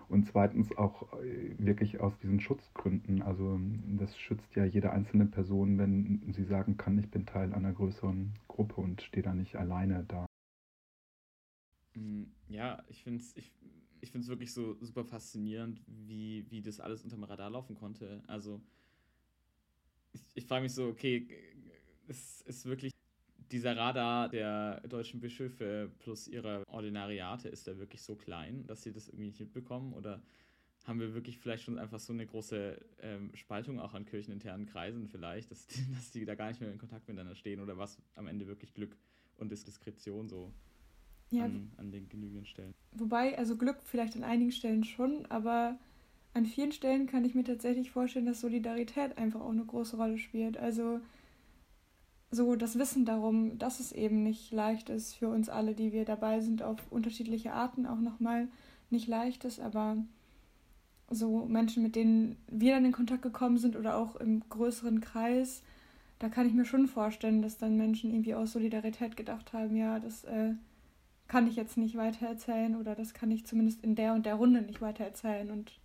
Und 0.10 0.25
zweitens 0.25 0.75
auch 0.78 1.13
äh, 1.13 1.54
wirklich 1.60 1.99
aus 1.99 2.17
diesen 2.19 2.39
Schutzgründen. 2.39 3.21
Also 3.21 3.60
das 3.97 4.17
schützt 4.17 4.56
ja 4.56 4.65
jede 4.65 4.91
einzelne 4.91 5.25
Person, 5.25 5.78
wenn 5.78 6.34
sie 6.34 6.45
sagen 6.45 6.78
kann, 6.78 6.97
ich 6.97 7.12
bin 7.12 7.25
Teil 7.25 7.54
einer 7.54 7.73
größeren 7.73 8.34
Gruppe 8.47 8.82
und 8.82 9.02
stehe 9.02 9.23
da 9.23 9.34
nicht 9.34 9.56
alleine 9.56 10.06
da. 10.08 10.29
Mm, 12.00 12.24
ja, 12.48 12.84
ich 12.88 13.04
finde 13.04 13.22
es 13.24 13.36
ich, 13.36 13.52
ich 14.02 14.14
wirklich 14.28 14.54
so 14.54 14.78
super 14.82 15.04
faszinierend, 15.04 15.82
wie, 15.88 16.46
wie 16.50 16.62
das 16.62 16.80
alles 16.80 17.04
unter 17.04 17.18
dem 17.18 17.24
Radar 17.26 17.50
laufen 17.50 17.76
konnte. 17.76 18.24
Also, 18.28 18.62
ich, 20.14 20.22
ich 20.36 20.46
frage 20.46 20.64
mich 20.64 20.74
so, 20.74 20.88
okay, 20.88 21.28
es 22.08 22.42
ist 22.42 22.66
wirklich 22.66 22.94
dieser 23.52 23.76
Radar 23.76 24.30
der 24.30 24.82
deutschen 24.88 25.20
Bischöfe 25.20 25.92
plus 26.00 26.28
ihrer 26.28 26.64
Ordinariate, 26.68 27.50
ist 27.50 27.68
der 27.68 27.80
wirklich 27.80 28.04
so 28.04 28.16
klein, 28.16 28.66
dass 28.68 28.84
sie 28.84 28.92
das 28.92 29.08
irgendwie 29.10 29.28
nicht 29.28 29.40
mitbekommen? 29.40 29.94
Oder 29.94 30.22
haben 30.86 31.00
wir 31.00 31.14
wirklich 31.14 31.40
vielleicht 31.40 31.64
schon 31.64 31.80
einfach 31.80 32.00
so 32.00 32.14
eine 32.14 32.26
große 32.26 32.80
ähm, 33.02 33.32
Spaltung 33.36 33.80
auch 33.80 33.94
an 33.94 34.06
kircheninternen 34.06 34.68
Kreisen 34.68 35.08
vielleicht, 35.08 35.52
dass 35.52 35.68
dass 35.96 36.12
die 36.12 36.26
da 36.26 36.36
gar 36.36 36.50
nicht 36.50 36.62
mehr 36.62 36.72
in 36.72 36.78
Kontakt 36.80 37.08
miteinander 37.08 37.36
stehen? 37.36 37.60
Oder 37.60 37.78
was 37.78 37.98
am 38.16 38.28
Ende 38.28 38.48
wirklich 38.48 38.74
Glück 38.74 38.98
und 39.38 39.52
Diskretion 39.52 40.30
so? 40.30 40.54
Ja, 41.32 41.46
an, 41.46 41.72
an 41.78 41.92
den 41.92 42.10
genügenden 42.10 42.46
Stellen. 42.46 42.74
Wobei, 42.92 43.38
also 43.38 43.56
Glück 43.56 43.78
vielleicht 43.84 44.15
an 44.15 44.24
einigen 44.24 44.52
Stellen 44.52 44.84
schon, 44.84 45.26
aber 45.28 45.78
an 46.34 46.46
vielen 46.46 46.72
Stellen 46.72 47.08
kann 47.08 47.26
ich 47.26 47.36
mir 47.36 47.44
tatsächlich 47.44 47.92
vorstellen, 47.92 48.26
dass 48.26 48.42
Solidarität 48.42 49.18
einfach 49.18 49.42
auch 49.42 49.52
eine 49.52 49.65
große 49.65 49.98
Rolle 49.98 50.18
spielt. 50.18 50.58
Also 50.58 51.00
so 52.32 52.56
das 52.56 52.78
Wissen 52.78 53.06
darum, 53.06 53.58
dass 53.58 53.80
es 53.80 53.92
eben 53.92 54.24
nicht 54.24 54.52
leicht 54.52 54.89
ist 54.89 55.15
für 55.15 55.30
uns 55.30 55.50
alle, 55.50 55.74
die 55.74 55.92
wir 55.92 56.06
dabei 56.06 56.42
sind, 56.42 56.62
auf 56.62 56.80
unterschiedliche 56.92 57.54
Arten 57.54 57.86
auch 57.86 58.00
nochmal 58.00 58.48
nicht 58.92 59.08
leicht 59.08 59.46
ist, 59.46 59.60
aber 59.60 59.98
so 61.10 61.46
Menschen, 61.46 61.82
mit 61.82 61.96
denen 61.96 62.38
wir 62.48 62.76
dann 62.76 62.86
in 62.86 62.92
Kontakt 62.92 63.24
gekommen 63.24 63.58
sind 63.58 63.76
oder 63.76 63.98
auch 63.98 64.15
im 64.15 64.48
größeren 64.48 65.02
Kreis, 65.02 65.63
da 66.20 66.30
kann 66.30 66.48
ich 66.48 66.54
mir 66.54 66.65
schon 66.65 66.88
vorstellen, 66.88 67.42
dass 67.42 67.58
dann 67.58 67.78
Menschen 67.78 68.12
irgendwie 68.12 68.36
aus 68.36 68.52
Solidarität 68.52 69.18
gedacht 69.18 69.54
haben, 69.54 69.76
ja, 69.76 70.00
das 70.00 70.24
äh, 70.26 70.54
kann 71.30 71.48
ich 71.48 71.56
jetzt 71.56 71.78
nicht 71.78 71.96
weitererzählen 71.96 72.76
oder 72.76 72.96
das 72.96 73.13
kann 73.13 73.32
ich 73.32 73.46
zumindest 73.46 73.82
in 73.84 73.96
der 73.96 74.13
und 74.13 74.26
der 74.26 74.36
Runde 74.36 74.62
nicht 74.62 74.82
weitererzählen 74.82 75.50
und 75.52 75.80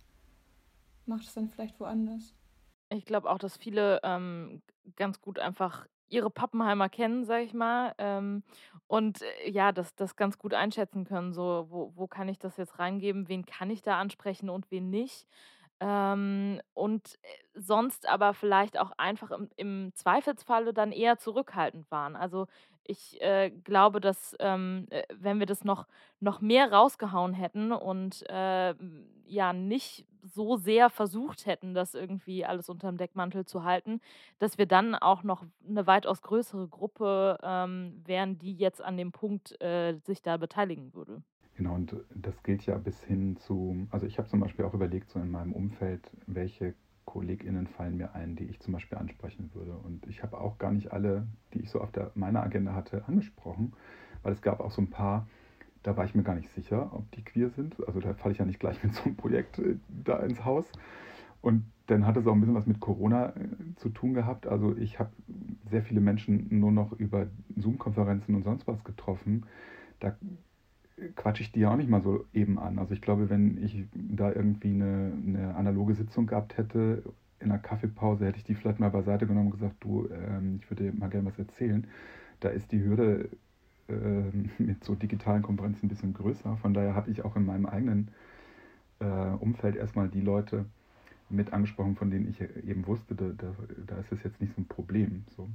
macht 1.05 1.23
es 1.23 1.33
dann 1.33 1.47
vielleicht 1.47 1.79
woanders. 1.79 2.33
Ich 2.89 3.05
glaube 3.05 3.29
auch, 3.29 3.37
dass 3.37 3.55
viele 3.55 4.01
ähm, 4.03 4.61
ganz 4.95 5.21
gut 5.21 5.39
einfach 5.39 5.87
ihre 6.07 6.29
Pappenheimer 6.29 6.89
kennen, 6.89 7.25
sag 7.25 7.43
ich 7.43 7.53
mal, 7.53 7.93
ähm, 7.97 8.43
und 8.87 9.21
äh, 9.21 9.49
ja, 9.49 9.71
das, 9.71 9.95
das 9.95 10.15
ganz 10.15 10.37
gut 10.37 10.53
einschätzen 10.53 11.05
können. 11.05 11.33
So, 11.33 11.67
wo, 11.69 11.91
wo 11.95 12.07
kann 12.07 12.27
ich 12.27 12.39
das 12.39 12.57
jetzt 12.57 12.79
reingeben, 12.79 13.27
wen 13.27 13.45
kann 13.45 13.69
ich 13.69 13.81
da 13.81 13.99
ansprechen 13.99 14.49
und 14.49 14.69
wen 14.71 14.89
nicht. 14.89 15.27
Ähm, 15.79 16.61
und 16.73 17.19
äh, 17.21 17.59
sonst 17.59 18.07
aber 18.07 18.33
vielleicht 18.33 18.79
auch 18.79 18.91
einfach 18.97 19.31
im, 19.31 19.49
im 19.57 19.91
Zweifelsfalle 19.93 20.73
dann 20.73 20.91
eher 20.91 21.17
zurückhaltend 21.17 21.89
waren. 21.91 22.15
Also 22.15 22.47
ich 22.87 23.19
äh, 23.21 23.49
glaube, 23.49 23.99
dass 23.99 24.35
ähm, 24.39 24.87
äh, 24.89 25.03
wenn 25.13 25.39
wir 25.39 25.45
das 25.47 25.63
noch, 25.63 25.87
noch 26.19 26.39
mehr 26.39 26.71
rausgehauen 26.71 27.33
hätten 27.33 27.71
und 27.71 28.23
äh, 28.29 28.73
ja 29.25 29.53
nicht 29.53 30.05
so 30.21 30.55
sehr 30.55 30.89
versucht 30.89 31.45
hätten, 31.45 31.73
das 31.73 31.93
irgendwie 31.93 32.45
alles 32.45 32.69
unter 32.69 32.87
dem 32.87 32.97
Deckmantel 32.97 33.45
zu 33.45 33.63
halten, 33.63 34.01
dass 34.39 34.57
wir 34.57 34.65
dann 34.65 34.95
auch 34.95 35.23
noch 35.23 35.43
eine 35.67 35.87
weitaus 35.87 36.21
größere 36.21 36.67
Gruppe 36.67 37.37
ähm, 37.43 38.01
wären, 38.05 38.37
die 38.37 38.53
jetzt 38.55 38.81
an 38.81 38.97
dem 38.97 39.11
Punkt 39.11 39.59
äh, 39.61 39.97
sich 40.03 40.21
da 40.21 40.37
beteiligen 40.37 40.93
würde. 40.93 41.21
Genau, 41.55 41.75
und 41.75 41.95
das 42.13 42.43
gilt 42.43 42.65
ja 42.65 42.77
bis 42.77 43.01
hin 43.03 43.37
zu, 43.37 43.87
also 43.89 44.05
ich 44.05 44.17
habe 44.17 44.27
zum 44.27 44.41
Beispiel 44.41 44.65
auch 44.65 44.73
überlegt, 44.73 45.09
so 45.09 45.19
in 45.19 45.31
meinem 45.31 45.53
Umfeld, 45.53 46.01
welche 46.27 46.73
KollegInnen 47.05 47.67
fallen 47.67 47.95
mir 47.97 48.13
ein, 48.13 48.35
die 48.35 48.43
ich 48.45 48.59
zum 48.59 48.73
Beispiel 48.73 48.97
ansprechen 48.97 49.51
würde. 49.53 49.71
Und 49.71 50.05
ich 50.07 50.21
habe 50.21 50.37
auch 50.37 50.57
gar 50.57 50.71
nicht 50.71 50.91
alle, 50.91 51.27
die 51.53 51.59
ich 51.59 51.69
so 51.69 51.79
auf 51.79 51.91
der, 51.91 52.11
meiner 52.15 52.43
Agenda 52.43 52.73
hatte, 52.73 53.07
angesprochen, 53.07 53.73
weil 54.21 54.33
es 54.33 54.41
gab 54.41 54.59
auch 54.59 54.71
so 54.71 54.81
ein 54.81 54.89
paar, 54.89 55.27
da 55.83 55.95
war 55.95 56.03
ich 56.03 56.13
mir 56.13 56.23
gar 56.23 56.35
nicht 56.35 56.49
sicher, 56.49 56.91
ob 56.93 57.09
die 57.11 57.23
queer 57.23 57.49
sind. 57.51 57.75
Also 57.87 58.01
da 58.01 58.13
falle 58.15 58.33
ich 58.33 58.39
ja 58.39 58.45
nicht 58.45 58.59
gleich 58.59 58.83
mit 58.83 58.93
so 58.93 59.03
einem 59.03 59.15
Projekt 59.15 59.59
äh, 59.59 59.77
da 59.87 60.17
ins 60.17 60.43
Haus. 60.43 60.65
Und 61.41 61.63
dann 61.87 62.05
hat 62.07 62.17
es 62.17 62.25
auch 62.27 62.33
ein 62.33 62.41
bisschen 62.41 62.55
was 62.55 62.65
mit 62.65 62.79
Corona 62.81 63.29
äh, 63.29 63.75
zu 63.75 63.89
tun 63.89 64.13
gehabt. 64.13 64.47
Also 64.47 64.75
ich 64.75 64.99
habe 64.99 65.11
sehr 65.69 65.83
viele 65.83 66.01
Menschen 66.01 66.47
nur 66.59 66.71
noch 66.71 66.91
über 66.91 67.27
Zoom-Konferenzen 67.55 68.35
und 68.35 68.43
sonst 68.43 68.67
was 68.67 68.83
getroffen. 68.83 69.45
Da 69.99 70.17
quatsche 71.15 71.43
ich 71.43 71.51
die 71.51 71.61
ja 71.61 71.71
auch 71.71 71.77
nicht 71.77 71.89
mal 71.89 72.01
so 72.01 72.25
eben 72.33 72.57
an. 72.59 72.79
Also 72.79 72.93
ich 72.93 73.01
glaube, 73.01 73.29
wenn 73.29 73.63
ich 73.63 73.85
da 73.93 74.31
irgendwie 74.31 74.73
eine, 74.73 75.13
eine 75.25 75.55
analoge 75.55 75.95
Sitzung 75.95 76.27
gehabt 76.27 76.57
hätte, 76.57 77.03
in 77.39 77.51
einer 77.51 77.59
Kaffeepause 77.59 78.25
hätte 78.25 78.37
ich 78.37 78.43
die 78.45 78.55
vielleicht 78.55 78.79
mal 78.79 78.89
beiseite 78.89 79.27
genommen 79.27 79.47
und 79.47 79.59
gesagt, 79.59 79.75
du, 79.81 80.07
ähm, 80.09 80.59
ich 80.61 80.69
würde 80.69 80.85
dir 80.85 80.93
mal 80.93 81.09
gerne 81.09 81.27
was 81.27 81.37
erzählen. 81.37 81.85
Da 82.39 82.49
ist 82.49 82.71
die 82.71 82.81
Hürde 82.81 83.29
äh, 83.87 83.93
mit 84.61 84.83
so 84.83 84.95
digitalen 84.95 85.41
Konferenzen 85.41 85.85
ein 85.85 85.89
bisschen 85.89 86.13
größer. 86.13 86.57
Von 86.57 86.73
daher 86.73 86.95
habe 86.95 87.11
ich 87.11 87.23
auch 87.25 87.35
in 87.35 87.45
meinem 87.45 87.65
eigenen 87.65 88.09
äh, 88.99 89.05
Umfeld 89.05 89.75
erstmal 89.75 90.07
die 90.07 90.21
Leute 90.21 90.65
mit 91.29 91.53
angesprochen, 91.53 91.95
von 91.95 92.11
denen 92.11 92.29
ich 92.29 92.39
eben 92.41 92.85
wusste, 92.87 93.15
da, 93.15 93.29
da, 93.35 93.55
da 93.87 93.97
ist 93.97 94.11
es 94.11 94.23
jetzt 94.23 94.39
nicht 94.39 94.53
so 94.55 94.61
ein 94.61 94.67
Problem. 94.67 95.25
So. 95.35 95.49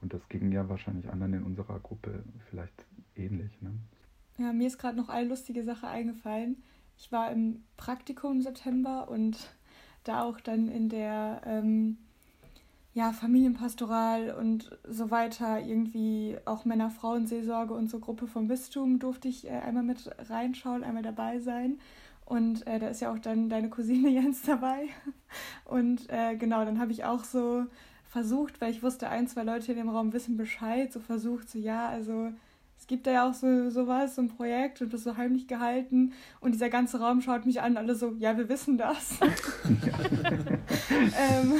Und 0.00 0.14
das 0.14 0.26
ging 0.28 0.52
ja 0.52 0.68
wahrscheinlich 0.68 1.10
anderen 1.10 1.34
in 1.34 1.42
unserer 1.42 1.78
Gruppe 1.80 2.22
vielleicht 2.48 2.86
ähnlich. 3.16 3.50
Ne? 3.60 3.72
Ja, 4.40 4.54
mir 4.54 4.68
ist 4.68 4.78
gerade 4.78 4.96
noch 4.96 5.10
eine 5.10 5.28
lustige 5.28 5.62
Sache 5.62 5.86
eingefallen. 5.86 6.62
Ich 6.96 7.12
war 7.12 7.30
im 7.30 7.62
Praktikum 7.76 8.32
im 8.32 8.40
September 8.40 9.10
und 9.10 9.36
da 10.04 10.22
auch 10.22 10.40
dann 10.40 10.68
in 10.68 10.88
der 10.88 11.42
ähm, 11.44 11.98
ja, 12.94 13.12
Familienpastoral 13.12 14.30
und 14.30 14.78
so 14.88 15.10
weiter, 15.10 15.60
irgendwie 15.60 16.38
auch 16.46 16.64
Männer-Frauen-Seelsorge 16.64 17.74
und 17.74 17.90
so 17.90 17.98
Gruppe 17.98 18.26
vom 18.26 18.48
Bistum 18.48 18.98
durfte 18.98 19.28
ich 19.28 19.46
äh, 19.46 19.50
einmal 19.50 19.82
mit 19.82 20.10
reinschauen, 20.30 20.84
einmal 20.84 21.02
dabei 21.02 21.40
sein. 21.40 21.78
Und 22.24 22.66
äh, 22.66 22.78
da 22.78 22.88
ist 22.88 23.02
ja 23.02 23.12
auch 23.12 23.18
dann 23.18 23.50
deine 23.50 23.68
Cousine 23.68 24.08
Jens 24.08 24.40
dabei. 24.40 24.88
Und 25.66 26.08
äh, 26.08 26.34
genau, 26.36 26.64
dann 26.64 26.80
habe 26.80 26.92
ich 26.92 27.04
auch 27.04 27.24
so 27.24 27.66
versucht, 28.08 28.62
weil 28.62 28.70
ich 28.70 28.82
wusste, 28.82 29.10
ein, 29.10 29.28
zwei 29.28 29.42
Leute 29.42 29.72
in 29.72 29.76
dem 29.76 29.90
Raum 29.90 30.14
wissen 30.14 30.38
Bescheid, 30.38 30.90
so 30.90 31.00
versucht, 31.00 31.50
so 31.50 31.58
ja, 31.58 31.90
also 31.90 32.32
gibt 32.90 33.06
da 33.06 33.12
ja 33.12 33.30
auch 33.30 33.34
so 33.34 33.70
sowas, 33.70 34.16
so 34.16 34.22
ein 34.22 34.28
Projekt 34.28 34.82
und 34.82 34.92
das 34.92 35.04
so 35.04 35.16
heimlich 35.16 35.46
gehalten. 35.46 36.12
Und 36.40 36.52
dieser 36.52 36.68
ganze 36.68 36.98
Raum 36.98 37.20
schaut 37.20 37.46
mich 37.46 37.62
an, 37.62 37.76
alle 37.76 37.94
so, 37.94 38.14
ja, 38.18 38.36
wir 38.36 38.48
wissen 38.48 38.76
das. 38.76 39.20
ähm, 40.90 41.54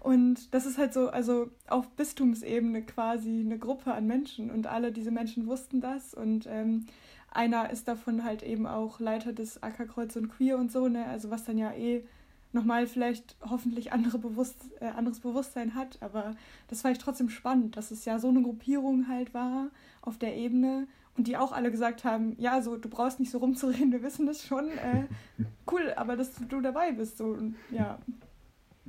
und 0.00 0.54
das 0.54 0.64
ist 0.64 0.78
halt 0.78 0.94
so, 0.94 1.08
also 1.08 1.50
auf 1.66 1.90
Bistumsebene 1.90 2.82
quasi 2.82 3.40
eine 3.44 3.58
Gruppe 3.58 3.92
an 3.92 4.06
Menschen 4.06 4.52
und 4.52 4.68
alle 4.68 4.92
diese 4.92 5.10
Menschen 5.10 5.48
wussten 5.48 5.80
das 5.80 6.14
und 6.14 6.46
ähm, 6.46 6.86
einer 7.32 7.70
ist 7.70 7.88
davon 7.88 8.22
halt 8.22 8.44
eben 8.44 8.68
auch 8.68 9.00
Leiter 9.00 9.32
des 9.32 9.60
Ackerkreuz 9.62 10.14
und 10.14 10.28
Queer 10.28 10.56
und 10.56 10.70
so, 10.70 10.86
ne? 10.86 11.04
Also 11.06 11.30
was 11.30 11.44
dann 11.44 11.58
ja 11.58 11.72
eh 11.72 12.04
nochmal 12.52 12.86
vielleicht 12.86 13.36
hoffentlich 13.42 13.92
andere 13.92 14.18
Bewusst 14.18 14.56
äh, 14.80 14.86
anderes 14.86 15.20
Bewusstsein 15.20 15.74
hat, 15.74 15.98
aber 16.00 16.36
das 16.68 16.84
war 16.84 16.90
ich 16.90 16.98
trotzdem 16.98 17.28
spannend, 17.28 17.76
dass 17.76 17.90
es 17.90 18.04
ja 18.04 18.18
so 18.18 18.28
eine 18.28 18.42
Gruppierung 18.42 19.08
halt 19.08 19.34
war 19.34 19.68
auf 20.02 20.18
der 20.18 20.36
Ebene 20.36 20.86
und 21.16 21.26
die 21.26 21.36
auch 21.36 21.52
alle 21.52 21.70
gesagt 21.70 22.04
haben, 22.04 22.34
ja, 22.38 22.62
so 22.62 22.76
du 22.76 22.88
brauchst 22.88 23.20
nicht 23.20 23.30
so 23.30 23.38
rumzureden, 23.38 23.92
wir 23.92 24.02
wissen 24.02 24.26
das 24.26 24.46
schon, 24.46 24.68
äh, 24.68 25.04
cool, 25.70 25.92
aber 25.96 26.16
dass 26.16 26.32
du 26.34 26.60
dabei 26.60 26.92
bist, 26.92 27.18
so 27.18 27.26
und 27.26 27.56
ja. 27.70 27.98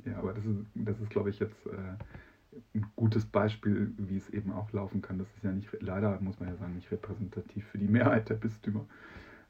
Ja, 0.04 0.16
aber 0.16 0.32
das 0.32 0.46
ist, 0.46 0.58
das 0.74 1.00
ist 1.00 1.10
glaube 1.10 1.30
ich, 1.30 1.38
jetzt 1.38 1.66
äh, 1.66 1.96
ein 2.74 2.86
gutes 2.96 3.26
Beispiel, 3.26 3.92
wie 3.98 4.16
es 4.16 4.30
eben 4.30 4.52
auch 4.52 4.72
laufen 4.72 5.02
kann. 5.02 5.18
Das 5.18 5.28
ist 5.36 5.44
ja 5.44 5.52
nicht, 5.52 5.68
leider 5.80 6.20
muss 6.20 6.40
man 6.40 6.48
ja 6.48 6.56
sagen, 6.56 6.74
nicht 6.74 6.90
repräsentativ 6.90 7.66
für 7.66 7.78
die 7.78 7.88
Mehrheit 7.88 8.28
der 8.28 8.34
Bistümer. 8.34 8.86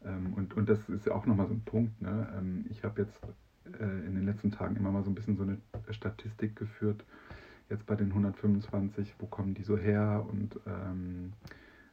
Ähm, 0.05 0.35
und, 0.35 0.55
und 0.55 0.68
das 0.68 0.88
ist 0.88 1.07
ja 1.07 1.14
auch 1.14 1.27
nochmal 1.27 1.46
so 1.46 1.55
ein 1.55 1.62
Punkt. 1.64 2.01
Ne? 2.01 2.29
Ähm, 2.37 2.66
ich 2.70 2.85
habe 2.85 3.03
jetzt 3.03 3.18
in 3.78 4.14
den 4.14 4.24
letzten 4.24 4.50
Tagen 4.50 4.76
immer 4.76 4.90
mal 4.90 5.02
so 5.02 5.11
ein 5.11 5.14
bisschen 5.14 5.37
so 5.37 5.42
eine 5.42 5.59
Statistik 5.90 6.56
geführt. 6.56 7.04
Jetzt 7.68 7.87
bei 7.87 7.94
den 7.94 8.09
125, 8.09 9.14
wo 9.18 9.26
kommen 9.26 9.54
die 9.54 9.62
so 9.62 9.76
her? 9.76 10.26
Und 10.28 10.59
ähm, 10.66 11.33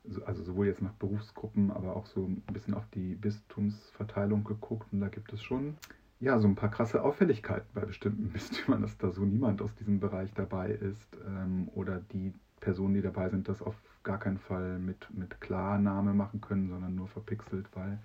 so, 0.06 0.24
also 0.26 0.44
sowohl 0.44 0.68
jetzt 0.68 0.82
nach 0.82 0.94
Berufsgruppen, 0.94 1.72
aber 1.72 1.96
auch 1.96 2.08
so 2.08 2.26
ein 2.26 2.42
bisschen 2.54 2.74
auf 2.74 2.88
die 2.94 3.16
Bistumsverteilung 3.16 4.44
geguckt. 4.44 4.92
Und 4.92 5.02
da 5.02 5.10
gibt 5.10 5.32
es 5.34 5.44
schon 5.44 5.78
ja, 6.20 6.40
so 6.40 6.48
ein 6.48 6.56
paar 6.56 6.72
krasse 6.72 7.04
Auffälligkeiten 7.04 7.68
bei 7.74 7.82
bestimmten 7.82 8.30
Bistümern, 8.34 8.82
dass 8.82 8.98
da 8.98 9.12
so 9.12 9.24
niemand 9.24 9.62
aus 9.62 9.74
diesem 9.76 10.00
Bereich 10.00 10.34
dabei 10.34 10.72
ist 10.72 11.18
ähm, 11.28 11.70
oder 11.76 12.02
die 12.12 12.34
Personen, 12.60 12.96
die 12.96 13.02
dabei 13.02 13.30
sind, 13.30 13.48
das 13.48 13.62
auf 13.62 13.76
gar 14.04 14.18
keinen 14.18 14.40
Fall 14.40 14.80
mit, 14.80 15.08
mit 15.13 15.40
Klarname 15.42 16.13
machen 16.13 16.42
können, 16.42 16.70
sondern 16.70 16.96
nur 16.96 17.08
verpixelt, 17.08 17.68
weil 17.74 18.00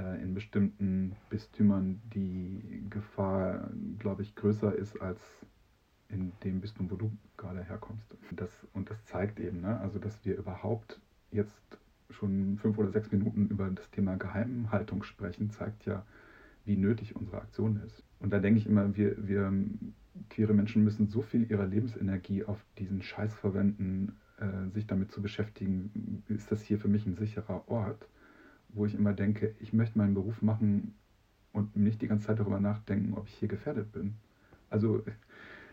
äh, 0.00 0.22
in 0.22 0.34
bestimmten 0.34 1.16
Bistümern 1.28 2.00
die 2.14 2.84
Gefahr, 2.88 3.70
glaube 3.98 4.22
ich, 4.22 4.34
größer 4.34 4.74
ist 4.74 5.00
als 5.00 5.20
in 6.08 6.32
dem 6.42 6.60
Bistum, 6.60 6.90
wo 6.90 6.96
du 6.96 7.12
gerade 7.36 7.62
herkommst. 7.62 8.16
Das, 8.32 8.50
und 8.72 8.90
das 8.90 9.04
zeigt 9.04 9.38
eben, 9.38 9.60
ne, 9.60 9.78
also 9.80 9.98
dass 9.98 10.24
wir 10.24 10.36
überhaupt 10.36 11.00
jetzt 11.30 11.78
schon 12.10 12.58
fünf 12.58 12.78
oder 12.78 12.90
sechs 12.90 13.12
Minuten 13.12 13.48
über 13.48 13.68
das 13.70 13.90
Thema 13.90 14.16
Geheimhaltung 14.16 15.04
sprechen, 15.04 15.50
zeigt 15.50 15.86
ja, 15.86 16.04
wie 16.64 16.76
nötig 16.76 17.14
unsere 17.14 17.38
Aktion 17.38 17.80
ist. 17.86 18.02
Und 18.18 18.32
da 18.32 18.40
denke 18.40 18.58
ich 18.58 18.66
immer, 18.66 18.96
wir, 18.96 19.16
wir 19.26 19.52
queere 20.28 20.52
Menschen 20.52 20.82
müssen 20.82 21.06
so 21.06 21.22
viel 21.22 21.48
ihrer 21.50 21.66
Lebensenergie 21.66 22.44
auf 22.44 22.64
diesen 22.78 23.02
Scheiß 23.02 23.34
verwenden, 23.34 24.16
äh, 24.38 24.68
sich 24.70 24.86
damit 24.86 25.12
zu 25.12 25.22
beschäftigen, 25.22 26.24
ist 26.28 26.50
das 26.50 26.62
hier 26.62 26.78
für 26.78 26.88
mich 26.88 27.06
ein 27.06 27.14
sicherer 27.14 27.68
Ort, 27.68 28.08
wo 28.72 28.86
ich 28.86 28.94
immer 28.94 29.12
denke, 29.12 29.54
ich 29.60 29.72
möchte 29.72 29.98
meinen 29.98 30.14
Beruf 30.14 30.42
machen 30.42 30.94
und 31.52 31.76
nicht 31.76 32.02
die 32.02 32.08
ganze 32.08 32.26
Zeit 32.26 32.38
darüber 32.38 32.60
nachdenken, 32.60 33.14
ob 33.14 33.26
ich 33.26 33.34
hier 33.34 33.48
gefährdet 33.48 33.92
bin. 33.92 34.14
Also 34.68 35.02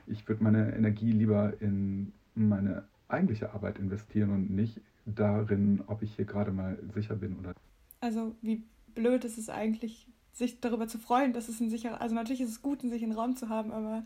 ich 0.07 0.27
würde 0.27 0.43
meine 0.43 0.75
Energie 0.75 1.11
lieber 1.11 1.53
in 1.61 2.13
meine 2.35 2.83
eigentliche 3.07 3.53
Arbeit 3.53 3.79
investieren 3.79 4.31
und 4.31 4.49
nicht 4.49 4.81
darin, 5.05 5.83
ob 5.87 6.01
ich 6.01 6.15
hier 6.15 6.25
gerade 6.25 6.51
mal 6.51 6.77
sicher 6.93 7.15
bin 7.15 7.37
oder. 7.37 7.53
Also 8.01 8.35
wie 8.41 8.63
blöd 8.95 9.23
ist 9.25 9.37
es 9.37 9.49
eigentlich, 9.49 10.07
sich 10.33 10.59
darüber 10.59 10.87
zu 10.87 10.97
freuen, 10.97 11.33
dass 11.33 11.49
es 11.49 11.59
ein 11.59 11.69
sicherer, 11.69 12.01
also 12.01 12.13
natürlich 12.13 12.41
ist 12.41 12.49
es 12.49 12.61
gut, 12.61 12.81
einen 12.81 12.91
sicheren 12.91 13.13
Raum 13.13 13.35
zu 13.35 13.49
haben, 13.49 13.71
aber 13.71 14.03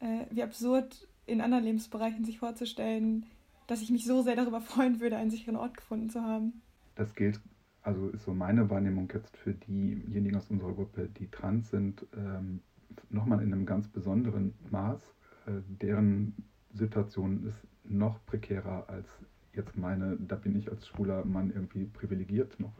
äh, 0.00 0.26
wie 0.30 0.42
absurd 0.42 1.08
in 1.26 1.40
anderen 1.40 1.64
Lebensbereichen 1.64 2.24
sich 2.24 2.38
vorzustellen, 2.38 3.26
dass 3.66 3.82
ich 3.82 3.90
mich 3.90 4.04
so 4.04 4.22
sehr 4.22 4.36
darüber 4.36 4.60
freuen 4.60 5.00
würde, 5.00 5.16
einen 5.16 5.30
sicheren 5.30 5.56
Ort 5.56 5.76
gefunden 5.76 6.10
zu 6.10 6.22
haben. 6.22 6.60
Das 6.96 7.14
gilt, 7.14 7.40
also 7.88 8.10
ist 8.10 8.24
so 8.24 8.34
meine 8.34 8.68
Wahrnehmung 8.68 9.10
jetzt 9.14 9.34
für 9.38 9.54
diejenigen 9.54 10.36
aus 10.36 10.50
unserer 10.50 10.74
Gruppe, 10.74 11.08
die 11.08 11.30
trans 11.30 11.70
sind, 11.70 12.06
ähm, 12.14 12.60
nochmal 13.08 13.42
in 13.42 13.50
einem 13.50 13.64
ganz 13.64 13.88
besonderen 13.88 14.52
Maß. 14.70 15.00
Äh, 15.46 15.52
deren 15.66 16.34
Situation 16.74 17.46
ist 17.46 17.66
noch 17.84 18.24
prekärer 18.26 18.90
als 18.90 19.08
jetzt 19.54 19.78
meine, 19.78 20.18
da 20.20 20.36
bin 20.36 20.54
ich 20.54 20.70
als 20.70 20.86
schwuler 20.86 21.24
Mann 21.24 21.50
irgendwie 21.50 21.86
privilegiert 21.86 22.60
noch 22.60 22.74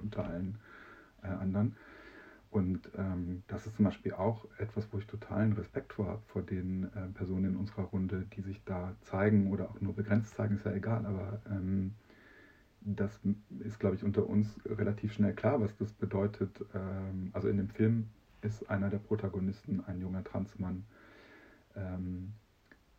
unter 0.00 0.24
allen 0.24 0.56
äh, 1.22 1.26
anderen. 1.26 1.76
Und 2.48 2.88
ähm, 2.96 3.42
das 3.48 3.66
ist 3.66 3.76
zum 3.76 3.84
Beispiel 3.84 4.14
auch 4.14 4.46
etwas, 4.56 4.90
wo 4.90 4.98
ich 4.98 5.06
totalen 5.06 5.52
Respekt 5.52 5.92
vor 5.92 6.06
habe, 6.06 6.22
vor 6.28 6.40
den 6.40 6.84
äh, 6.94 7.08
Personen 7.12 7.44
in 7.44 7.56
unserer 7.56 7.82
Runde, 7.82 8.24
die 8.34 8.40
sich 8.40 8.64
da 8.64 8.96
zeigen 9.02 9.52
oder 9.52 9.68
auch 9.68 9.82
nur 9.82 9.94
begrenzt 9.94 10.34
zeigen, 10.34 10.54
ist 10.56 10.64
ja 10.64 10.72
egal, 10.72 11.04
aber 11.04 11.42
ähm, 11.50 11.92
das 12.86 13.18
ist, 13.60 13.80
glaube 13.80 13.96
ich, 13.96 14.04
unter 14.04 14.28
uns 14.28 14.48
relativ 14.64 15.12
schnell 15.12 15.34
klar, 15.34 15.60
was 15.60 15.76
das 15.76 15.92
bedeutet. 15.92 16.64
Ähm, 16.72 17.30
also 17.32 17.48
in 17.48 17.56
dem 17.56 17.68
Film 17.68 18.08
ist 18.42 18.70
einer 18.70 18.88
der 18.90 18.98
Protagonisten 18.98 19.84
ein 19.86 20.00
junger 20.00 20.22
Transmann, 20.22 20.84
ähm, 21.74 22.32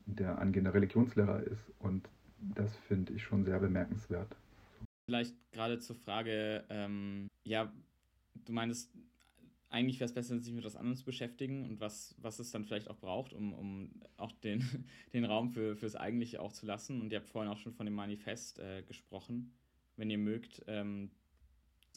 der 0.05 0.39
angehender 0.39 0.73
Religionslehrer 0.73 1.43
ist 1.43 1.71
und 1.79 2.09
das 2.39 2.75
finde 2.75 3.13
ich 3.13 3.23
schon 3.23 3.45
sehr 3.45 3.59
bemerkenswert. 3.59 4.35
Vielleicht 5.05 5.35
gerade 5.53 5.79
zur 5.79 5.95
Frage, 5.95 6.65
ähm, 6.69 7.27
ja, 7.45 7.71
du 8.45 8.51
meinst, 8.51 8.91
eigentlich 9.69 9.99
wäre 9.99 10.07
es 10.07 10.13
besser, 10.13 10.37
sich 10.39 10.53
mit 10.53 10.65
was 10.65 10.75
anderem 10.75 10.97
zu 10.97 11.05
beschäftigen 11.05 11.65
und 11.65 11.79
was, 11.79 12.13
was 12.19 12.39
es 12.39 12.51
dann 12.51 12.65
vielleicht 12.65 12.89
auch 12.89 12.97
braucht, 12.97 13.33
um, 13.33 13.53
um 13.53 13.89
auch 14.17 14.33
den, 14.33 14.61
den 15.13 15.23
Raum 15.23 15.49
für, 15.49 15.77
fürs 15.77 15.95
Eigentliche 15.95 16.41
auch 16.41 16.51
zu 16.51 16.65
lassen. 16.65 17.01
Und 17.01 17.11
ihr 17.11 17.19
habt 17.19 17.29
vorhin 17.29 17.51
auch 17.51 17.57
schon 17.57 17.73
von 17.73 17.85
dem 17.85 17.95
Manifest 17.95 18.59
äh, 18.59 18.83
gesprochen. 18.83 19.53
Wenn 19.97 20.09
ihr 20.09 20.17
mögt, 20.17 20.63
ähm, 20.67 21.11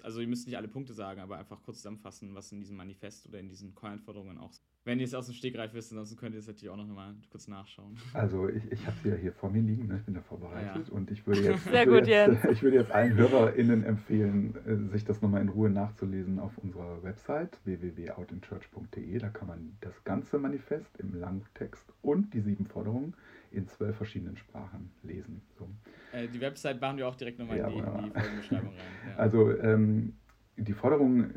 also 0.02 0.20
ihr 0.20 0.26
müsst 0.26 0.46
nicht 0.46 0.56
alle 0.56 0.68
Punkte 0.68 0.94
sagen, 0.94 1.20
aber 1.20 1.38
einfach 1.38 1.62
kurz 1.62 1.78
zusammenfassen, 1.78 2.34
was 2.34 2.50
in 2.52 2.60
diesem 2.60 2.76
Manifest 2.76 3.28
oder 3.28 3.38
in 3.38 3.48
diesen 3.48 3.74
Core-Anforderungen 3.74 4.38
auch 4.38 4.52
wenn 4.84 4.98
ihr 4.98 5.04
es 5.04 5.14
aus 5.14 5.26
dem 5.26 5.34
Stegreif 5.34 5.74
wisst, 5.74 5.92
ansonsten 5.92 6.16
könnt 6.16 6.34
ihr 6.34 6.38
es 6.38 6.46
natürlich 6.46 6.70
auch 6.70 6.76
noch 6.76 6.86
mal 6.86 7.14
kurz 7.30 7.48
nachschauen. 7.48 7.98
Also 8.14 8.48
ich, 8.48 8.72
ich 8.72 8.86
habe 8.86 8.96
sie 9.02 9.10
ja 9.10 9.14
hier 9.14 9.32
vor 9.32 9.50
mir 9.50 9.60
liegen, 9.60 9.88
ne? 9.88 9.98
ich 9.98 10.04
bin 10.04 10.14
da 10.14 10.22
vorbereitet 10.22 10.88
ja. 10.88 10.94
und 10.94 11.10
ich 11.10 11.26
würde 11.26 11.42
jetzt, 11.42 11.64
Sehr 11.64 11.86
gut, 11.86 12.06
jetzt, 12.06 12.44
ich 12.50 12.62
würde 12.62 12.78
jetzt 12.78 12.90
allen 12.90 13.14
HörerInnen 13.14 13.84
empfehlen, 13.84 14.54
äh, 14.66 14.90
sich 14.90 15.04
das 15.04 15.20
nochmal 15.20 15.42
in 15.42 15.50
Ruhe 15.50 15.68
nachzulesen 15.68 16.38
auf 16.38 16.56
unserer 16.56 17.02
Website 17.02 17.58
www.outinchurch.de. 17.64 19.18
Da 19.18 19.28
kann 19.28 19.48
man 19.48 19.76
das 19.82 20.02
ganze 20.04 20.38
Manifest 20.38 20.96
im 20.98 21.14
Langtext 21.14 21.92
und 22.00 22.32
die 22.32 22.40
sieben 22.40 22.64
Forderungen 22.64 23.14
in 23.50 23.68
zwölf 23.68 23.96
verschiedenen 23.96 24.38
Sprachen 24.38 24.90
lesen. 25.02 25.42
So. 25.58 25.68
Äh, 26.12 26.28
die 26.28 26.40
Website 26.40 26.80
machen 26.80 26.96
wir 26.96 27.08
auch 27.08 27.16
direkt 27.16 27.38
nochmal 27.38 27.58
ja, 27.58 27.68
in, 27.68 27.74
die, 27.74 27.78
in 27.78 28.04
die 28.04 28.10
Folgenbeschreibung 28.10 28.68
rein. 28.68 29.10
Ja. 29.10 29.16
Also 29.16 29.58
ähm, 29.58 30.14
die 30.56 30.72
Forderung, 30.72 31.30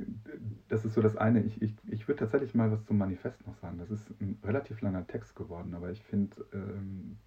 das 0.67 0.85
ist 0.85 0.93
so 0.93 1.01
das 1.01 1.15
eine. 1.15 1.43
Ich, 1.43 1.61
ich, 1.61 1.73
ich 1.87 2.07
würde 2.07 2.19
tatsächlich 2.19 2.53
mal 2.53 2.71
was 2.71 2.83
zum 2.85 2.97
Manifest 2.97 3.45
noch 3.47 3.55
sagen. 3.55 3.77
Das 3.77 3.89
ist 3.89 4.09
ein 4.19 4.37
relativ 4.43 4.81
langer 4.81 5.07
Text 5.07 5.35
geworden, 5.35 5.73
aber 5.75 5.91
ich 5.91 6.03
finde, 6.03 6.45
ähm, 6.53 7.17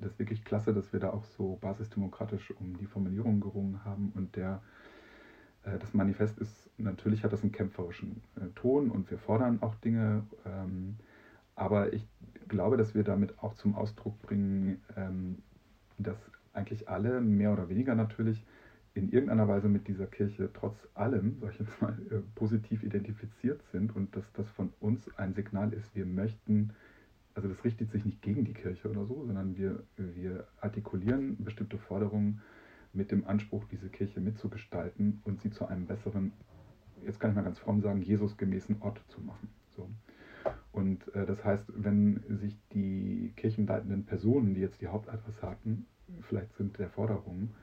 das 0.00 0.18
wirklich 0.18 0.44
klasse, 0.44 0.74
dass 0.74 0.92
wir 0.92 1.00
da 1.00 1.10
auch 1.10 1.24
so 1.24 1.56
basisdemokratisch 1.60 2.50
um 2.58 2.76
die 2.76 2.86
Formulierung 2.86 3.40
gerungen 3.40 3.84
haben 3.84 4.12
und 4.14 4.36
der 4.36 4.62
äh, 5.62 5.78
das 5.78 5.94
Manifest 5.94 6.38
ist, 6.38 6.70
natürlich 6.78 7.24
hat 7.24 7.32
das 7.32 7.42
einen 7.42 7.52
kämpferischen 7.52 8.22
äh, 8.36 8.48
Ton 8.54 8.90
und 8.90 9.10
wir 9.10 9.18
fordern 9.18 9.62
auch 9.62 9.74
Dinge, 9.76 10.24
ähm, 10.44 10.96
aber 11.54 11.92
ich 11.92 12.06
glaube, 12.48 12.76
dass 12.76 12.94
wir 12.94 13.04
damit 13.04 13.38
auch 13.38 13.54
zum 13.54 13.74
Ausdruck 13.74 14.20
bringen, 14.22 14.82
ähm, 14.96 15.38
dass 15.98 16.30
eigentlich 16.56 16.88
alle, 16.88 17.20
mehr 17.20 17.52
oder 17.52 17.68
weniger 17.68 17.94
natürlich, 17.94 18.44
in 18.94 19.10
irgendeiner 19.10 19.46
Weise 19.46 19.68
mit 19.68 19.88
dieser 19.88 20.06
Kirche 20.06 20.48
trotz 20.54 20.88
allem, 20.94 21.36
sag 21.40 21.52
ich 21.52 21.60
jetzt 21.60 21.82
mal, 21.82 21.96
äh, 22.10 22.20
positiv 22.34 22.82
identifiziert 22.82 23.62
sind 23.70 23.94
und 23.94 24.16
dass 24.16 24.24
das 24.32 24.48
von 24.50 24.72
uns 24.80 25.08
ein 25.18 25.34
Signal 25.34 25.72
ist, 25.72 25.94
wir 25.94 26.06
möchten, 26.06 26.72
also 27.34 27.48
das 27.48 27.62
richtet 27.64 27.90
sich 27.90 28.04
nicht 28.04 28.22
gegen 28.22 28.44
die 28.44 28.54
Kirche 28.54 28.88
oder 28.88 29.04
so, 29.04 29.24
sondern 29.26 29.56
wir, 29.56 29.82
wir 29.96 30.46
artikulieren 30.60 31.36
bestimmte 31.44 31.76
Forderungen 31.76 32.40
mit 32.94 33.10
dem 33.10 33.26
Anspruch, 33.26 33.64
diese 33.70 33.90
Kirche 33.90 34.20
mitzugestalten 34.20 35.20
und 35.24 35.42
sie 35.42 35.50
zu 35.50 35.66
einem 35.66 35.86
besseren, 35.86 36.32
jetzt 37.04 37.20
kann 37.20 37.30
ich 37.30 37.36
mal 37.36 37.42
ganz 37.42 37.58
fromm 37.58 37.82
sagen, 37.82 38.00
Jesusgemäßen 38.00 38.80
Ort 38.80 39.02
zu 39.08 39.20
machen. 39.20 39.50
So. 39.76 39.90
Und 40.72 41.14
äh, 41.14 41.26
das 41.26 41.44
heißt, 41.44 41.64
wenn 41.76 42.22
sich 42.28 42.56
die 42.72 43.34
kirchenleitenden 43.36 44.06
Personen, 44.06 44.54
die 44.54 44.62
jetzt 44.62 44.80
die 44.80 44.86
Hauptadressaten 44.86 45.86
vielleicht 46.28 46.54
sind 46.56 46.78
der 46.78 46.90
Forderungen, 46.90 47.54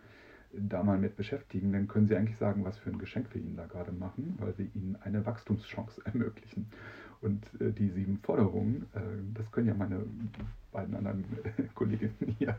da 0.54 0.84
mal 0.84 0.98
mit 0.98 1.16
beschäftigen, 1.16 1.74
dann 1.74 1.88
können 1.88 2.08
sie 2.08 2.16
eigentlich 2.16 2.38
sagen, 2.38 2.64
was 2.64 2.78
für 2.78 2.91
ein 2.91 3.00
Geschenk 3.00 3.34
wir 3.34 3.41
ihnen 3.41 3.58
da 3.58 3.66
gerade 3.66 3.91
machen, 3.91 4.36
weil 4.39 4.58
wir 4.58 4.68
ihnen 4.76 4.98
eine 5.02 5.26
Wachstumschance 5.26 6.02
ermöglichen. 6.06 6.68
Und 7.22 7.46
äh, 7.62 7.72
die 7.72 7.89
sieben 7.89 8.20
Forderungen, 8.20 8.86
äh, 8.94 9.00
das 9.34 9.50
können 9.52 9.68
ja 9.68 9.74
meine 9.74 10.06
beiden 10.72 10.96
anderen 10.96 11.26
äh, 11.44 11.64
Kolleginnen 11.76 12.36
hier 12.38 12.58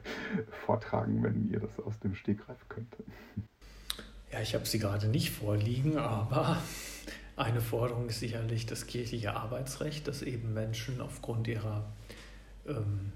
vortragen, 0.65 1.23
wenn 1.23 1.51
ihr 1.51 1.61
das 1.61 1.79
aus 1.79 2.01
dem 2.01 2.15
Stegreif 2.15 2.69
könnt. 2.69 2.97
Ja, 4.33 4.41
ich 4.41 4.55
habe 4.55 4.67
sie 4.67 4.79
gerade 4.79 5.07
nicht 5.07 5.31
vorliegen, 5.31 5.99
aber 5.99 6.61
eine 7.37 7.61
Forderung 7.61 8.09
ist 8.09 8.21
sicherlich 8.21 8.67
das 8.67 8.87
kirchliche 8.87 9.37
Arbeitsrecht, 9.37 10.09
dass 10.09 10.23
eben 10.23 10.55
Menschen 10.55 11.01
aufgrund 11.01 11.47
ihrer 11.47 11.93
ähm, 12.67 13.13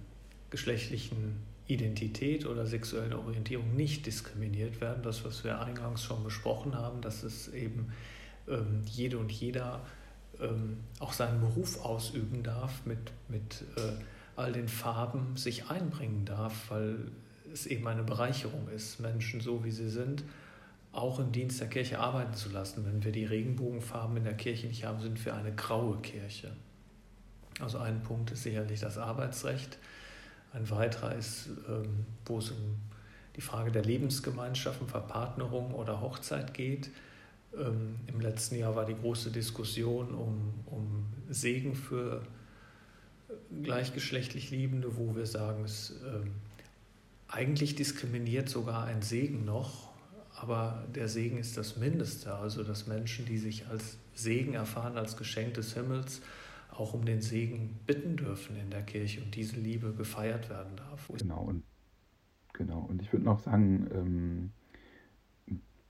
geschlechtlichen 0.51 1.41
Identität 1.69 2.47
oder 2.47 2.67
sexuellen 2.67 3.13
Orientierung 3.13 3.77
nicht 3.77 4.07
diskriminiert 4.07 4.81
werden. 4.81 5.03
Das, 5.03 5.25
was 5.25 5.45
wir 5.45 5.61
eingangs 5.61 6.03
schon 6.03 6.25
besprochen 6.25 6.75
haben, 6.75 7.03
dass 7.03 7.23
es 7.23 7.49
eben 7.49 7.93
ähm, 8.49 8.83
jede 8.87 9.19
und 9.19 9.31
jeder 9.31 9.85
ähm, 10.41 10.79
auch 10.99 11.13
seinen 11.13 11.41
Beruf 11.41 11.85
ausüben 11.85 12.43
darf, 12.43 12.87
mit, 12.87 13.13
mit 13.29 13.65
äh, 13.77 14.03
all 14.35 14.53
den 14.53 14.69
Farben 14.69 15.37
sich 15.37 15.69
einbringen 15.69 16.25
darf, 16.25 16.71
weil 16.71 16.97
es 17.53 17.67
eben 17.67 17.87
eine 17.87 18.03
Bereicherung 18.03 18.69
ist, 18.69 19.01
Menschen 19.01 19.41
so 19.41 19.63
wie 19.65 19.71
sie 19.71 19.91
sind, 19.91 20.25
auch 20.93 21.19
im 21.19 21.33
Dienst 21.33 21.61
der 21.61 21.69
Kirche 21.69 21.99
arbeiten 21.99 22.35
zu 22.35 22.49
lassen. 22.51 22.87
Wenn 22.87 23.05
wir 23.05 23.13
die 23.13 23.27
Regenbogenfarben 23.27 24.17
in 24.17 24.25
der 24.25 24.35
Kirche 24.35 24.69
nicht 24.69 24.85
haben, 24.85 25.01
sind 25.01 25.23
wir 25.25 25.35
eine 25.35 25.55
graue 25.55 25.99
Kirche. 26.01 26.51
Also 27.61 27.79
ein 27.79 28.03
Punkt 28.03 28.31
ist 28.31 28.45
sicherlich 28.45 28.81
das 28.81 28.97
Arbeitsrecht 28.97 29.79
ein 30.53 30.71
weiterer 30.71 31.15
ist, 31.15 31.49
ähm, 31.69 32.07
wo 32.25 32.39
es 32.39 32.51
um 32.51 32.77
die 33.37 33.41
Frage 33.41 33.71
der 33.71 33.83
Lebensgemeinschaften, 33.83 34.89
Verpartnerung 34.89 35.73
oder 35.75 36.01
Hochzeit 36.01 36.55
geht. 36.55 36.91
Ähm, 37.57 37.97
Im 38.07 38.21
letzten 38.21 38.57
Jahr 38.57 38.75
war 38.75 38.85
die 38.85 38.97
große 38.97 39.31
Diskussion 39.31 40.15
um, 40.15 40.55
um 40.67 41.07
Segen 41.29 41.75
für 41.75 42.23
gleichgeschlechtlich 43.63 44.51
Liebende, 44.51 44.97
wo 44.97 45.15
wir 45.15 45.27
sagen, 45.27 45.65
es 45.65 45.95
ähm, 46.07 46.33
eigentlich 47.29 47.77
diskriminiert 47.77 48.49
sogar 48.49 48.85
ein 48.85 49.03
Segen 49.03 49.45
noch, 49.45 49.89
aber 50.35 50.85
der 50.95 51.09
Segen 51.09 51.39
ist 51.39 51.57
das 51.57 51.77
Mindeste. 51.77 52.35
Also 52.35 52.63
dass 52.63 52.87
Menschen, 52.87 53.27
die 53.27 53.39
sich 53.39 53.67
als 53.69 53.99
Segen 54.15 54.55
erfahren, 54.55 54.97
als 54.97 55.17
Geschenk 55.17 55.55
des 55.55 55.75
Himmels, 55.75 56.23
auch 56.79 56.95
um 56.95 57.05
den 57.05 57.21
Segen 57.21 57.79
bitten 57.87 58.17
dürfen 58.17 58.57
in 58.57 58.71
der 58.71 58.83
Kirche 58.83 59.23
und 59.23 59.35
diese 59.35 59.57
Liebe 59.57 59.93
gefeiert 59.93 60.49
werden 60.49 60.77
darf. 60.77 61.09
Genau, 61.19 61.43
und, 61.43 61.65
genau. 62.53 62.87
und 62.89 63.03
ich 63.03 63.13
würde 63.13 63.25
noch 63.25 63.41
sagen, 63.41 63.89
ähm, 63.93 64.51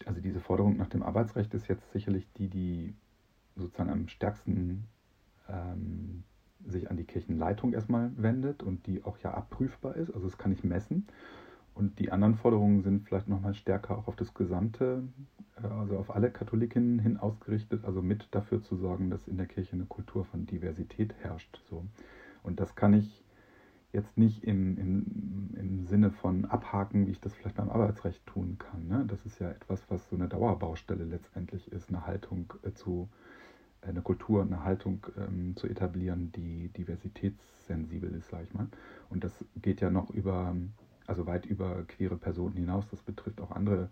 also 0.07 0.21
diese 0.21 0.41
Forderung 0.41 0.77
nach 0.77 0.89
dem 0.89 1.03
Arbeitsrecht 1.03 1.53
ist 1.55 1.69
jetzt 1.69 1.91
sicherlich 1.93 2.27
die, 2.39 2.49
die 2.49 2.95
sozusagen 3.57 3.91
am 3.91 4.09
stärksten 4.09 4.85
ähm, 5.49 6.25
sich 6.67 6.91
an 6.91 6.97
die 6.97 7.05
Kirchenleitung 7.05 7.73
erstmal 7.73 8.11
wendet 8.17 8.63
und 8.63 8.87
die 8.87 9.05
auch 9.05 9.19
ja 9.19 9.35
abprüfbar 9.35 9.97
ist, 9.97 10.11
also 10.11 10.27
das 10.27 10.39
kann 10.39 10.53
ich 10.53 10.65
messen. 10.65 11.07
Und 11.79 12.01
die 12.01 12.11
anderen 12.11 12.35
Forderungen 12.35 12.83
sind 12.83 13.07
vielleicht 13.07 13.29
nochmal 13.29 13.55
stärker 13.55 13.97
auch 13.97 14.09
auf 14.09 14.17
das 14.17 14.35
gesamte, 14.35 15.05
äh, 15.63 15.67
also 15.69 15.97
auf 15.97 16.13
alle 16.13 16.33
Katholikinnen 16.33 16.99
hin 16.99 17.17
ausgerichtet, 17.17 17.85
also 17.85 18.03
mit 18.03 18.27
dafür 18.33 18.61
zu 18.61 18.77
sorgen, 18.77 19.11
dass 19.11 19.29
in 19.29 19.37
der 19.37 19.47
Kirche 19.47 19.75
eine 19.75 19.85
Kultur 19.85 20.25
von 20.25 20.45
Diversität 20.45 21.15
herrscht. 21.21 21.63
So. 21.71 21.85
Und 22.43 22.59
das 22.59 22.75
kann 22.75 22.95
ich 22.95 23.25
jetzt 23.93 24.19
nicht 24.19 24.43
im, 24.43 24.77
im, 24.77 25.55
im 25.57 25.87
Sinne 25.87 26.11
von 26.11 26.47
abhaken, 26.47 27.07
wie 27.07 27.13
ich 27.13 27.21
das 27.21 27.33
vielleicht 27.33 27.57
beim 27.57 27.71
Arbeitsrecht 27.71 28.27
tun 28.27 28.59
kann. 28.59 28.89
Ne? 28.89 29.05
Das 29.07 29.25
ist 29.25 29.39
ja 29.39 29.49
etwas, 29.49 29.89
was 29.89 30.09
so 30.11 30.17
eine 30.17 30.27
Dauerbaustelle 30.27 31.05
letztendlich 31.05 31.71
ist, 31.71 31.91
eine 31.91 32.09
Haltung 32.09 32.53
äh, 32.65 32.73
zu, 32.73 33.09
äh, 33.83 33.91
eine 33.91 34.03
Kultur, 34.03 34.43
eine 34.43 34.65
Haltung 34.65 35.07
ähm, 35.17 35.55
zu 35.55 35.69
etablieren, 35.69 36.33
die 36.33 36.71
diversitätssensibel 36.71 38.13
ist, 38.17 38.31
sage 38.31 38.43
ich 38.49 38.53
mal. 38.53 38.67
Und 39.11 39.23
das 39.23 39.45
geht 39.63 39.81
ja 39.81 39.91
noch 39.91 40.11
über 40.11 40.57
also 41.09 41.27
weit 41.27 41.47
über 41.47 41.85
queere 41.85 42.17
Personen 42.17 42.57
hinaus. 42.57 42.87
Das 42.91 43.03
betrifft 43.03 43.41
auch 43.41 43.51
andere 43.51 43.89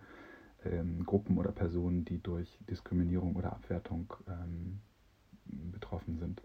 ähm, 0.64 1.04
Gruppen 1.04 1.38
oder 1.38 1.52
Personen, 1.52 2.04
die 2.04 2.22
durch 2.22 2.58
Diskriminierung 2.68 3.36
oder 3.36 3.52
Abwertung 3.52 4.12
ähm, 4.28 4.80
betroffen 5.72 6.18
sind. 6.18 6.42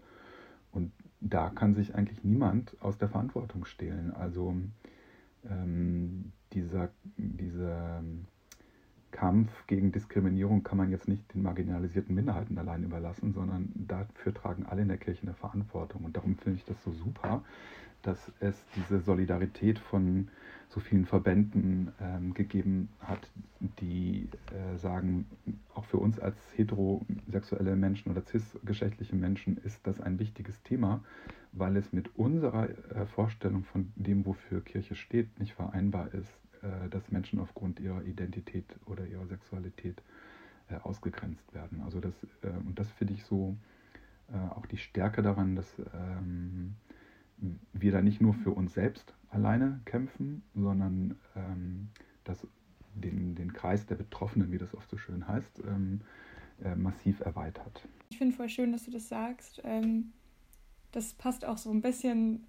Und 0.70 0.92
da 1.20 1.50
kann 1.50 1.74
sich 1.74 1.94
eigentlich 1.94 2.24
niemand 2.24 2.76
aus 2.80 2.98
der 2.98 3.08
Verantwortung 3.08 3.64
stehlen. 3.64 4.12
Also 4.12 4.56
ähm, 5.48 6.32
dieser, 6.52 6.90
dieser 7.16 8.02
Kampf 9.10 9.66
gegen 9.66 9.92
Diskriminierung 9.92 10.62
kann 10.62 10.78
man 10.78 10.90
jetzt 10.90 11.06
nicht 11.06 11.34
den 11.34 11.42
marginalisierten 11.42 12.14
Minderheiten 12.14 12.56
allein 12.58 12.82
überlassen, 12.82 13.32
sondern 13.32 13.70
dafür 13.74 14.32
tragen 14.32 14.64
alle 14.64 14.82
in 14.82 14.88
der 14.88 14.96
Kirche 14.96 15.22
eine 15.22 15.34
Verantwortung. 15.34 16.04
Und 16.04 16.16
darum 16.16 16.36
finde 16.36 16.58
ich 16.58 16.64
das 16.64 16.82
so 16.82 16.92
super, 16.92 17.44
dass 18.00 18.32
es 18.40 18.56
diese 18.74 19.00
Solidarität 19.00 19.78
von 19.78 20.28
so 20.72 20.80
vielen 20.80 21.04
Verbänden 21.04 21.92
ähm, 22.00 22.32
gegeben 22.32 22.88
hat, 23.00 23.30
die 23.80 24.28
äh, 24.50 24.78
sagen, 24.78 25.26
auch 25.74 25.84
für 25.84 25.98
uns 25.98 26.18
als 26.18 26.36
heterosexuelle 26.56 27.76
Menschen 27.76 28.10
oder 28.10 28.24
cisgeschlechtliche 28.24 29.14
Menschen 29.14 29.58
ist 29.58 29.86
das 29.86 30.00
ein 30.00 30.18
wichtiges 30.18 30.62
Thema, 30.62 31.04
weil 31.52 31.76
es 31.76 31.92
mit 31.92 32.16
unserer 32.16 32.70
äh, 32.70 33.04
Vorstellung 33.06 33.64
von 33.64 33.92
dem, 33.96 34.24
wofür 34.24 34.62
Kirche 34.62 34.94
steht, 34.94 35.38
nicht 35.38 35.52
vereinbar 35.52 36.14
ist, 36.14 36.32
äh, 36.62 36.88
dass 36.88 37.12
Menschen 37.12 37.38
aufgrund 37.38 37.78
ihrer 37.78 38.02
Identität 38.04 38.64
oder 38.86 39.06
ihrer 39.06 39.26
Sexualität 39.26 40.02
äh, 40.70 40.76
ausgegrenzt 40.76 41.52
werden. 41.52 41.82
Also 41.84 42.00
das, 42.00 42.14
äh, 42.40 42.48
und 42.48 42.78
das 42.78 42.90
finde 42.92 43.12
ich 43.12 43.24
so 43.24 43.58
äh, 44.32 44.38
auch 44.54 44.64
die 44.64 44.78
Stärke 44.78 45.20
daran, 45.20 45.54
dass 45.54 45.82
ähm, 45.94 46.76
wir 47.74 47.92
da 47.92 48.00
nicht 48.00 48.22
nur 48.22 48.32
für 48.32 48.52
uns 48.52 48.72
selbst 48.72 49.12
alleine 49.32 49.80
kämpfen, 49.84 50.42
sondern 50.54 51.18
ähm, 51.34 51.88
das, 52.24 52.46
den, 52.94 53.34
den 53.34 53.52
Kreis 53.52 53.86
der 53.86 53.96
Betroffenen, 53.96 54.52
wie 54.52 54.58
das 54.58 54.74
oft 54.74 54.88
so 54.90 54.96
schön 54.96 55.26
heißt, 55.26 55.60
ähm, 55.66 56.02
äh, 56.62 56.74
massiv 56.76 57.20
erweitert. 57.20 57.82
Ich 58.10 58.18
finde 58.18 58.36
voll 58.36 58.48
schön, 58.48 58.72
dass 58.72 58.84
du 58.84 58.90
das 58.90 59.08
sagst. 59.08 59.60
Ähm, 59.64 60.12
das 60.92 61.14
passt 61.14 61.44
auch 61.44 61.58
so 61.58 61.70
ein 61.70 61.80
bisschen, 61.80 62.46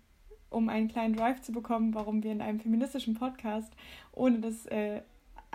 um 0.50 0.70
einen 0.70 0.90
kleinen 0.90 1.16
Drive 1.16 1.42
zu 1.42 1.54
bekommen, 1.54 1.96
warum 1.96 2.22
wir 2.22 2.32
in 2.32 2.42
einem 2.42 2.60
feministischen 2.60 3.14
Podcast, 3.16 3.74
ohne 4.12 4.40
das 4.40 4.66
äh, 4.66 5.02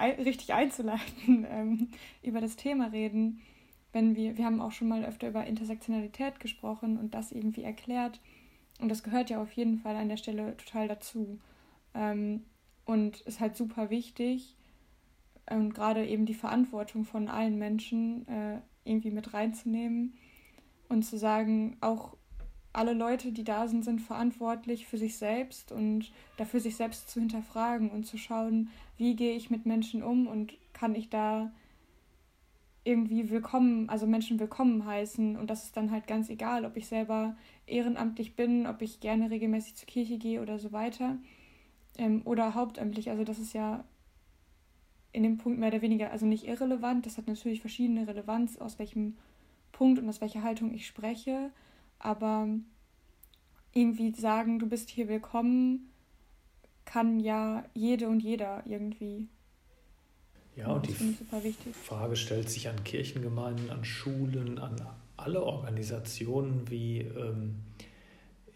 richtig 0.00 0.54
einzuleiten, 0.54 1.46
ähm, 1.50 1.88
über 2.22 2.40
das 2.40 2.56
Thema 2.56 2.86
reden. 2.86 3.40
Wenn 3.92 4.16
wir, 4.16 4.36
wir 4.38 4.44
haben 4.44 4.60
auch 4.60 4.72
schon 4.72 4.88
mal 4.88 5.04
öfter 5.04 5.28
über 5.28 5.46
Intersektionalität 5.46 6.40
gesprochen 6.40 6.98
und 6.98 7.14
das 7.14 7.32
irgendwie 7.32 7.62
erklärt 7.62 8.20
und 8.78 8.88
das 8.88 9.02
gehört 9.02 9.30
ja 9.30 9.40
auf 9.40 9.52
jeden 9.52 9.78
Fall 9.78 9.96
an 9.96 10.08
der 10.08 10.16
Stelle 10.16 10.56
total 10.56 10.88
dazu. 10.88 11.38
Ähm, 11.94 12.44
und 12.84 13.20
ist 13.22 13.40
halt 13.40 13.56
super 13.56 13.90
wichtig. 13.90 14.56
Und 15.50 15.74
gerade 15.74 16.06
eben 16.06 16.26
die 16.26 16.34
Verantwortung 16.34 17.04
von 17.04 17.28
allen 17.28 17.58
Menschen 17.58 18.26
äh, 18.28 18.60
irgendwie 18.84 19.10
mit 19.10 19.34
reinzunehmen 19.34 20.14
und 20.88 21.02
zu 21.02 21.18
sagen, 21.18 21.76
auch 21.80 22.16
alle 22.72 22.92
Leute, 22.92 23.32
die 23.32 23.44
da 23.44 23.66
sind, 23.66 23.84
sind 23.84 24.00
verantwortlich 24.00 24.86
für 24.86 24.98
sich 24.98 25.16
selbst 25.16 25.72
und 25.72 26.12
dafür 26.36 26.60
sich 26.60 26.76
selbst 26.76 27.10
zu 27.10 27.20
hinterfragen 27.20 27.90
und 27.90 28.04
zu 28.04 28.18
schauen, 28.18 28.70
wie 28.96 29.16
gehe 29.16 29.34
ich 29.34 29.50
mit 29.50 29.66
Menschen 29.66 30.02
um 30.02 30.26
und 30.26 30.54
kann 30.72 30.94
ich 30.94 31.08
da 31.08 31.50
irgendwie 32.88 33.28
willkommen, 33.30 33.88
also 33.90 34.06
Menschen 34.06 34.40
willkommen 34.40 34.86
heißen. 34.86 35.36
Und 35.36 35.50
das 35.50 35.64
ist 35.64 35.76
dann 35.76 35.90
halt 35.90 36.06
ganz 36.06 36.30
egal, 36.30 36.64
ob 36.64 36.76
ich 36.76 36.86
selber 36.88 37.36
ehrenamtlich 37.66 38.34
bin, 38.34 38.66
ob 38.66 38.80
ich 38.80 39.00
gerne 39.00 39.30
regelmäßig 39.30 39.74
zur 39.76 39.86
Kirche 39.86 40.16
gehe 40.18 40.40
oder 40.40 40.58
so 40.58 40.72
weiter. 40.72 41.18
ähm, 41.98 42.22
oder 42.24 42.54
hauptamtlich. 42.54 43.10
Also 43.10 43.24
das 43.24 43.38
ist 43.38 43.52
ja 43.52 43.84
in 45.12 45.22
dem 45.22 45.38
Punkt 45.38 45.58
mehr 45.58 45.68
oder 45.68 45.82
weniger, 45.82 46.10
also 46.12 46.26
nicht 46.26 46.46
irrelevant. 46.46 47.04
Das 47.06 47.18
hat 47.18 47.26
natürlich 47.26 47.60
verschiedene 47.60 48.06
Relevanz, 48.08 48.56
aus 48.58 48.78
welchem 48.78 49.16
Punkt 49.72 49.98
und 50.00 50.08
aus 50.08 50.20
welcher 50.20 50.42
Haltung 50.42 50.72
ich 50.72 50.86
spreche. 50.86 51.50
Aber 51.98 52.48
irgendwie 53.74 54.12
sagen, 54.12 54.58
du 54.58 54.66
bist 54.68 54.90
hier 54.90 55.08
willkommen, 55.08 55.90
kann 56.84 57.20
ja 57.20 57.64
jede 57.74 58.08
und 58.08 58.20
jeder 58.20 58.62
irgendwie. 58.66 59.28
Ja, 60.58 60.72
und 60.72 60.88
die 60.88 60.94
Frage 61.72 62.16
stellt 62.16 62.50
sich 62.50 62.68
an 62.68 62.82
Kirchengemeinden, 62.82 63.70
an 63.70 63.84
Schulen, 63.84 64.58
an 64.58 64.74
alle 65.16 65.44
Organisationen, 65.44 66.68
wie, 66.68 66.98
ähm, 66.98 67.60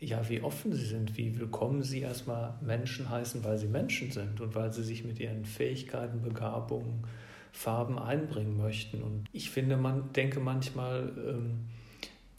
ja, 0.00 0.28
wie 0.28 0.40
offen 0.40 0.72
sie 0.72 0.84
sind, 0.84 1.16
wie 1.16 1.38
willkommen 1.38 1.84
sie 1.84 2.00
erstmal 2.00 2.54
Menschen 2.60 3.08
heißen, 3.08 3.44
weil 3.44 3.56
sie 3.56 3.68
Menschen 3.68 4.10
sind 4.10 4.40
und 4.40 4.56
weil 4.56 4.72
sie 4.72 4.82
sich 4.82 5.04
mit 5.04 5.20
ihren 5.20 5.44
Fähigkeiten, 5.44 6.22
Begabungen, 6.22 7.04
Farben 7.52 8.00
einbringen 8.00 8.56
möchten. 8.56 9.00
Und 9.00 9.26
ich 9.32 9.50
finde, 9.50 9.76
man 9.76 10.12
denke 10.12 10.40
manchmal, 10.40 11.12
ähm, 11.24 11.66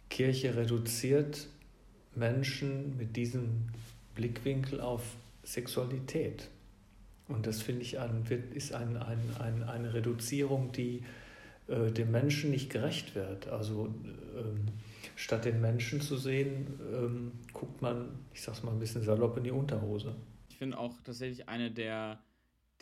Kirche 0.10 0.58
reduziert 0.58 1.48
Menschen 2.16 2.98
mit 2.98 3.16
diesem 3.16 3.70
Blickwinkel 4.14 4.82
auf 4.82 5.04
Sexualität. 5.44 6.50
Und 7.28 7.48
das 7.48 7.62
finde 7.62 7.82
ich 7.82 8.00
ein, 8.00 8.26
ist 8.54 8.74
ein, 8.74 8.98
ein, 8.98 9.20
ein, 9.40 9.64
eine 9.64 9.94
Reduzierung, 9.94 10.72
die 10.72 11.04
äh, 11.68 11.92
dem 11.92 12.12
Menschen 12.12 12.52
nicht 12.52 12.70
gerecht 12.70 13.16
wird. 13.16 13.48
Also 13.48 13.94
ähm, 14.38 14.66
statt 15.16 15.46
den 15.46 15.62
Menschen 15.62 16.02
zu 16.02 16.18
sehen, 16.18 16.68
ähm, 16.94 17.32
guckt 17.54 17.82
man, 17.82 18.10
ich 18.34 18.42
sag's 18.42 18.64
mal 18.64 18.72
ein 18.72 18.80
bisschen 18.80 19.04
salopp 19.04 19.38
in 19.38 19.46
die 19.46 19.52
Unterhose. 19.52 20.16
Ich 20.50 20.58
finde 20.58 20.78
auch 20.78 21.00
tatsächlich 21.02 21.48
eine 21.48 21.72
der, 21.72 22.22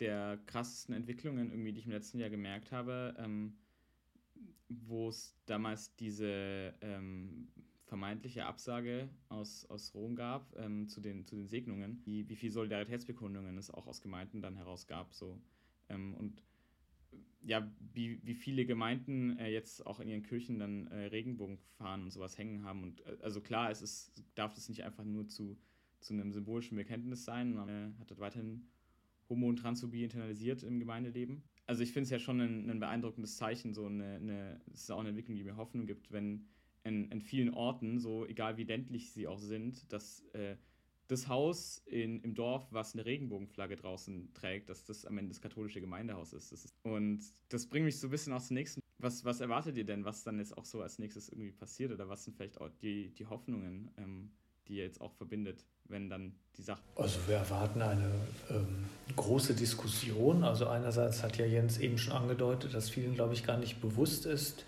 der 0.00 0.38
krassesten 0.46 0.94
Entwicklungen, 0.94 1.50
irgendwie, 1.50 1.72
die 1.72 1.78
ich 1.78 1.86
im 1.86 1.92
letzten 1.92 2.18
Jahr 2.18 2.30
gemerkt 2.30 2.72
habe, 2.72 3.14
ähm, 3.18 3.54
wo 4.68 5.08
es 5.08 5.36
damals 5.46 5.94
diese 5.96 6.74
ähm, 6.80 7.48
vermeintliche 7.92 8.46
Absage 8.46 9.10
aus, 9.28 9.66
aus 9.66 9.92
Rom 9.94 10.16
gab 10.16 10.56
ähm, 10.56 10.88
zu, 10.88 11.02
den, 11.02 11.26
zu 11.26 11.36
den 11.36 11.46
Segnungen, 11.46 12.00
wie, 12.06 12.26
wie 12.26 12.36
viel 12.36 12.50
Solidaritätsbekundungen 12.50 13.58
es 13.58 13.70
auch 13.70 13.86
aus 13.86 14.00
Gemeinden 14.00 14.40
dann 14.40 14.56
heraus 14.56 14.86
gab. 14.86 15.12
So. 15.12 15.38
Ähm, 15.90 16.14
und 16.14 16.42
ja, 17.42 17.70
wie, 17.92 18.18
wie 18.24 18.32
viele 18.32 18.64
Gemeinden 18.64 19.36
äh, 19.38 19.50
jetzt 19.50 19.84
auch 19.84 20.00
in 20.00 20.08
ihren 20.08 20.22
Kirchen 20.22 20.58
dann 20.58 20.86
äh, 20.86 21.04
Regenbogenfahnen 21.08 22.06
und 22.06 22.10
sowas 22.12 22.38
hängen 22.38 22.64
haben. 22.64 22.82
Und 22.82 23.04
äh, 23.04 23.18
also 23.20 23.42
klar, 23.42 23.70
es 23.70 23.82
ist, 23.82 24.24
darf 24.36 24.56
es 24.56 24.70
nicht 24.70 24.84
einfach 24.84 25.04
nur 25.04 25.28
zu, 25.28 25.58
zu 26.00 26.14
einem 26.14 26.32
symbolischen 26.32 26.78
Bekenntnis 26.78 27.26
sein. 27.26 27.52
Man 27.52 27.68
äh, 27.68 27.90
hat 28.00 28.10
das 28.10 28.20
weiterhin 28.20 28.70
Homo- 29.28 29.50
und 29.50 29.56
Transphobie 29.56 30.04
internalisiert 30.04 30.62
im 30.62 30.78
Gemeindeleben. 30.78 31.42
Also 31.66 31.82
ich 31.82 31.92
finde 31.92 32.04
es 32.04 32.10
ja 32.10 32.18
schon 32.18 32.40
ein, 32.40 32.70
ein, 32.70 32.80
beeindruckendes 32.80 33.36
Zeichen, 33.36 33.74
so 33.74 33.84
eine, 33.84 34.14
eine, 34.14 34.60
es 34.72 34.84
ist 34.84 34.90
auch 34.90 35.00
eine 35.00 35.10
Entwicklung, 35.10 35.36
die 35.36 35.44
mir 35.44 35.56
Hoffnung 35.56 35.84
gibt, 35.84 36.10
wenn 36.10 36.46
in, 36.84 37.10
in 37.10 37.20
vielen 37.20 37.54
Orten, 37.54 37.98
so 37.98 38.26
egal 38.26 38.56
wie 38.56 38.64
ländlich 38.64 39.12
sie 39.12 39.26
auch 39.26 39.38
sind, 39.38 39.92
dass 39.92 40.24
äh, 40.32 40.56
das 41.08 41.28
Haus 41.28 41.82
in, 41.86 42.20
im 42.22 42.34
Dorf, 42.34 42.66
was 42.70 42.94
eine 42.94 43.04
Regenbogenflagge 43.04 43.76
draußen 43.76 44.32
trägt, 44.34 44.70
dass 44.70 44.84
das 44.84 45.04
am 45.04 45.18
Ende 45.18 45.30
das 45.30 45.40
katholische 45.40 45.80
Gemeindehaus 45.80 46.32
ist. 46.32 46.52
Das 46.52 46.64
ist 46.64 46.74
und 46.82 47.20
das 47.48 47.66
bringt 47.66 47.84
mich 47.84 48.00
so 48.00 48.08
ein 48.08 48.10
bisschen 48.10 48.32
aus 48.32 48.48
dem 48.48 48.54
nächsten. 48.54 48.80
Was, 48.98 49.24
was 49.24 49.40
erwartet 49.40 49.76
ihr 49.76 49.84
denn, 49.84 50.04
was 50.04 50.22
dann 50.22 50.38
jetzt 50.38 50.56
auch 50.56 50.64
so 50.64 50.80
als 50.80 50.98
nächstes 50.98 51.28
irgendwie 51.28 51.52
passiert? 51.52 51.92
Oder 51.92 52.08
was 52.08 52.24
sind 52.24 52.36
vielleicht 52.36 52.60
auch 52.60 52.70
die, 52.80 53.10
die 53.10 53.26
Hoffnungen, 53.26 53.90
ähm, 53.98 54.30
die 54.68 54.76
ihr 54.76 54.84
jetzt 54.84 55.00
auch 55.00 55.12
verbindet, 55.12 55.66
wenn 55.84 56.08
dann 56.08 56.34
die 56.56 56.62
Sache. 56.62 56.82
Also 56.94 57.18
wir 57.26 57.36
erwarten 57.36 57.82
eine 57.82 58.10
ähm, 58.50 58.84
große 59.16 59.54
Diskussion. 59.54 60.44
Also 60.44 60.68
einerseits 60.68 61.22
hat 61.22 61.36
ja 61.36 61.46
Jens 61.46 61.78
eben 61.78 61.98
schon 61.98 62.12
angedeutet, 62.12 62.74
dass 62.74 62.88
vielen, 62.88 63.14
glaube 63.14 63.34
ich, 63.34 63.44
gar 63.44 63.58
nicht 63.58 63.80
bewusst 63.80 64.24
ist, 64.24 64.64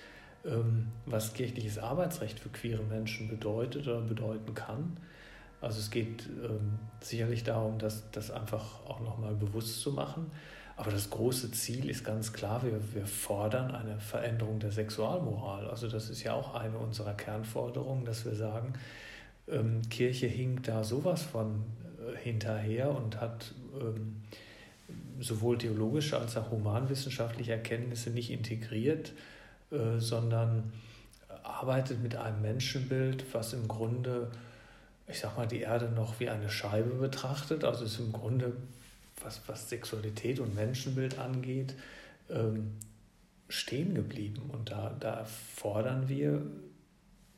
was 1.07 1.33
kirchliches 1.33 1.79
Arbeitsrecht 1.79 2.39
für 2.39 2.51
queere 2.51 2.83
Menschen 2.83 3.29
bedeutet 3.29 3.89
oder 3.89 4.01
bedeuten 4.01 4.55
kann. 4.55 4.97
Also 5.61 5.79
es 5.81 5.91
geht 5.91 6.27
ähm, 6.27 6.79
sicherlich 7.01 7.45
darum, 7.45 7.79
das, 7.79 8.11
das 8.11 8.31
einfach 8.31 8.85
auch 8.87 9.01
nochmal 9.01 9.35
bewusst 9.35 9.81
zu 9.81 9.93
machen. 9.93 10.31
Aber 10.77 10.91
das 10.91 11.09
große 11.09 11.53
Ziel 11.53 11.89
ist 11.89 12.05
ganz 12.05 12.33
klar, 12.33 12.63
wir, 12.65 12.81
wir 12.95 13.07
fordern 13.07 13.71
eine 13.71 13.99
Veränderung 14.01 14.59
der 14.59 14.73
Sexualmoral. 14.73 15.69
Also 15.69 15.89
das 15.89 16.11
ist 16.11 16.23
ja 16.23 16.35
auch 16.35 16.55
eine 16.55 16.77
unserer 16.77 17.15
Kernforderungen, 17.15 18.05
dass 18.05 18.25
wir 18.25 18.35
sagen, 18.35 18.75
ähm, 19.49 19.83
Kirche 19.89 20.27
hinkt 20.27 20.69
da 20.69 20.85
sowas 20.85 21.23
von 21.23 21.63
äh, 21.99 22.19
hinterher 22.19 22.91
und 22.91 23.21
hat 23.21 23.55
ähm, 23.81 24.23
sowohl 25.21 25.57
theologische 25.57 26.19
als 26.19 26.37
auch 26.37 26.51
humanwissenschaftliche 26.51 27.53
Erkenntnisse 27.53 28.11
nicht 28.11 28.31
integriert 28.31 29.13
äh, 29.75 30.01
sondern 30.01 30.73
arbeitet 31.43 32.03
mit 32.03 32.17
einem 32.17 32.43
Menschenbild, 32.43 33.25
was 33.33 33.53
im 33.53 33.69
Grunde, 33.69 34.31
ich 35.07 35.21
sag 35.21 35.37
mal, 35.37 35.47
die 35.47 35.61
Erde 35.61 35.91
noch 35.91 36.19
wie 36.21 36.29
eine 36.29 36.49
Scheibe 36.49 36.91
betrachtet. 36.91 37.65
Also 37.65 37.85
ist 37.85 37.99
im 37.99 38.13
Grunde, 38.13 38.57
was, 39.23 39.43
was 39.47 39.69
Sexualität 39.69 40.41
und 40.41 40.55
Menschenbild 40.55 41.19
angeht, 41.19 41.75
ähm, 42.31 42.73
stehen 43.49 43.95
geblieben. 43.95 44.51
Und 44.53 44.71
da, 44.71 44.95
da 44.99 45.25
fordern 45.25 46.09
wir, 46.09 46.43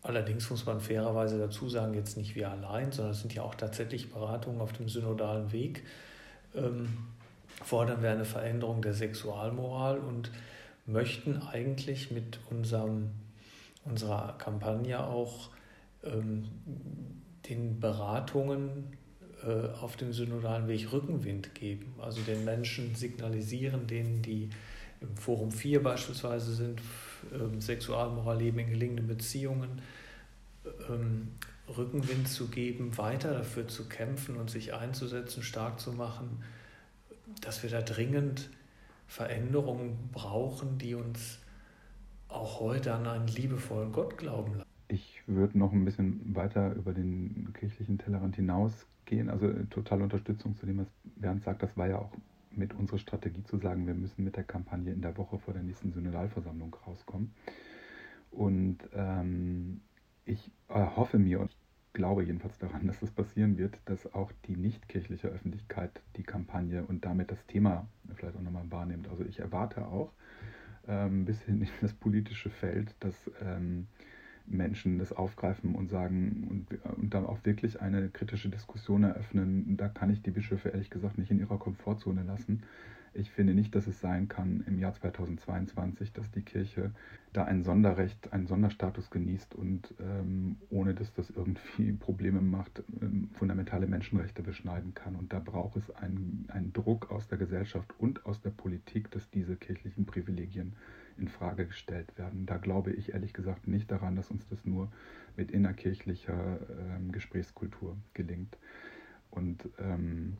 allerdings 0.02 0.48
muss 0.50 0.64
man 0.66 0.80
fairerweise 0.80 1.38
dazu 1.38 1.68
sagen, 1.68 1.94
jetzt 1.94 2.16
nicht 2.16 2.36
wir 2.36 2.50
allein, 2.50 2.92
sondern 2.92 3.12
es 3.12 3.20
sind 3.20 3.34
ja 3.34 3.42
auch 3.42 3.54
tatsächlich 3.54 4.12
Beratungen 4.12 4.60
auf 4.60 4.72
dem 4.72 4.88
synodalen 4.88 5.52
Weg, 5.52 5.84
ähm, 6.54 6.96
fordern 7.64 8.02
wir 8.02 8.10
eine 8.10 8.24
Veränderung 8.24 8.82
der 8.82 8.94
Sexualmoral 8.94 9.98
und 9.98 10.30
möchten 10.86 11.42
eigentlich 11.42 12.10
mit 12.10 12.38
unserem, 12.50 13.10
unserer 13.84 14.36
Kampagne 14.38 15.04
auch 15.04 15.50
ähm, 16.04 16.44
den 17.48 17.80
Beratungen 17.80 18.96
äh, 19.44 19.68
auf 19.80 19.96
dem 19.96 20.12
synodalen 20.12 20.68
Weg 20.68 20.92
Rückenwind 20.92 21.54
geben. 21.54 21.94
Also 21.98 22.20
den 22.22 22.44
Menschen 22.44 22.94
signalisieren, 22.94 23.86
denen 23.86 24.22
die 24.22 24.50
im 25.00 25.16
Forum 25.16 25.52
4 25.52 25.82
beispielsweise 25.82 26.54
sind, 26.54 26.80
äh, 27.32 27.60
Sexualmoral 27.60 28.38
leben 28.38 28.58
in 28.60 28.70
gelingenden 28.70 29.06
Beziehungen, 29.08 29.82
ähm, 30.88 31.28
Rückenwind 31.76 32.28
zu 32.28 32.46
geben, 32.48 32.96
weiter 32.96 33.34
dafür 33.34 33.66
zu 33.66 33.88
kämpfen 33.88 34.36
und 34.36 34.50
sich 34.50 34.72
einzusetzen, 34.72 35.42
stark 35.42 35.80
zu 35.80 35.92
machen, 35.92 36.42
dass 37.40 37.62
wir 37.62 37.70
da 37.70 37.82
dringend 37.82 38.48
Veränderungen 39.06 40.10
brauchen, 40.12 40.78
die 40.78 40.94
uns 40.94 41.38
auch 42.28 42.60
heute 42.60 42.94
an 42.94 43.06
einen 43.06 43.28
liebevollen 43.28 43.92
Gott 43.92 44.18
glauben 44.18 44.54
lassen. 44.54 44.68
Ich 44.88 45.22
würde 45.26 45.58
noch 45.58 45.72
ein 45.72 45.84
bisschen 45.84 46.34
weiter 46.34 46.74
über 46.74 46.92
den 46.92 47.52
kirchlichen 47.54 47.98
Tellerrand 47.98 48.36
hinausgehen. 48.36 49.30
Also 49.30 49.48
äh, 49.48 49.66
totale 49.66 50.04
Unterstützung 50.04 50.56
zu 50.56 50.66
dem, 50.66 50.78
was 50.78 50.86
Bernd 51.16 51.44
sagt. 51.44 51.62
Das 51.62 51.76
war 51.76 51.88
ja 51.88 51.98
auch 51.98 52.12
mit 52.50 52.74
unserer 52.74 52.98
Strategie 52.98 53.42
zu 53.44 53.58
sagen, 53.58 53.86
wir 53.86 53.94
müssen 53.94 54.24
mit 54.24 54.36
der 54.36 54.44
Kampagne 54.44 54.92
in 54.92 55.02
der 55.02 55.16
Woche 55.16 55.38
vor 55.38 55.54
der 55.54 55.62
nächsten 55.62 55.92
Synodalversammlung 55.92 56.74
rauskommen. 56.86 57.32
Und 58.30 58.78
ähm, 58.94 59.80
ich 60.24 60.50
äh, 60.68 60.86
hoffe 60.96 61.18
mir 61.18 61.40
glaube 61.96 62.22
jedenfalls 62.22 62.58
daran, 62.58 62.86
dass 62.86 63.00
es 63.00 63.10
passieren 63.10 63.56
wird, 63.56 63.78
dass 63.86 64.12
auch 64.14 64.30
die 64.46 64.54
nichtkirchliche 64.54 65.28
Öffentlichkeit 65.28 66.02
die 66.16 66.22
Kampagne 66.22 66.84
und 66.84 67.06
damit 67.06 67.30
das 67.30 67.44
Thema 67.46 67.88
vielleicht 68.14 68.36
auch 68.36 68.42
nochmal 68.42 68.70
wahrnimmt. 68.70 69.08
Also 69.08 69.24
ich 69.24 69.40
erwarte 69.40 69.86
auch 69.86 70.12
ähm, 70.86 71.24
bis 71.24 71.40
hin 71.42 71.62
in 71.62 71.68
das 71.80 71.94
politische 71.94 72.50
Feld, 72.50 72.94
dass 73.00 73.30
ähm, 73.40 73.86
Menschen 74.46 74.98
das 74.98 75.12
aufgreifen 75.12 75.74
und 75.74 75.88
sagen 75.88 76.46
und, 76.50 76.96
und 76.98 77.14
dann 77.14 77.24
auch 77.24 77.38
wirklich 77.44 77.80
eine 77.80 78.10
kritische 78.10 78.50
Diskussion 78.50 79.02
eröffnen. 79.02 79.78
Da 79.78 79.88
kann 79.88 80.10
ich 80.10 80.20
die 80.20 80.30
Bischöfe 80.30 80.68
ehrlich 80.68 80.90
gesagt 80.90 81.16
nicht 81.16 81.30
in 81.30 81.40
ihrer 81.40 81.58
Komfortzone 81.58 82.22
lassen. 82.24 82.62
Ich 83.14 83.30
finde 83.30 83.54
nicht, 83.54 83.74
dass 83.74 83.86
es 83.86 84.00
sein 84.00 84.28
kann 84.28 84.62
im 84.66 84.78
Jahr 84.78 84.94
2022, 84.94 86.12
dass 86.12 86.30
die 86.30 86.42
Kirche 86.42 86.92
da 87.32 87.44
ein 87.44 87.62
Sonderrecht, 87.62 88.32
einen 88.32 88.46
Sonderstatus 88.46 89.10
genießt 89.10 89.54
und 89.54 89.94
ähm, 90.00 90.56
ohne 90.70 90.94
dass 90.94 91.12
das 91.14 91.30
irgendwie 91.30 91.92
Probleme 92.00 92.40
macht, 92.40 92.82
ähm, 93.00 93.28
fundamentale 93.34 93.86
Menschenrechte 93.86 94.42
beschneiden 94.42 94.94
kann. 94.94 95.16
Und 95.16 95.32
da 95.32 95.38
braucht 95.38 95.76
es 95.76 95.90
einen, 95.90 96.46
einen 96.48 96.72
Druck 96.72 97.10
aus 97.10 97.28
der 97.28 97.38
Gesellschaft 97.38 97.92
und 97.98 98.24
aus 98.26 98.40
der 98.40 98.50
Politik, 98.50 99.10
dass 99.10 99.30
diese 99.30 99.56
kirchlichen 99.56 100.06
Privilegien 100.06 100.74
in 101.18 101.28
Frage 101.28 101.66
gestellt 101.66 102.16
werden. 102.18 102.46
Da 102.46 102.58
glaube 102.58 102.92
ich 102.92 103.12
ehrlich 103.14 103.32
gesagt 103.32 103.66
nicht 103.66 103.90
daran, 103.90 104.16
dass 104.16 104.30
uns 104.30 104.46
das 104.48 104.64
nur 104.64 104.90
mit 105.36 105.50
innerkirchlicher 105.50 106.58
ähm, 106.70 107.12
Gesprächskultur 107.12 107.96
gelingt. 108.14 108.56
Und 109.30 109.68
ähm, 109.78 110.36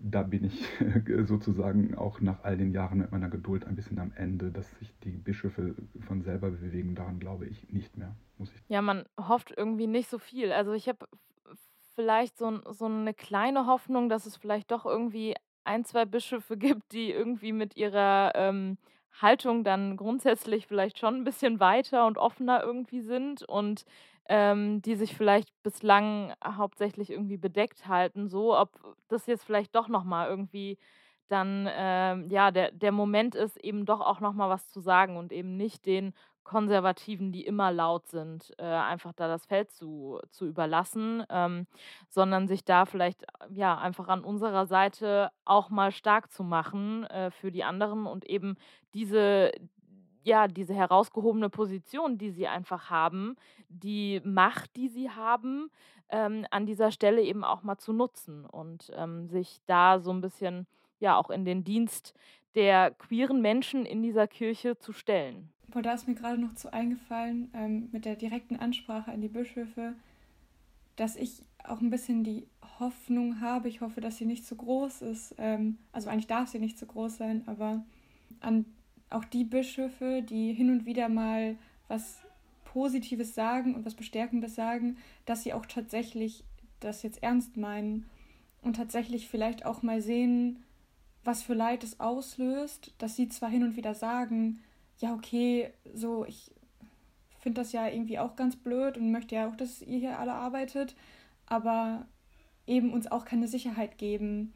da 0.00 0.22
bin 0.22 0.44
ich 0.44 0.64
sozusagen 1.26 1.94
auch 1.94 2.20
nach 2.20 2.44
all 2.44 2.56
den 2.56 2.72
Jahren 2.72 2.98
mit 2.98 3.12
meiner 3.12 3.28
Geduld 3.28 3.66
ein 3.66 3.76
bisschen 3.76 3.98
am 3.98 4.12
Ende, 4.14 4.50
dass 4.50 4.70
sich 4.78 4.92
die 5.04 5.10
Bischöfe 5.10 5.74
von 6.06 6.22
selber 6.22 6.50
bewegen. 6.50 6.94
Daran 6.94 7.18
glaube 7.18 7.46
ich 7.46 7.68
nicht 7.70 7.96
mehr, 7.96 8.14
muss 8.36 8.52
ich. 8.52 8.62
Ja, 8.68 8.82
man 8.82 9.04
hofft 9.20 9.52
irgendwie 9.56 9.86
nicht 9.86 10.08
so 10.08 10.18
viel. 10.18 10.52
Also 10.52 10.72
ich 10.72 10.88
habe 10.88 11.06
vielleicht 11.94 12.38
so, 12.38 12.60
so 12.70 12.86
eine 12.86 13.12
kleine 13.12 13.66
Hoffnung, 13.66 14.08
dass 14.08 14.26
es 14.26 14.36
vielleicht 14.36 14.70
doch 14.70 14.86
irgendwie 14.86 15.34
ein, 15.64 15.84
zwei 15.84 16.04
Bischöfe 16.04 16.56
gibt, 16.56 16.92
die 16.92 17.10
irgendwie 17.10 17.52
mit 17.52 17.76
ihrer 17.76 18.32
ähm, 18.34 18.78
Haltung 19.20 19.64
dann 19.64 19.96
grundsätzlich 19.96 20.66
vielleicht 20.66 20.98
schon 20.98 21.16
ein 21.16 21.24
bisschen 21.24 21.60
weiter 21.60 22.06
und 22.06 22.18
offener 22.18 22.62
irgendwie 22.62 23.00
sind 23.00 23.42
und 23.42 23.84
ähm, 24.28 24.82
die 24.82 24.94
sich 24.94 25.16
vielleicht 25.16 25.50
bislang 25.62 26.34
hauptsächlich 26.44 27.10
irgendwie 27.10 27.38
bedeckt 27.38 27.88
halten, 27.88 28.28
so 28.28 28.56
ob 28.58 28.78
das 29.08 29.26
jetzt 29.26 29.44
vielleicht 29.44 29.74
doch 29.74 29.88
nochmal 29.88 30.28
irgendwie 30.28 30.78
dann 31.28 31.68
ähm, 31.70 32.30
ja 32.30 32.50
der, 32.50 32.72
der 32.72 32.92
Moment 32.92 33.34
ist, 33.34 33.56
eben 33.58 33.84
doch 33.84 34.00
auch 34.00 34.20
nochmal 34.20 34.48
was 34.50 34.68
zu 34.70 34.80
sagen 34.80 35.16
und 35.16 35.32
eben 35.32 35.56
nicht 35.56 35.86
den 35.86 36.14
Konservativen, 36.48 37.30
die 37.30 37.44
immer 37.44 37.70
laut 37.70 38.08
sind, 38.08 38.54
äh, 38.58 38.64
einfach 38.64 39.12
da 39.12 39.28
das 39.28 39.44
Feld 39.44 39.70
zu, 39.70 40.18
zu 40.30 40.46
überlassen, 40.46 41.22
ähm, 41.28 41.66
sondern 42.08 42.48
sich 42.48 42.64
da 42.64 42.86
vielleicht 42.86 43.26
ja 43.50 43.76
einfach 43.76 44.08
an 44.08 44.24
unserer 44.24 44.66
Seite 44.66 45.30
auch 45.44 45.68
mal 45.68 45.92
stark 45.92 46.32
zu 46.32 46.42
machen 46.44 47.04
äh, 47.04 47.30
für 47.30 47.52
die 47.52 47.64
anderen 47.64 48.06
und 48.06 48.24
eben 48.24 48.56
diese, 48.94 49.52
ja, 50.28 50.46
diese 50.46 50.74
herausgehobene 50.74 51.48
Position, 51.48 52.18
die 52.18 52.30
sie 52.30 52.46
einfach 52.46 52.90
haben, 52.90 53.34
die 53.68 54.20
Macht, 54.24 54.76
die 54.76 54.88
sie 54.88 55.10
haben, 55.10 55.70
ähm, 56.10 56.46
an 56.50 56.66
dieser 56.66 56.92
Stelle 56.92 57.22
eben 57.22 57.44
auch 57.44 57.62
mal 57.62 57.78
zu 57.78 57.92
nutzen 57.92 58.44
und 58.44 58.92
ähm, 58.94 59.26
sich 59.28 59.60
da 59.66 59.98
so 59.98 60.12
ein 60.12 60.20
bisschen 60.20 60.66
ja 61.00 61.16
auch 61.16 61.30
in 61.30 61.44
den 61.44 61.64
Dienst 61.64 62.14
der 62.54 62.90
queeren 62.92 63.40
Menschen 63.40 63.84
in 63.86 64.02
dieser 64.02 64.26
Kirche 64.26 64.78
zu 64.78 64.92
stellen. 64.92 65.50
Boah, 65.68 65.82
da 65.82 65.92
ist 65.92 66.08
mir 66.08 66.14
gerade 66.14 66.40
noch 66.40 66.54
zu 66.54 66.72
eingefallen, 66.72 67.50
ähm, 67.54 67.88
mit 67.92 68.04
der 68.04 68.16
direkten 68.16 68.56
Ansprache 68.56 69.12
an 69.12 69.20
die 69.20 69.28
Bischöfe, 69.28 69.94
dass 70.96 71.14
ich 71.16 71.42
auch 71.62 71.80
ein 71.80 71.90
bisschen 71.90 72.24
die 72.24 72.46
Hoffnung 72.80 73.40
habe, 73.40 73.68
ich 73.68 73.80
hoffe, 73.80 74.00
dass 74.00 74.16
sie 74.16 74.24
nicht 74.24 74.46
zu 74.46 74.56
groß 74.56 75.02
ist, 75.02 75.34
ähm, 75.38 75.78
also 75.92 76.08
eigentlich 76.08 76.26
darf 76.26 76.48
sie 76.48 76.58
nicht 76.58 76.78
zu 76.78 76.86
groß 76.86 77.18
sein, 77.18 77.42
aber 77.46 77.84
an 78.40 78.64
auch 79.10 79.24
die 79.24 79.44
Bischöfe, 79.44 80.22
die 80.22 80.52
hin 80.52 80.70
und 80.70 80.86
wieder 80.86 81.08
mal 81.08 81.56
was 81.88 82.18
Positives 82.64 83.34
sagen 83.34 83.74
und 83.74 83.86
was 83.86 83.94
Bestärkendes 83.94 84.54
sagen, 84.54 84.98
dass 85.24 85.42
sie 85.42 85.52
auch 85.54 85.66
tatsächlich 85.66 86.44
das 86.80 87.02
jetzt 87.02 87.22
ernst 87.22 87.56
meinen 87.56 88.06
und 88.62 88.76
tatsächlich 88.76 89.28
vielleicht 89.28 89.64
auch 89.64 89.82
mal 89.82 90.00
sehen, 90.00 90.62
was 91.24 91.42
für 91.42 91.54
Leid 91.54 91.84
es 91.84 92.00
auslöst, 92.00 92.92
dass 92.98 93.16
sie 93.16 93.28
zwar 93.28 93.48
hin 93.48 93.62
und 93.62 93.76
wieder 93.76 93.94
sagen, 93.94 94.60
ja, 94.98 95.14
okay, 95.14 95.70
so, 95.94 96.24
ich 96.24 96.50
finde 97.40 97.60
das 97.60 97.72
ja 97.72 97.88
irgendwie 97.88 98.18
auch 98.18 98.36
ganz 98.36 98.56
blöd 98.56 98.96
und 98.96 99.12
möchte 99.12 99.34
ja 99.34 99.48
auch, 99.48 99.56
dass 99.56 99.82
ihr 99.82 99.98
hier 99.98 100.18
alle 100.18 100.34
arbeitet, 100.34 100.96
aber 101.46 102.06
eben 102.66 102.92
uns 102.92 103.10
auch 103.10 103.24
keine 103.24 103.48
Sicherheit 103.48 103.98
geben. 103.98 104.52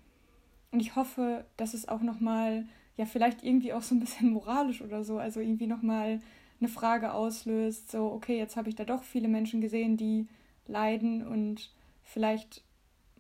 Und 0.70 0.80
ich 0.80 0.96
hoffe, 0.96 1.44
dass 1.57 1.74
es 1.74 1.88
auch 1.88 2.03
nochmal, 2.03 2.66
ja, 2.97 3.07
vielleicht 3.07 3.43
irgendwie 3.43 3.72
auch 3.72 3.82
so 3.82 3.95
ein 3.95 4.01
bisschen 4.01 4.30
moralisch 4.32 4.82
oder 4.82 5.05
so, 5.05 5.18
also 5.18 5.40
irgendwie 5.40 5.66
nochmal 5.66 6.20
eine 6.61 6.68
Frage 6.68 7.12
auslöst, 7.12 7.90
so, 7.90 8.12
okay, 8.12 8.38
jetzt 8.38 8.57
habe 8.57 8.68
ich 8.68 8.76
da 8.76 8.84
doch 8.84 9.03
viele 9.03 9.28
Menschen 9.28 9.61
gesehen, 9.61 9.97
die 9.97 10.28
leiden 10.66 11.26
und 11.26 11.72
vielleicht 12.03 12.62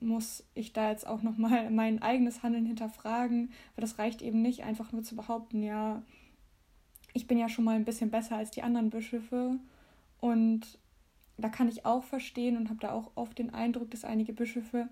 muss 0.00 0.44
ich 0.54 0.72
da 0.72 0.90
jetzt 0.90 1.06
auch 1.06 1.22
nochmal 1.22 1.70
mein 1.70 2.02
eigenes 2.02 2.42
Handeln 2.42 2.66
hinterfragen, 2.66 3.52
weil 3.74 3.82
das 3.82 3.98
reicht 3.98 4.22
eben 4.22 4.42
nicht, 4.42 4.64
einfach 4.64 4.92
nur 4.92 5.02
zu 5.02 5.16
behaupten, 5.16 5.62
ja, 5.62 6.02
ich 7.14 7.26
bin 7.26 7.38
ja 7.38 7.48
schon 7.48 7.64
mal 7.64 7.76
ein 7.76 7.84
bisschen 7.84 8.10
besser 8.10 8.36
als 8.36 8.50
die 8.50 8.62
anderen 8.62 8.90
Bischöfe 8.90 9.58
und 10.20 10.78
da 11.36 11.48
kann 11.48 11.68
ich 11.68 11.84
auch 11.84 12.04
verstehen 12.04 12.56
und 12.56 12.68
habe 12.68 12.80
da 12.80 12.92
auch 12.92 13.10
oft 13.14 13.38
den 13.38 13.52
Eindruck, 13.52 13.90
dass 13.90 14.04
einige 14.04 14.32
Bischöfe 14.32 14.88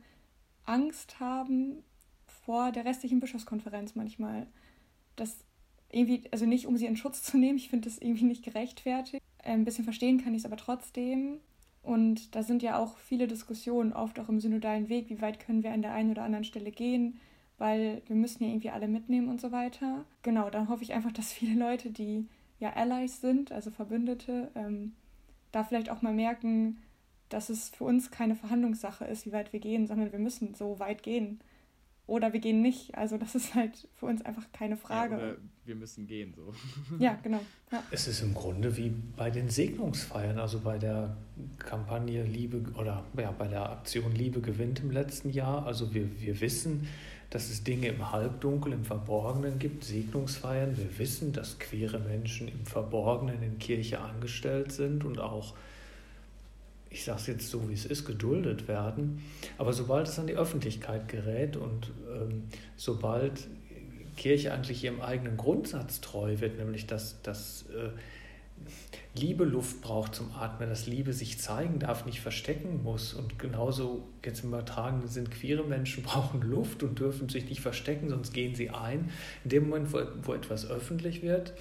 Angst 0.64 1.20
haben 1.20 1.82
vor 2.26 2.72
der 2.72 2.84
restlichen 2.84 3.20
Bischofskonferenz 3.20 3.94
manchmal. 3.94 4.46
Das 5.20 5.44
irgendwie, 5.92 6.24
also 6.30 6.46
nicht 6.46 6.66
um 6.66 6.76
sie 6.76 6.86
in 6.86 6.96
Schutz 6.96 7.22
zu 7.22 7.36
nehmen, 7.36 7.58
ich 7.58 7.68
finde 7.68 7.88
das 7.88 7.98
irgendwie 7.98 8.24
nicht 8.24 8.44
gerechtfertigt. 8.44 9.22
Ein 9.42 9.64
bisschen 9.64 9.84
verstehen 9.84 10.22
kann 10.22 10.34
ich 10.34 10.40
es 10.40 10.46
aber 10.46 10.56
trotzdem. 10.56 11.40
Und 11.82 12.34
da 12.34 12.42
sind 12.42 12.62
ja 12.62 12.78
auch 12.78 12.98
viele 12.98 13.26
Diskussionen, 13.26 13.92
oft 13.92 14.18
auch 14.20 14.28
im 14.28 14.40
synodalen 14.40 14.88
Weg, 14.88 15.08
wie 15.08 15.20
weit 15.20 15.40
können 15.40 15.62
wir 15.62 15.72
an 15.72 15.82
der 15.82 15.92
einen 15.92 16.10
oder 16.10 16.22
anderen 16.22 16.44
Stelle 16.44 16.70
gehen, 16.70 17.18
weil 17.58 18.02
wir 18.06 18.16
müssen 18.16 18.44
ja 18.44 18.50
irgendwie 18.50 18.70
alle 18.70 18.86
mitnehmen 18.86 19.28
und 19.28 19.40
so 19.40 19.50
weiter. 19.50 20.04
Genau, 20.22 20.50
dann 20.50 20.68
hoffe 20.68 20.82
ich 20.82 20.92
einfach, 20.92 21.12
dass 21.12 21.32
viele 21.32 21.58
Leute, 21.58 21.90
die 21.90 22.26
ja 22.58 22.74
Allies 22.74 23.20
sind, 23.20 23.52
also 23.52 23.70
Verbündete, 23.70 24.50
ähm, 24.54 24.92
da 25.52 25.64
vielleicht 25.64 25.90
auch 25.90 26.02
mal 26.02 26.12
merken, 26.12 26.78
dass 27.30 27.48
es 27.48 27.70
für 27.70 27.84
uns 27.84 28.10
keine 28.10 28.36
Verhandlungssache 28.36 29.04
ist, 29.04 29.26
wie 29.26 29.32
weit 29.32 29.52
wir 29.52 29.60
gehen, 29.60 29.86
sondern 29.86 30.12
wir 30.12 30.18
müssen 30.18 30.54
so 30.54 30.78
weit 30.78 31.02
gehen 31.02 31.40
oder 32.10 32.32
wir 32.32 32.40
gehen 32.40 32.60
nicht. 32.60 32.96
Also 32.96 33.16
das 33.16 33.34
ist 33.34 33.54
halt 33.54 33.88
für 33.94 34.06
uns 34.06 34.22
einfach 34.22 34.42
keine 34.52 34.76
Frage. 34.76 35.16
Ja, 35.16 35.34
wir 35.64 35.74
müssen 35.76 36.06
gehen 36.06 36.34
so. 36.34 36.52
Ja, 36.98 37.16
genau. 37.22 37.40
Ja. 37.70 37.82
Es 37.92 38.08
ist 38.08 38.20
im 38.22 38.34
Grunde 38.34 38.76
wie 38.76 38.92
bei 39.16 39.30
den 39.30 39.48
Segnungsfeiern, 39.48 40.38
also 40.38 40.58
bei 40.58 40.76
der 40.76 41.16
Kampagne 41.58 42.24
Liebe 42.24 42.62
oder 42.76 43.04
ja, 43.16 43.30
bei 43.30 43.46
der 43.46 43.70
Aktion 43.70 44.12
Liebe 44.12 44.40
gewinnt 44.40 44.80
im 44.80 44.90
letzten 44.90 45.30
Jahr. 45.30 45.64
Also 45.64 45.94
wir, 45.94 46.20
wir 46.20 46.40
wissen, 46.40 46.88
dass 47.30 47.48
es 47.48 47.62
Dinge 47.62 47.86
im 47.86 48.10
Halbdunkel, 48.10 48.72
im 48.72 48.84
Verborgenen 48.84 49.60
gibt, 49.60 49.84
Segnungsfeiern. 49.84 50.76
Wir 50.76 50.98
wissen, 50.98 51.32
dass 51.32 51.60
queere 51.60 52.00
Menschen 52.00 52.48
im 52.48 52.66
Verborgenen 52.66 53.40
in 53.44 53.60
Kirche 53.60 54.00
angestellt 54.00 54.72
sind 54.72 55.04
und 55.04 55.20
auch 55.20 55.54
ich 56.90 57.04
sage 57.04 57.20
es 57.20 57.26
jetzt 57.28 57.50
so, 57.50 57.68
wie 57.68 57.74
es 57.74 57.86
ist, 57.86 58.04
geduldet 58.04 58.66
werden. 58.68 59.22
Aber 59.58 59.72
sobald 59.72 60.08
es 60.08 60.18
an 60.18 60.26
die 60.26 60.34
Öffentlichkeit 60.34 61.08
gerät 61.08 61.56
und 61.56 61.92
ähm, 62.12 62.44
sobald 62.76 63.48
Kirche 64.16 64.52
eigentlich 64.52 64.82
ihrem 64.84 65.00
eigenen 65.00 65.36
Grundsatz 65.36 66.00
treu 66.00 66.40
wird, 66.40 66.58
nämlich 66.58 66.86
dass, 66.86 67.22
dass 67.22 67.64
äh, 67.70 67.90
Liebe 69.14 69.44
Luft 69.44 69.80
braucht 69.80 70.14
zum 70.14 70.32
Atmen, 70.34 70.68
dass 70.68 70.86
Liebe 70.86 71.12
sich 71.12 71.38
zeigen 71.40 71.80
darf, 71.80 72.06
nicht 72.06 72.20
verstecken 72.20 72.82
muss. 72.82 73.12
Und 73.12 73.38
genauso 73.38 74.06
jetzt 74.24 74.44
im 74.44 74.50
Übertragenen 74.50 75.08
sind 75.08 75.30
queere 75.30 75.64
Menschen 75.64 76.02
brauchen 76.04 76.42
Luft 76.42 76.82
und 76.82 76.98
dürfen 76.98 77.28
sich 77.28 77.48
nicht 77.48 77.60
verstecken, 77.60 78.08
sonst 78.08 78.32
gehen 78.32 78.54
sie 78.54 78.70
ein. 78.70 79.10
In 79.44 79.50
dem 79.50 79.68
Moment, 79.68 79.92
wo, 79.92 80.00
wo 80.22 80.34
etwas 80.34 80.68
öffentlich 80.70 81.22
wird, 81.22 81.54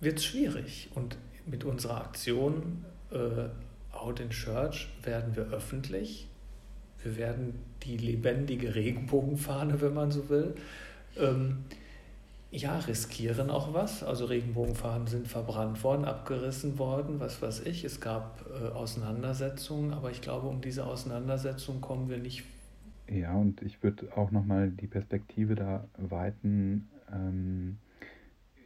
wird 0.00 0.18
es 0.18 0.24
schwierig. 0.24 0.88
Und 0.94 1.18
mit 1.44 1.64
unserer 1.64 2.00
Aktion 2.00 2.84
äh, 3.10 3.48
Out 3.96 4.20
in 4.20 4.30
Church 4.30 4.88
werden 5.02 5.36
wir 5.36 5.44
öffentlich. 5.44 6.28
Wir 7.02 7.16
werden 7.16 7.54
die 7.82 7.96
lebendige 7.96 8.74
Regenbogenfahne, 8.74 9.80
wenn 9.80 9.94
man 9.94 10.10
so 10.10 10.28
will. 10.28 10.54
Ähm, 11.18 11.64
ja, 12.50 12.78
riskieren 12.78 13.50
auch 13.50 13.74
was. 13.74 14.02
Also 14.02 14.24
Regenbogenfahnen 14.26 15.06
sind 15.06 15.28
verbrannt 15.28 15.82
worden, 15.84 16.04
abgerissen 16.04 16.78
worden, 16.78 17.20
was 17.20 17.42
weiß 17.42 17.66
ich. 17.66 17.84
Es 17.84 18.00
gab 18.00 18.44
äh, 18.48 18.68
Auseinandersetzungen, 18.68 19.92
aber 19.92 20.10
ich 20.10 20.20
glaube, 20.20 20.46
um 20.46 20.60
diese 20.60 20.86
Auseinandersetzung 20.86 21.80
kommen 21.80 22.08
wir 22.08 22.18
nicht. 22.18 22.44
Ja, 23.10 23.34
und 23.34 23.62
ich 23.62 23.82
würde 23.82 24.08
auch 24.16 24.30
nochmal 24.30 24.70
die 24.70 24.86
Perspektive 24.86 25.54
da 25.54 25.86
weiten. 25.96 26.88
Ähm, 27.12 27.78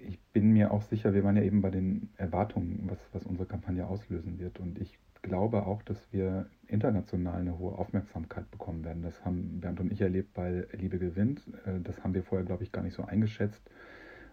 ich 0.06 0.18
bin 0.32 0.52
mir 0.52 0.70
auch 0.70 0.82
sicher, 0.82 1.12
wir 1.12 1.24
waren 1.24 1.36
ja 1.36 1.42
eben 1.42 1.60
bei 1.60 1.70
den 1.70 2.10
Erwartungen, 2.16 2.88
was, 2.88 2.98
was 3.12 3.24
unsere 3.24 3.46
Kampagne 3.46 3.86
auslösen 3.86 4.38
wird. 4.38 4.58
Und 4.60 4.78
ich 4.78 4.98
glaube 5.22 5.66
auch, 5.66 5.82
dass 5.82 6.12
wir 6.12 6.46
international 6.66 7.40
eine 7.40 7.58
hohe 7.58 7.76
Aufmerksamkeit 7.76 8.50
bekommen 8.50 8.84
werden. 8.84 9.02
Das 9.02 9.24
haben 9.24 9.60
Bernd 9.60 9.80
und 9.80 9.92
ich 9.92 10.00
erlebt 10.00 10.34
bei 10.34 10.66
Liebe 10.72 10.98
gewinnt. 10.98 11.42
Äh, 11.66 11.80
das 11.82 12.02
haben 12.02 12.14
wir 12.14 12.22
vorher, 12.22 12.46
glaube 12.46 12.64
ich, 12.64 12.72
gar 12.72 12.82
nicht 12.82 12.94
so 12.94 13.04
eingeschätzt, 13.04 13.62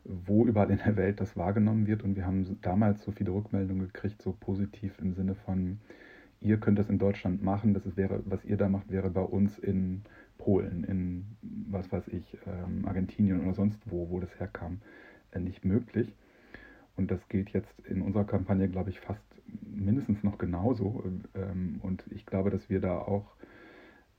wo 0.04 0.46
überall 0.46 0.72
in 0.72 0.78
der 0.78 0.96
Welt 0.96 1.20
das 1.20 1.36
wahrgenommen 1.36 1.88
wird. 1.88 2.04
Und 2.04 2.16
wir 2.16 2.26
haben 2.26 2.60
damals 2.62 3.04
so 3.04 3.12
viele 3.12 3.32
Rückmeldungen 3.32 3.88
gekriegt, 3.88 4.22
so 4.22 4.36
positiv 4.40 5.00
im 5.00 5.14
Sinne 5.14 5.36
von, 5.36 5.80
ihr 6.40 6.58
könnt 6.58 6.80
das 6.80 6.90
in 6.90 7.00
Deutschland 7.00 7.44
machen, 7.44 7.74
das 7.74 7.98
wäre, 7.98 8.22
was 8.26 8.46
ihr 8.46 8.58
da 8.58 8.70
macht, 8.70 8.92
wäre 8.92 9.10
bei 9.10 9.22
uns 9.22 9.58
in 9.58 10.04
Polen, 10.38 10.84
in 10.84 11.26
was 11.42 11.92
weiß 11.92 12.08
ich, 12.10 12.38
ähm, 12.46 12.86
Argentinien 12.86 13.42
oder 13.42 13.54
sonst 13.54 13.80
wo, 13.86 14.10
wo 14.10 14.20
das 14.20 14.40
herkam, 14.40 14.80
äh, 15.32 15.40
nicht 15.40 15.66
möglich. 15.66 16.14
Und 16.96 17.12
das 17.12 17.28
gilt 17.28 17.52
jetzt 17.52 17.80
in 17.82 18.02
unserer 18.02 18.26
Kampagne, 18.26 18.68
glaube 18.70 18.90
ich, 18.90 19.00
fast 19.00 19.27
mindestens 19.64 20.24
noch 20.24 20.38
genauso. 20.38 21.04
Ähm, 21.36 21.80
und 21.82 22.06
ich 22.12 22.26
glaube, 22.26 22.50
dass 22.50 22.70
wir 22.70 22.80
da 22.80 22.98
auch 22.98 23.36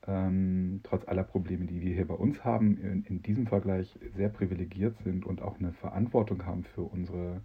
ähm, 0.07 0.81
trotz 0.85 1.07
aller 1.07 1.25
Probleme, 1.25 1.67
die 1.67 1.81
wir 1.81 1.95
hier 1.95 2.07
bei 2.07 2.15
uns 2.15 2.45
haben, 2.45 2.79
in, 2.79 3.05
in, 3.05 3.23
diesem 3.23 3.47
Vergleich 3.47 3.99
sehr 4.17 4.31
privilegiert 4.31 4.97
sind 5.05 5.27
und 5.27 5.43
auch 5.43 5.59
eine 5.59 5.73
Verantwortung 5.73 6.47
haben 6.47 6.65
für 6.65 6.83
unsere 6.83 7.43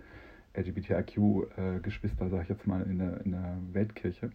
LGBTIQ-Geschwister, 0.56 2.30
sage 2.30 2.44
ich 2.44 2.50
jetzt 2.50 2.68
mal, 2.68 2.84
in 2.84 3.00
der, 3.00 3.22
in 3.26 3.32
der, 3.32 3.58
Weltkirche, 3.74 4.32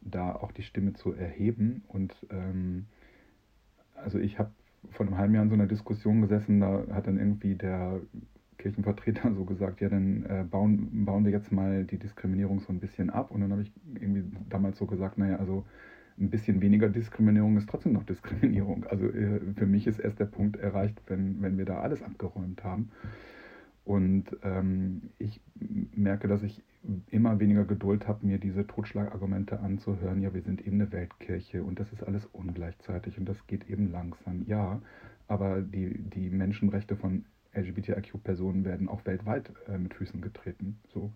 da 0.00 0.34
auch 0.34 0.52
die 0.52 0.62
Stimme 0.62 0.94
zu 0.94 1.12
erheben. 1.12 1.82
Und 1.88 2.14
ähm, 2.30 2.86
also 3.94 4.18
ich 4.18 4.38
habe 4.38 4.50
vor 4.90 5.06
einem 5.06 5.18
halben 5.18 5.34
Jahr 5.34 5.42
in 5.42 5.50
so 5.50 5.54
einer 5.54 5.66
Diskussion 5.66 6.22
gesessen, 6.22 6.60
da 6.60 6.84
hat 6.92 7.06
dann 7.06 7.18
irgendwie 7.18 7.56
der 7.56 8.00
Kirchenvertreter 8.58 9.32
so 9.34 9.44
gesagt, 9.44 9.80
ja, 9.80 9.88
dann 9.88 10.24
äh, 10.24 10.44
bauen, 10.48 11.04
bauen 11.04 11.24
wir 11.24 11.32
jetzt 11.32 11.52
mal 11.52 11.84
die 11.84 11.98
Diskriminierung 11.98 12.60
so 12.60 12.72
ein 12.72 12.80
bisschen 12.80 13.10
ab. 13.10 13.30
Und 13.30 13.40
dann 13.40 13.52
habe 13.52 13.62
ich 13.62 13.72
irgendwie 13.94 14.24
damals 14.48 14.78
so 14.78 14.86
gesagt, 14.86 15.18
naja, 15.18 15.36
also 15.36 15.64
ein 16.20 16.30
bisschen 16.30 16.60
weniger 16.60 16.88
Diskriminierung 16.88 17.56
ist 17.56 17.68
trotzdem 17.68 17.92
noch 17.92 18.04
Diskriminierung. 18.04 18.84
Also 18.84 19.06
äh, 19.06 19.40
für 19.56 19.66
mich 19.66 19.86
ist 19.86 19.98
erst 19.98 20.18
der 20.18 20.26
Punkt 20.26 20.56
erreicht, 20.56 21.00
wenn, 21.06 21.40
wenn 21.40 21.56
wir 21.56 21.64
da 21.64 21.80
alles 21.80 22.02
abgeräumt 22.02 22.64
haben. 22.64 22.90
Und 23.84 24.36
ähm, 24.42 25.10
ich 25.18 25.40
merke, 25.94 26.28
dass 26.28 26.42
ich 26.42 26.62
immer 27.10 27.40
weniger 27.40 27.64
Geduld 27.64 28.06
habe, 28.06 28.26
mir 28.26 28.38
diese 28.38 28.66
Totschlagargumente 28.66 29.60
anzuhören. 29.60 30.20
Ja, 30.20 30.34
wir 30.34 30.42
sind 30.42 30.66
eben 30.66 30.80
eine 30.80 30.92
Weltkirche 30.92 31.62
und 31.62 31.80
das 31.80 31.90
ist 31.92 32.02
alles 32.02 32.26
ungleichzeitig 32.26 33.18
und 33.18 33.26
das 33.26 33.46
geht 33.46 33.70
eben 33.70 33.90
langsam. 33.90 34.44
Ja, 34.46 34.82
aber 35.26 35.62
die, 35.62 35.98
die 36.02 36.28
Menschenrechte 36.28 36.96
von 36.96 37.24
LGBTIQ-Personen 37.58 38.64
werden 38.64 38.88
auch 38.88 39.04
weltweit 39.06 39.52
äh, 39.68 39.78
mit 39.78 39.94
Füßen 39.94 40.20
getreten. 40.20 40.80
So. 40.88 41.12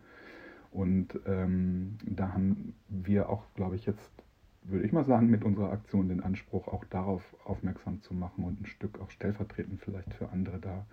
Und 0.70 1.18
ähm, 1.26 1.98
da 2.04 2.32
haben 2.32 2.74
wir 2.88 3.28
auch, 3.28 3.44
glaube 3.54 3.76
ich, 3.76 3.86
jetzt, 3.86 4.10
würde 4.62 4.86
ich 4.86 4.92
mal 4.92 5.04
sagen, 5.04 5.28
mit 5.28 5.44
unserer 5.44 5.70
Aktion 5.70 6.08
den 6.08 6.22
Anspruch, 6.22 6.68
auch 6.68 6.84
darauf 6.84 7.22
aufmerksam 7.44 8.00
zu 8.00 8.14
machen 8.14 8.44
und 8.44 8.60
ein 8.60 8.66
Stück 8.66 9.00
auch 9.00 9.10
stellvertretend 9.10 9.80
vielleicht 9.80 10.14
für 10.14 10.30
andere 10.30 10.58
da 10.58 10.86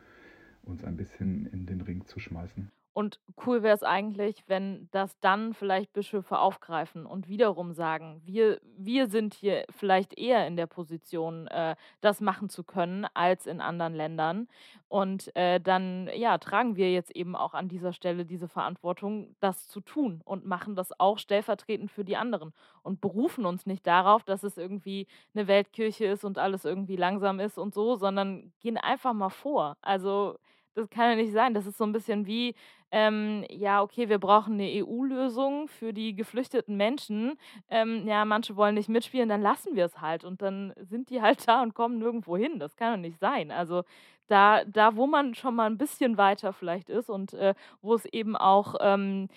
uns 0.64 0.84
ein 0.84 0.98
bisschen 0.98 1.46
in 1.48 1.66
den 1.66 1.82
Ring 1.82 2.06
zu 2.06 2.20
schmeißen. 2.20 2.70
Und 2.94 3.20
cool 3.46 3.64
wäre 3.64 3.76
es 3.76 3.84
eigentlich, 3.84 4.44
wenn 4.48 4.90
das 4.92 5.18
dann 5.20 5.54
vielleicht 5.54 5.94
Bischöfe 5.94 6.40
aufgreifen 6.40 7.06
und 7.06 7.30
wiederum 7.30 7.74
sagen, 7.74 8.22
wir, 8.26 8.60
wir 8.78 9.08
sind 9.08 9.34
hier 9.36 9.66
vielleicht 9.70 10.18
eher 10.18 10.48
in 10.48 10.58
der 10.58 10.68
Position, 10.68 11.48
äh, 11.48 11.76
das 12.02 12.20
machen 12.20 12.50
zu 12.50 12.64
können, 12.64 13.06
als 13.14 13.46
in 13.46 13.62
anderen 13.62 13.94
Ländern. 13.94 14.48
Und 14.88 15.34
äh, 15.36 15.60
dann, 15.62 16.10
ja, 16.16 16.40
tragen 16.40 16.76
wir 16.76 16.92
jetzt 16.92 17.16
eben 17.16 17.36
auch 17.36 17.54
an 17.54 17.70
dieser 17.70 17.94
Stelle 17.94 18.26
diese 18.26 18.48
Verantwortung, 18.48 19.36
das 19.40 19.68
zu 19.68 19.82
tun 19.82 20.22
und 20.26 20.46
machen 20.46 20.76
das 20.76 21.00
auch 21.00 21.20
stellvertretend 21.20 21.92
für 21.92 22.04
die 22.04 22.18
anderen 22.18 22.54
und 22.82 23.02
berufen 23.02 23.46
uns 23.46 23.68
nicht 23.68 23.86
darauf, 23.86 24.24
dass 24.24 24.42
es 24.42 24.58
irgendwie 24.58 25.08
eine 25.36 25.48
Weltkirche 25.48 26.06
ist 26.06 26.26
und 26.26 26.40
alles 26.40 26.66
irgendwie 26.66 26.96
langsam 26.96 27.40
ist 27.40 27.60
und 27.60 27.74
so, 27.74 27.96
sondern 27.96 28.52
gehen 28.62 28.78
einfach 28.78 29.14
mal 29.14 29.30
vor. 29.30 29.78
Also 29.82 30.38
das 30.76 30.90
kann 30.90 31.10
ja 31.12 31.16
nicht 31.16 31.34
sein. 31.34 31.54
Das 31.54 31.66
ist 31.66 31.78
so 31.78 31.84
ein 31.84 31.92
bisschen 31.92 32.26
wie, 32.26 32.56
ähm, 32.92 33.46
ja, 33.50 33.82
okay, 33.82 34.10
wir 34.10 34.20
brauchen 34.20 34.54
eine 34.54 34.84
EU-Lösung 34.84 35.68
für 35.68 35.94
die 35.94 36.16
geflüchteten 36.16 36.78
Menschen. 36.78 37.38
Ähm, 37.70 38.08
ja, 38.08 38.26
manche 38.26 38.56
wollen 38.56 38.76
nicht 38.76 38.90
mitspielen, 38.90 39.30
dann 39.30 39.42
lassen 39.42 39.76
wir 39.76 39.86
es 39.86 40.02
halt. 40.02 40.24
Und 40.24 40.42
dann 40.42 40.74
sind 40.80 41.10
die 41.10 41.22
halt 41.22 41.48
da 41.48 41.62
und 41.62 41.74
kommen 41.74 42.00
nirgendwo 42.00 42.38
hin. 42.38 42.60
Das 42.60 42.76
kann 42.76 42.94
doch 42.94 43.02
nicht 43.02 43.20
sein. 43.20 43.52
Also 43.52 43.84
da, 44.28 44.64
da, 44.66 44.96
wo 44.96 45.08
man 45.08 45.34
schon 45.34 45.56
mal 45.56 45.66
ein 45.66 45.78
bisschen 45.78 46.18
weiter 46.18 46.54
vielleicht 46.54 46.90
ist 46.90 47.10
und 47.10 47.34
äh, 47.34 47.56
wo 47.82 47.96
es 47.96 48.06
eben 48.06 48.36
auch 48.38 48.76
ähm, 48.80 49.28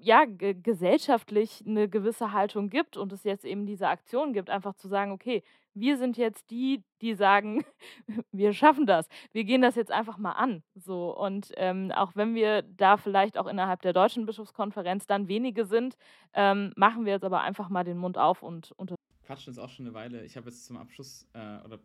ja, 0.00 0.24
gesellschaftlich 0.26 1.62
eine 1.66 1.88
gewisse 1.88 2.32
Haltung 2.32 2.70
gibt 2.70 2.96
und 2.96 3.12
es 3.12 3.24
jetzt 3.24 3.44
eben 3.44 3.66
diese 3.66 3.88
Aktion 3.88 4.32
gibt, 4.32 4.50
einfach 4.50 4.74
zu 4.74 4.88
sagen, 4.88 5.12
okay, 5.12 5.42
wir 5.74 5.96
sind 5.98 6.16
jetzt 6.16 6.50
die, 6.50 6.82
die 7.00 7.14
sagen, 7.14 7.64
wir 8.32 8.52
schaffen 8.52 8.86
das. 8.86 9.06
Wir 9.32 9.44
gehen 9.44 9.62
das 9.62 9.74
jetzt 9.74 9.92
einfach 9.92 10.18
mal 10.18 10.32
an. 10.32 10.62
So. 10.74 11.16
Und 11.16 11.52
ähm, 11.56 11.92
auch 11.92 12.14
wenn 12.14 12.34
wir 12.34 12.62
da 12.62 12.96
vielleicht 12.96 13.38
auch 13.38 13.46
innerhalb 13.46 13.82
der 13.82 13.92
deutschen 13.92 14.26
Bischofskonferenz 14.26 15.06
dann 15.06 15.28
wenige 15.28 15.64
sind, 15.64 15.96
ähm, 16.34 16.72
machen 16.76 17.04
wir 17.04 17.12
jetzt 17.12 17.24
aber 17.24 17.40
einfach 17.40 17.68
mal 17.68 17.84
den 17.84 17.98
Mund 17.98 18.18
auf 18.18 18.42
und 18.42 18.72
unter. 18.72 18.96
Quatschen 19.24 19.52
ist 19.52 19.58
auch 19.58 19.68
schon 19.68 19.86
eine 19.86 19.94
Weile. 19.94 20.24
Ich 20.24 20.36
habe 20.36 20.48
jetzt 20.48 20.66
zum 20.66 20.76
Abschluss 20.76 21.28
äh, 21.34 21.64
oder 21.64 21.78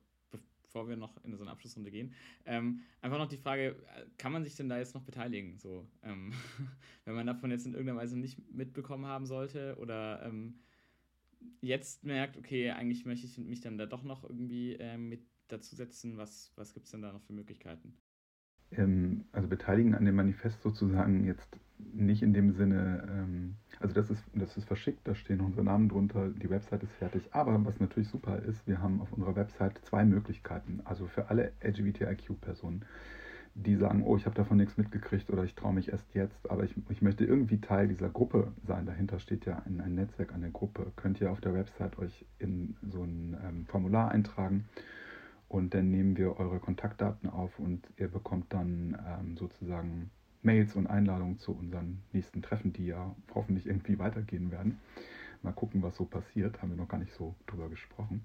bevor 0.75 0.89
wir 0.89 0.97
noch 0.97 1.23
in 1.23 1.33
so 1.37 1.43
eine 1.43 1.51
Abschlussrunde 1.51 1.89
gehen, 1.89 2.13
ähm, 2.45 2.81
einfach 2.99 3.17
noch 3.17 3.29
die 3.29 3.37
Frage, 3.37 3.77
äh, 3.95 4.05
kann 4.17 4.33
man 4.33 4.43
sich 4.43 4.55
denn 4.55 4.67
da 4.67 4.77
jetzt 4.77 4.93
noch 4.93 5.03
beteiligen? 5.03 5.57
So, 5.57 5.87
ähm, 6.03 6.33
wenn 7.05 7.15
man 7.15 7.25
davon 7.25 7.49
jetzt 7.49 7.65
in 7.65 7.73
irgendeiner 7.73 7.99
Weise 7.99 8.19
nicht 8.19 8.37
mitbekommen 8.51 9.05
haben 9.05 9.25
sollte 9.25 9.77
oder 9.79 10.25
ähm, 10.25 10.59
jetzt 11.61 12.03
merkt, 12.05 12.37
okay, 12.37 12.71
eigentlich 12.71 13.05
möchte 13.05 13.25
ich 13.25 13.37
mich 13.37 13.61
dann 13.61 13.77
da 13.77 13.85
doch 13.85 14.03
noch 14.03 14.23
irgendwie 14.23 14.73
äh, 14.75 14.97
mit 14.97 15.21
dazusetzen, 15.47 16.17
was, 16.17 16.51
was 16.55 16.73
gibt 16.73 16.85
es 16.85 16.91
denn 16.91 17.01
da 17.01 17.11
noch 17.11 17.21
für 17.21 17.33
Möglichkeiten? 17.33 17.93
Ähm, 18.71 19.25
also 19.31 19.47
beteiligen 19.47 19.95
an 19.95 20.05
dem 20.05 20.15
Manifest 20.15 20.61
sozusagen 20.61 21.25
jetzt 21.25 21.57
nicht 21.77 22.23
in 22.23 22.33
dem 22.33 22.51
Sinne, 22.53 23.07
ähm, 23.09 23.55
also 23.79 23.93
das 23.93 24.09
ist, 24.09 24.23
das 24.33 24.57
ist 24.57 24.65
verschickt, 24.65 25.07
da 25.07 25.13
stehen 25.13 25.41
unsere 25.41 25.63
Namen 25.63 25.89
drunter, 25.89 26.29
die 26.29 26.49
Website 26.49 26.83
ist 26.83 26.93
fertig. 26.93 27.33
Aber 27.33 27.63
was 27.65 27.79
natürlich 27.79 28.09
super 28.09 28.39
ist, 28.39 28.65
wir 28.67 28.81
haben 28.81 29.01
auf 29.01 29.11
unserer 29.11 29.35
Website 29.35 29.79
zwei 29.83 30.05
Möglichkeiten. 30.05 30.81
Also 30.85 31.07
für 31.07 31.29
alle 31.29 31.51
LGBTIQ-Personen 31.61 32.85
die 33.55 33.77
sagen, 33.77 34.03
oh, 34.03 34.17
ich 34.17 34.25
habe 34.25 34.35
davon 34.35 34.57
nichts 34.57 34.77
mitgekriegt 34.77 35.29
oder 35.29 35.45
ich 35.45 35.55
traue 35.55 35.73
mich 35.73 35.89
erst 35.89 36.13
jetzt, 36.13 36.51
aber 36.51 36.65
ich, 36.65 36.75
ich 36.89 37.01
möchte 37.01 37.23
irgendwie 37.23 37.61
Teil 37.61 37.87
dieser 37.87 38.09
Gruppe 38.09 38.51
sein. 38.67 38.85
Dahinter 38.85 39.17
steht 39.19 39.45
ja 39.45 39.61
ein, 39.65 39.79
ein 39.79 39.95
Netzwerk 39.95 40.33
an 40.33 40.41
der 40.41 40.49
Gruppe. 40.49 40.91
Könnt 40.97 41.21
ihr 41.21 41.31
auf 41.31 41.39
der 41.39 41.53
Website 41.53 41.97
euch 41.97 42.25
in 42.37 42.75
so 42.91 43.03
ein 43.03 43.37
ähm, 43.43 43.65
Formular 43.65 44.11
eintragen 44.11 44.65
und 45.47 45.73
dann 45.73 45.89
nehmen 45.89 46.17
wir 46.17 46.37
eure 46.37 46.59
Kontaktdaten 46.59 47.29
auf 47.29 47.57
und 47.57 47.87
ihr 47.95 48.09
bekommt 48.09 48.53
dann 48.53 48.97
ähm, 49.07 49.37
sozusagen 49.37 50.11
Mails 50.41 50.75
und 50.75 50.87
Einladungen 50.87 51.39
zu 51.39 51.53
unseren 51.53 52.01
nächsten 52.11 52.41
Treffen, 52.41 52.73
die 52.73 52.87
ja 52.87 53.15
hoffentlich 53.33 53.65
irgendwie 53.65 53.97
weitergehen 53.97 54.51
werden. 54.51 54.79
Mal 55.43 55.53
gucken, 55.53 55.81
was 55.81 55.95
so 55.95 56.05
passiert. 56.05 56.61
Haben 56.61 56.71
wir 56.71 56.77
noch 56.77 56.89
gar 56.89 56.97
nicht 56.97 57.13
so 57.13 57.35
drüber 57.47 57.69
gesprochen. 57.69 58.21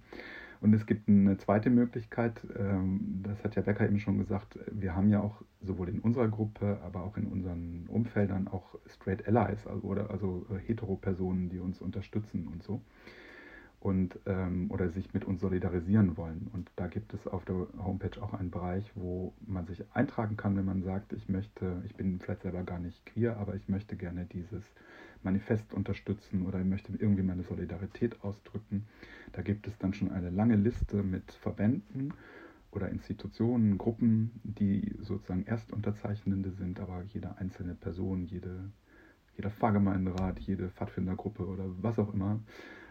Und 0.61 0.75
es 0.75 0.85
gibt 0.85 1.09
eine 1.09 1.39
zweite 1.39 1.71
Möglichkeit, 1.71 2.41
ähm, 2.59 3.23
das 3.23 3.43
hat 3.43 3.57
ja 3.57 3.63
Becker 3.63 3.87
eben 3.87 3.99
schon 3.99 4.19
gesagt, 4.19 4.59
wir 4.71 4.95
haben 4.95 5.09
ja 5.09 5.21
auch 5.21 5.43
sowohl 5.63 5.89
in 5.89 6.01
unserer 6.01 6.29
Gruppe, 6.29 6.79
aber 6.85 7.03
auch 7.03 7.17
in 7.17 7.27
unseren 7.27 7.87
Umfeldern 7.89 8.47
auch 8.47 8.79
Straight 8.87 9.27
Allies, 9.27 9.67
also, 9.67 9.87
oder 9.87 10.11
also 10.11 10.47
äh, 10.51 10.59
Hetero-Personen, 10.59 11.49
die 11.49 11.61
uns 11.61 11.81
unterstützen 11.81 12.47
und 12.47 12.63
so. 12.63 12.83
Und, 13.79 14.19
ähm, 14.27 14.71
oder 14.71 14.91
sich 14.91 15.15
mit 15.15 15.25
uns 15.25 15.41
solidarisieren 15.41 16.19
wollen. 16.19 16.51
Und 16.53 16.71
da 16.77 16.87
gibt 16.87 17.15
es 17.15 17.27
auf 17.27 17.47
der 17.47 17.67
Homepage 17.79 18.23
auch 18.23 18.35
einen 18.35 18.51
Bereich, 18.51 18.85
wo 18.95 19.33
man 19.47 19.65
sich 19.65 19.83
eintragen 19.95 20.37
kann, 20.37 20.55
wenn 20.59 20.67
man 20.67 20.83
sagt, 20.83 21.15
ich 21.15 21.31
möchte, 21.31 21.83
ich 21.87 21.95
bin 21.95 22.19
vielleicht 22.19 22.43
selber 22.43 22.63
gar 22.65 22.79
nicht 22.79 23.07
queer, 23.07 23.39
aber 23.39 23.55
ich 23.55 23.71
möchte 23.71 23.97
gerne 23.97 24.27
dieses 24.27 24.63
Manifest 25.23 25.73
unterstützen 25.75 26.47
oder 26.47 26.61
ich 26.61 26.66
möchte 26.66 26.93
irgendwie 26.99 27.23
meine 27.23 27.43
Solidarität 27.43 28.23
ausdrücken. 28.23 28.87
Da 29.33 29.43
gibt 29.43 29.66
es 29.66 29.79
dann 29.79 29.93
schon 29.95 30.11
eine 30.11 30.31
lange 30.31 30.57
Liste 30.57 31.03
mit 31.03 31.33
Verbänden 31.33 32.14
oder 32.71 32.89
Institutionen, 32.89 33.79
Gruppen, 33.79 34.41
die 34.45 34.95
sozusagen 35.01 35.47
Erstunterzeichnende 35.47 36.53
sind, 36.53 36.81
aber 36.81 37.03
jede 37.03 37.37
einzelne 37.39 37.75
Person, 37.75 38.25
jede, 38.25 38.71
jeder 39.37 39.51
Pfarrgemeinderat, 39.51 40.39
jede 40.41 40.71
Pfadfindergruppe 40.71 41.47
oder 41.47 41.64
was 41.83 41.99
auch 41.99 42.14
immer 42.14 42.41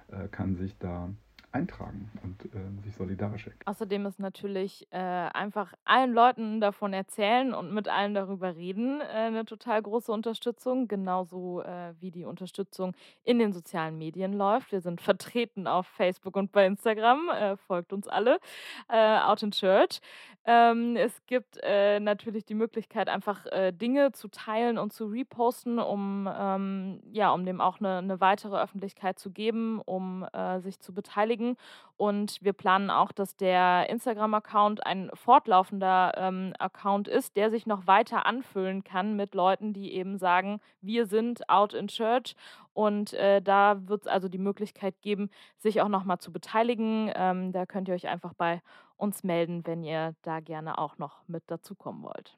äh, 0.10 0.28
kann 0.28 0.56
sich 0.56 0.78
da 0.78 1.14
eintragen 1.52 2.12
und 2.24 2.46
äh, 2.46 2.84
sich 2.84 2.96
solidarisch 2.96 3.48
erklären. 3.48 3.66
Außerdem 3.66 4.06
ist 4.06 4.20
natürlich 4.20 4.88
äh, 4.92 4.98
einfach 4.98 5.74
allen 5.84 6.14
Leuten 6.14 6.62
davon 6.62 6.94
erzählen 6.94 7.54
und 7.54 7.74
mit 7.74 7.88
allen 7.88 8.14
darüber 8.14 8.56
reden 8.56 9.02
äh, 9.02 9.04
eine 9.04 9.46
total 9.46 9.82
große 9.82 10.12
Unterstützung, 10.12 10.88
genauso 10.88 11.62
äh, 11.62 11.94
wie 12.00 12.12
die 12.12 12.26
Unterstützung 12.26 12.94
in 13.24 13.40
den 13.40 13.52
sozialen 13.52 13.98
Medien 13.98 14.34
läuft. 14.34 14.72
Wir 14.72 14.82
sind 14.82 15.02
vertreten 15.02 15.66
auf 15.66 15.88
Facebook 15.88 16.36
und 16.36 16.52
bei 16.52 16.68
Instagram, 16.68 17.30
äh, 17.30 17.58
folgt 17.58 17.94
uns 17.94 18.08
alle, 18.08 18.40
äh, 18.88 19.20
Out 19.20 19.42
in 19.42 19.52
Church. 19.52 20.02
Ähm, 20.46 20.96
es 20.96 21.26
gibt 21.26 21.60
natürlich 21.62 22.46
die 22.46 22.56
Möglichkeit, 22.56 23.10
einfach 23.10 23.46
Dinge 23.74 24.14
zu 24.14 24.30
teilen 24.30 24.78
und 24.78 24.94
zu 24.94 25.06
reposten, 25.06 25.78
um, 25.78 26.30
ähm, 26.32 27.02
ja, 27.12 27.32
um 27.32 27.46
dem 27.46 27.62
auch 27.62 27.80
eine, 27.80 27.98
eine 27.98 28.22
weitere 28.22 28.58
Öffentlichkeit 28.60 29.20
zu 29.20 29.32
geben, 29.32 29.80
um 29.86 30.26
sich 30.60 30.80
zu 30.80 30.94
beteiligen 30.94 31.39
beschäftigen. 31.40 31.56
Und 31.98 32.38
wir 32.42 32.54
planen 32.54 32.90
auch, 32.90 33.12
dass 33.12 33.36
der 33.36 33.90
Instagram-Account 33.90 34.86
ein 34.86 35.12
fortlaufender 35.14 36.14
ähm, 36.16 36.54
Account 36.58 37.10
ist, 37.10 37.36
der 37.36 37.52
sich 37.52 37.66
noch 37.66 37.88
weiter 37.88 38.26
anfüllen 38.26 38.86
kann 38.86 39.18
mit 39.18 39.36
Leuten, 39.36 39.74
die 39.74 39.94
eben 39.94 40.18
sagen, 40.18 40.62
wir 40.82 41.08
sind 41.08 41.50
out 41.50 41.74
in 41.74 41.88
church. 41.88 42.36
Und 42.74 43.14
äh, 43.14 43.42
da 43.42 43.86
wird 43.88 44.04
es 44.04 44.08
also 44.08 44.30
die 44.30 44.38
Möglichkeit 44.38 45.02
geben, 45.02 45.30
sich 45.58 45.82
auch 45.82 45.90
nochmal 45.90 46.20
zu 46.20 46.32
beteiligen. 46.32 47.12
Ähm, 47.16 47.52
da 47.52 47.66
könnt 47.66 47.90
ihr 47.90 47.96
euch 47.96 48.08
einfach 48.08 48.34
bei 48.34 48.62
uns 48.96 49.26
melden, 49.26 49.66
wenn 49.66 49.84
ihr 49.84 50.16
da 50.22 50.40
gerne 50.40 50.78
auch 50.78 50.98
noch 50.98 51.28
mit 51.28 51.44
dazukommen 51.48 52.04
wollt. 52.04 52.38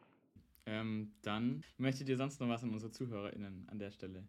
Ähm, 0.66 1.12
dann 1.22 1.64
möchtet 1.78 2.10
ihr 2.10 2.18
sonst 2.18 2.40
noch 2.40 2.50
was 2.50 2.64
an 2.64 2.72
unsere 2.72 2.92
ZuhörerInnen 2.92 3.68
an 3.70 3.78
der 3.78 3.92
Stelle 3.92 4.24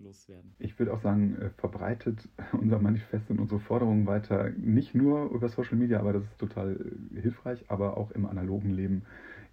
loswerden? 0.00 0.54
Ich 0.58 0.78
würde 0.78 0.92
auch 0.92 1.00
sagen, 1.00 1.36
äh, 1.36 1.50
verbreitet 1.50 2.28
unser 2.52 2.78
Manifest 2.78 3.30
und 3.30 3.38
unsere 3.38 3.60
Forderungen 3.60 4.06
weiter, 4.06 4.50
nicht 4.50 4.94
nur 4.94 5.30
über 5.30 5.48
Social 5.48 5.76
Media, 5.76 6.00
aber 6.00 6.12
das 6.12 6.24
ist 6.24 6.38
total 6.38 6.76
äh, 7.14 7.20
hilfreich, 7.20 7.64
aber 7.68 7.96
auch 7.96 8.10
im 8.10 8.26
analogen 8.26 8.70
Leben. 8.70 9.02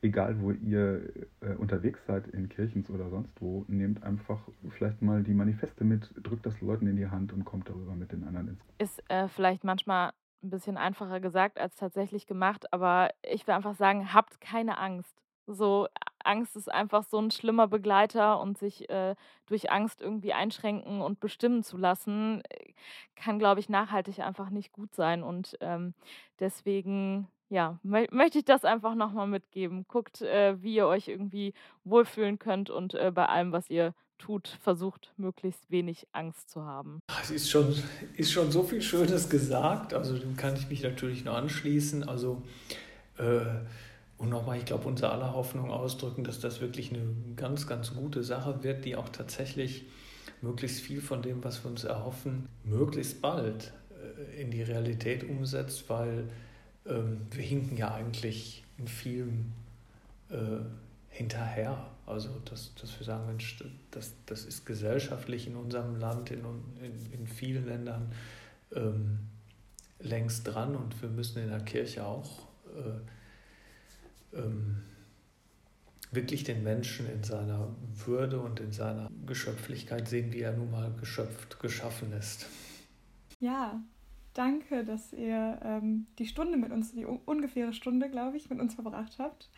Egal, 0.02 0.40
wo 0.42 0.52
ihr 0.52 1.10
äh, 1.42 1.56
unterwegs 1.58 2.06
seid, 2.06 2.28
in 2.28 2.50
Kirchens 2.50 2.90
oder 2.92 3.10
sonst 3.10 3.42
wo, 3.42 3.66
nehmt 3.68 4.04
einfach 4.04 4.40
vielleicht 4.70 5.02
mal 5.02 5.24
die 5.24 5.34
Manifeste 5.34 5.84
mit, 5.84 6.14
drückt 6.22 6.46
das 6.46 6.62
Leuten 6.62 6.86
in 6.86 6.98
die 6.98 7.08
Hand 7.08 7.34
und 7.34 7.46
kommt 7.46 7.68
darüber 7.68 7.96
mit 7.96 8.12
den 8.12 8.24
anderen 8.24 8.50
ins 8.50 8.60
Ist 8.78 9.04
äh, 9.10 9.28
vielleicht 9.28 9.64
manchmal 9.64 10.12
ein 10.44 10.52
bisschen 10.52 10.78
einfacher 10.78 11.20
gesagt 11.20 11.60
als 11.60 11.76
tatsächlich 11.76 12.28
gemacht, 12.28 12.72
aber 12.72 13.10
ich 13.24 13.48
will 13.48 13.56
einfach 13.56 13.76
sagen, 13.76 14.14
habt 14.14 14.40
keine 14.40 14.78
Angst. 14.78 15.16
So 15.48 15.88
Angst 16.28 16.56
ist 16.56 16.72
einfach 16.72 17.04
so 17.04 17.18
ein 17.18 17.32
schlimmer 17.32 17.68
Begleiter 17.68 18.40
und 18.40 18.58
sich 18.58 18.90
äh, 18.90 19.16
durch 19.48 19.72
Angst 19.72 20.02
irgendwie 20.02 20.34
einschränken 20.34 21.02
und 21.02 21.20
bestimmen 21.20 21.64
zu 21.64 21.78
lassen, 21.78 22.42
äh, 22.50 22.74
kann, 23.16 23.40
glaube 23.40 23.60
ich, 23.60 23.70
nachhaltig 23.70 24.20
einfach 24.20 24.50
nicht 24.50 24.72
gut 24.72 24.94
sein. 24.94 25.24
Und 25.24 25.58
ähm, 25.62 25.94
deswegen, 26.40 27.28
ja, 27.50 27.80
mö 27.84 28.06
möchte 28.12 28.40
ich 28.40 28.46
das 28.46 28.66
einfach 28.66 28.96
nochmal 28.96 29.28
mitgeben. 29.28 29.86
Guckt, 29.88 30.22
äh, 30.22 30.62
wie 30.62 30.76
ihr 30.76 30.88
euch 30.88 31.08
irgendwie 31.08 31.54
wohlfühlen 31.84 32.40
könnt 32.40 32.70
und 32.70 32.94
äh, 32.94 33.12
bei 33.12 33.26
allem, 33.26 33.52
was 33.52 33.70
ihr 33.70 33.94
tut, 34.18 34.58
versucht 34.62 35.14
möglichst 35.18 35.70
wenig 35.70 36.08
Angst 36.12 36.50
zu 36.50 36.64
haben. 36.64 37.00
Es 37.22 37.30
ist 37.30 37.50
schon, 37.50 37.76
ist 38.16 38.32
schon 38.32 38.52
so 38.52 38.64
viel 38.64 38.82
Schönes 38.82 39.30
gesagt, 39.30 39.94
also 39.94 40.18
dem 40.18 40.36
kann 40.36 40.56
ich 40.56 40.70
mich 40.70 40.84
natürlich 40.84 41.24
nur 41.24 41.36
anschließen. 41.36 42.08
Also 42.08 42.42
äh, 43.18 43.42
und 44.18 44.30
nochmal, 44.30 44.58
ich 44.58 44.66
glaube, 44.66 44.88
unser 44.88 45.12
aller 45.12 45.34
Hoffnung 45.34 45.72
ausdrücken, 45.72 46.24
dass 46.24 46.40
das 46.40 46.60
wirklich 46.60 46.92
eine 46.92 47.04
ganz, 47.36 47.68
ganz 47.68 47.94
gute 47.94 48.24
Sache 48.24 48.64
wird, 48.64 48.86
die 48.86 48.96
auch 48.96 49.10
tatsächlich 49.10 49.86
möglichst 50.42 50.82
viel 50.82 51.02
von 51.02 51.22
dem, 51.22 51.44
was 51.44 51.64
wir 51.64 51.72
uns 51.72 51.84
erhoffen, 51.84 52.48
möglichst 52.64 53.22
bald 53.22 53.74
äh, 53.92 54.42
in 54.42 54.52
die 54.52 54.64
Realität 54.64 55.24
umsetzt, 55.24 55.90
weil 55.90 56.30
ähm, 56.86 57.22
wir 57.32 57.44
hinken 57.44 57.78
ja 57.78 57.94
eigentlich 57.94 58.64
in 58.78 58.88
vielem 58.88 59.54
äh, 60.30 60.66
hinterher. 61.10 61.86
Also, 62.06 62.30
dass, 62.46 62.74
dass 62.76 62.98
wir 63.00 63.06
sagen, 63.06 63.28
Mensch, 63.28 63.62
das, 63.92 64.14
das 64.26 64.46
ist 64.46 64.66
gesellschaftlich 64.66 65.48
in 65.48 65.56
unserem 65.56 66.00
Land, 66.00 66.32
in, 66.32 66.40
in, 66.82 67.14
in 67.14 67.28
vielen 67.28 67.66
Ländern 67.68 68.14
ähm, 68.74 69.20
längst 70.00 70.48
dran 70.48 70.76
und 70.76 71.02
wir 71.02 71.10
müssen 71.10 71.42
in 71.42 71.50
der 71.50 71.60
Kirche 71.62 72.06
auch 72.06 72.48
äh, 72.68 73.00
ähm, 74.34 74.78
wirklich 76.12 76.44
den 76.44 76.64
Menschen 76.64 77.10
in 77.10 77.24
seiner 77.24 77.76
Würde 78.06 78.40
und 78.40 78.60
in 78.60 78.72
seiner 78.72 79.12
Geschöpflichkeit 79.26 80.08
sehen, 80.08 80.32
wie 80.32 80.42
er 80.42 80.54
nun 80.54 80.72
mal 80.72 80.92
geschöpft, 81.00 81.60
geschaffen 81.60 82.14
ist. 82.14 82.48
Ja, 83.40 83.82
danke, 84.34 84.84
dass 84.86 85.14
ihr 85.14 85.60
ähm, 85.64 86.08
die 86.18 86.26
Stunde 86.26 86.58
mit 86.58 86.72
uns, 86.72 86.94
die 86.94 87.06
ungefähre 87.06 87.74
Stunde, 87.74 88.10
glaube 88.10 88.38
ich, 88.38 88.50
mit 88.50 88.60
uns 88.60 88.76
verbracht 88.76 89.18
habt. 89.20 89.50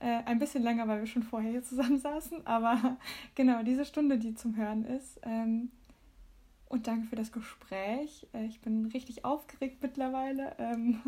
Äh, 0.00 0.22
ein 0.24 0.38
bisschen 0.38 0.62
länger, 0.62 0.86
weil 0.88 1.00
wir 1.00 1.06
schon 1.06 1.22
vorher 1.22 1.50
hier 1.50 1.62
zusammensaßen, 1.62 2.46
aber 2.46 2.98
genau, 3.34 3.62
diese 3.62 3.84
Stunde, 3.84 4.18
die 4.18 4.34
zum 4.34 4.56
Hören 4.56 4.84
ist. 4.84 5.20
Ähm, 5.22 5.70
und 6.68 6.86
danke 6.86 7.06
für 7.06 7.16
das 7.16 7.32
Gespräch. 7.32 8.26
Äh, 8.32 8.46
ich 8.46 8.60
bin 8.60 8.86
richtig 8.86 9.24
aufgeregt 9.24 9.78
mittlerweile. 9.80 10.54
Ähm, 10.58 11.00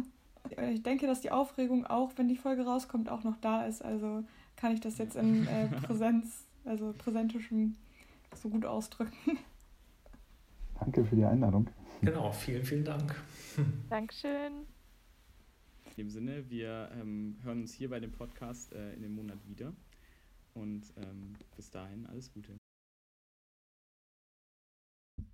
ich 0.73 0.83
denke, 0.83 1.07
dass 1.07 1.21
die 1.21 1.31
Aufregung 1.31 1.87
auch, 1.87 2.13
wenn 2.17 2.29
die 2.29 2.37
Folge 2.37 2.65
rauskommt, 2.65 3.09
auch 3.09 3.25
noch 3.25 3.37
da 3.41 3.65
ist. 3.65 3.83
Also 3.83 4.25
kann 4.57 4.73
ich 4.73 4.81
das 4.81 4.99
jetzt 4.99 5.17
in 5.17 5.47
äh, 5.47 5.69
Präsenz, 5.83 6.47
also 6.65 6.95
präsentischem 6.97 7.77
so 8.35 8.49
gut 8.49 8.65
ausdrücken. 8.65 9.39
Danke 10.79 11.05
für 11.05 11.17
die 11.17 11.25
Einladung. 11.25 11.69
Genau, 12.03 12.31
vielen, 12.33 12.65
vielen 12.65 12.85
Dank. 12.85 13.15
Dankeschön. 13.89 14.67
In 15.85 15.97
dem 15.97 16.11
Sinne, 16.11 16.51
wir 16.51 16.91
ähm, 17.01 17.39
hören 17.43 17.63
uns 17.63 17.73
hier 17.73 17.89
bei 17.89 18.01
dem 18.01 18.13
Podcast 18.13 18.73
äh, 18.75 18.93
in 18.95 19.03
dem 19.03 19.15
Monat 19.15 19.39
wieder. 19.47 19.73
Und 20.53 20.93
ähm, 20.97 21.35
bis 21.57 21.71
dahin 21.71 22.07
alles 22.07 22.33
Gute. 22.33 22.57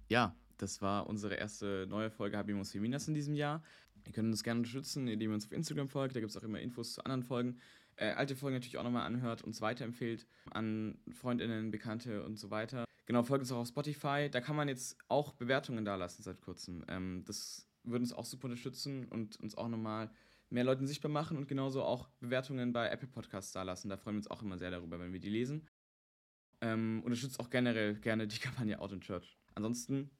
Ja, 0.08 0.36
das 0.58 0.80
war 0.80 1.08
unsere 1.08 1.34
erste 1.34 1.86
neue 1.88 2.10
Folge 2.10 2.36
Habimus 2.36 2.70
Feminas 2.70 3.08
in 3.08 3.14
diesem 3.14 3.34
Jahr. 3.34 3.62
Ihr 4.07 4.12
könnt 4.12 4.28
uns 4.28 4.42
gerne 4.42 4.59
unterstützen, 4.59 5.09
indem 5.09 5.30
ihr 5.30 5.34
uns 5.34 5.46
auf 5.46 5.53
Instagram 5.53 5.88
folgt. 5.88 6.16
Da 6.16 6.20
gibt 6.20 6.30
es 6.30 6.36
auch 6.36 6.42
immer 6.42 6.61
Infos 6.61 6.94
zu 6.94 7.05
anderen 7.05 7.22
Folgen. 7.22 7.59
Äh, 7.96 8.12
alte 8.12 8.36
Folgen 8.36 8.57
natürlich 8.57 8.78
auch 8.78 8.84
nochmal 8.84 9.07
anhört, 9.07 9.42
uns 9.42 9.61
weiterempfehlt 9.61 10.26
an 10.50 10.98
Freundinnen, 11.12 11.70
Bekannte 11.70 12.24
und 12.24 12.36
so 12.38 12.50
weiter. 12.50 12.84
Genau, 13.07 13.22
folgt 13.22 13.42
uns 13.42 13.53
auch 13.53 13.59
auf 13.59 13.68
Spotify. 13.68 14.28
Da 14.30 14.40
kann 14.40 14.57
man 14.57 14.68
jetzt 14.68 14.96
auch 15.09 15.32
Bewertungen 15.32 15.84
dalassen 15.84 16.22
seit 16.22 16.40
kurzem. 16.40 16.84
Ähm, 16.88 17.24
das 17.26 17.68
würde 17.84 18.03
uns 18.03 18.12
auch 18.12 18.24
super 18.24 18.46
unterstützen 18.46 19.07
und 19.07 19.38
uns 19.40 19.57
auch 19.57 19.68
nochmal 19.68 20.11
mehr 20.50 20.64
Leuten 20.64 20.86
sichtbar 20.86 21.11
machen 21.11 21.36
und 21.36 21.48
genauso 21.48 21.82
auch 21.82 22.09
Bewertungen 22.20 22.72
bei 22.72 22.88
Apple 22.88 23.09
Podcasts 23.09 23.53
da 23.53 23.62
lassen. 23.62 23.88
Da 23.88 23.96
freuen 23.96 24.16
wir 24.16 24.18
uns 24.18 24.30
auch 24.30 24.42
immer 24.42 24.59
sehr 24.59 24.70
darüber, 24.70 25.00
wenn 25.00 25.12
wir 25.12 25.20
die 25.20 25.30
lesen. 25.30 25.66
Ähm, 26.61 27.03
unterstützt 27.05 27.40
auch 27.40 27.50
generell 27.50 27.96
gerne 27.96 28.28
die 28.28 28.38
Kampagne 28.40 28.78
Out 28.78 28.92
in 28.92 29.00
Church. 29.00 29.36
Ansonsten, 29.55 30.11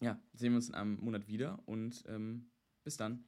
ja, 0.00 0.20
sehen 0.32 0.52
wir 0.52 0.56
uns 0.56 0.68
in 0.68 0.74
einem 0.74 0.96
Monat 1.00 1.26
wieder 1.26 1.60
und 1.66 2.04
ähm, 2.08 2.50
bis 2.84 2.96
dann. 2.96 3.24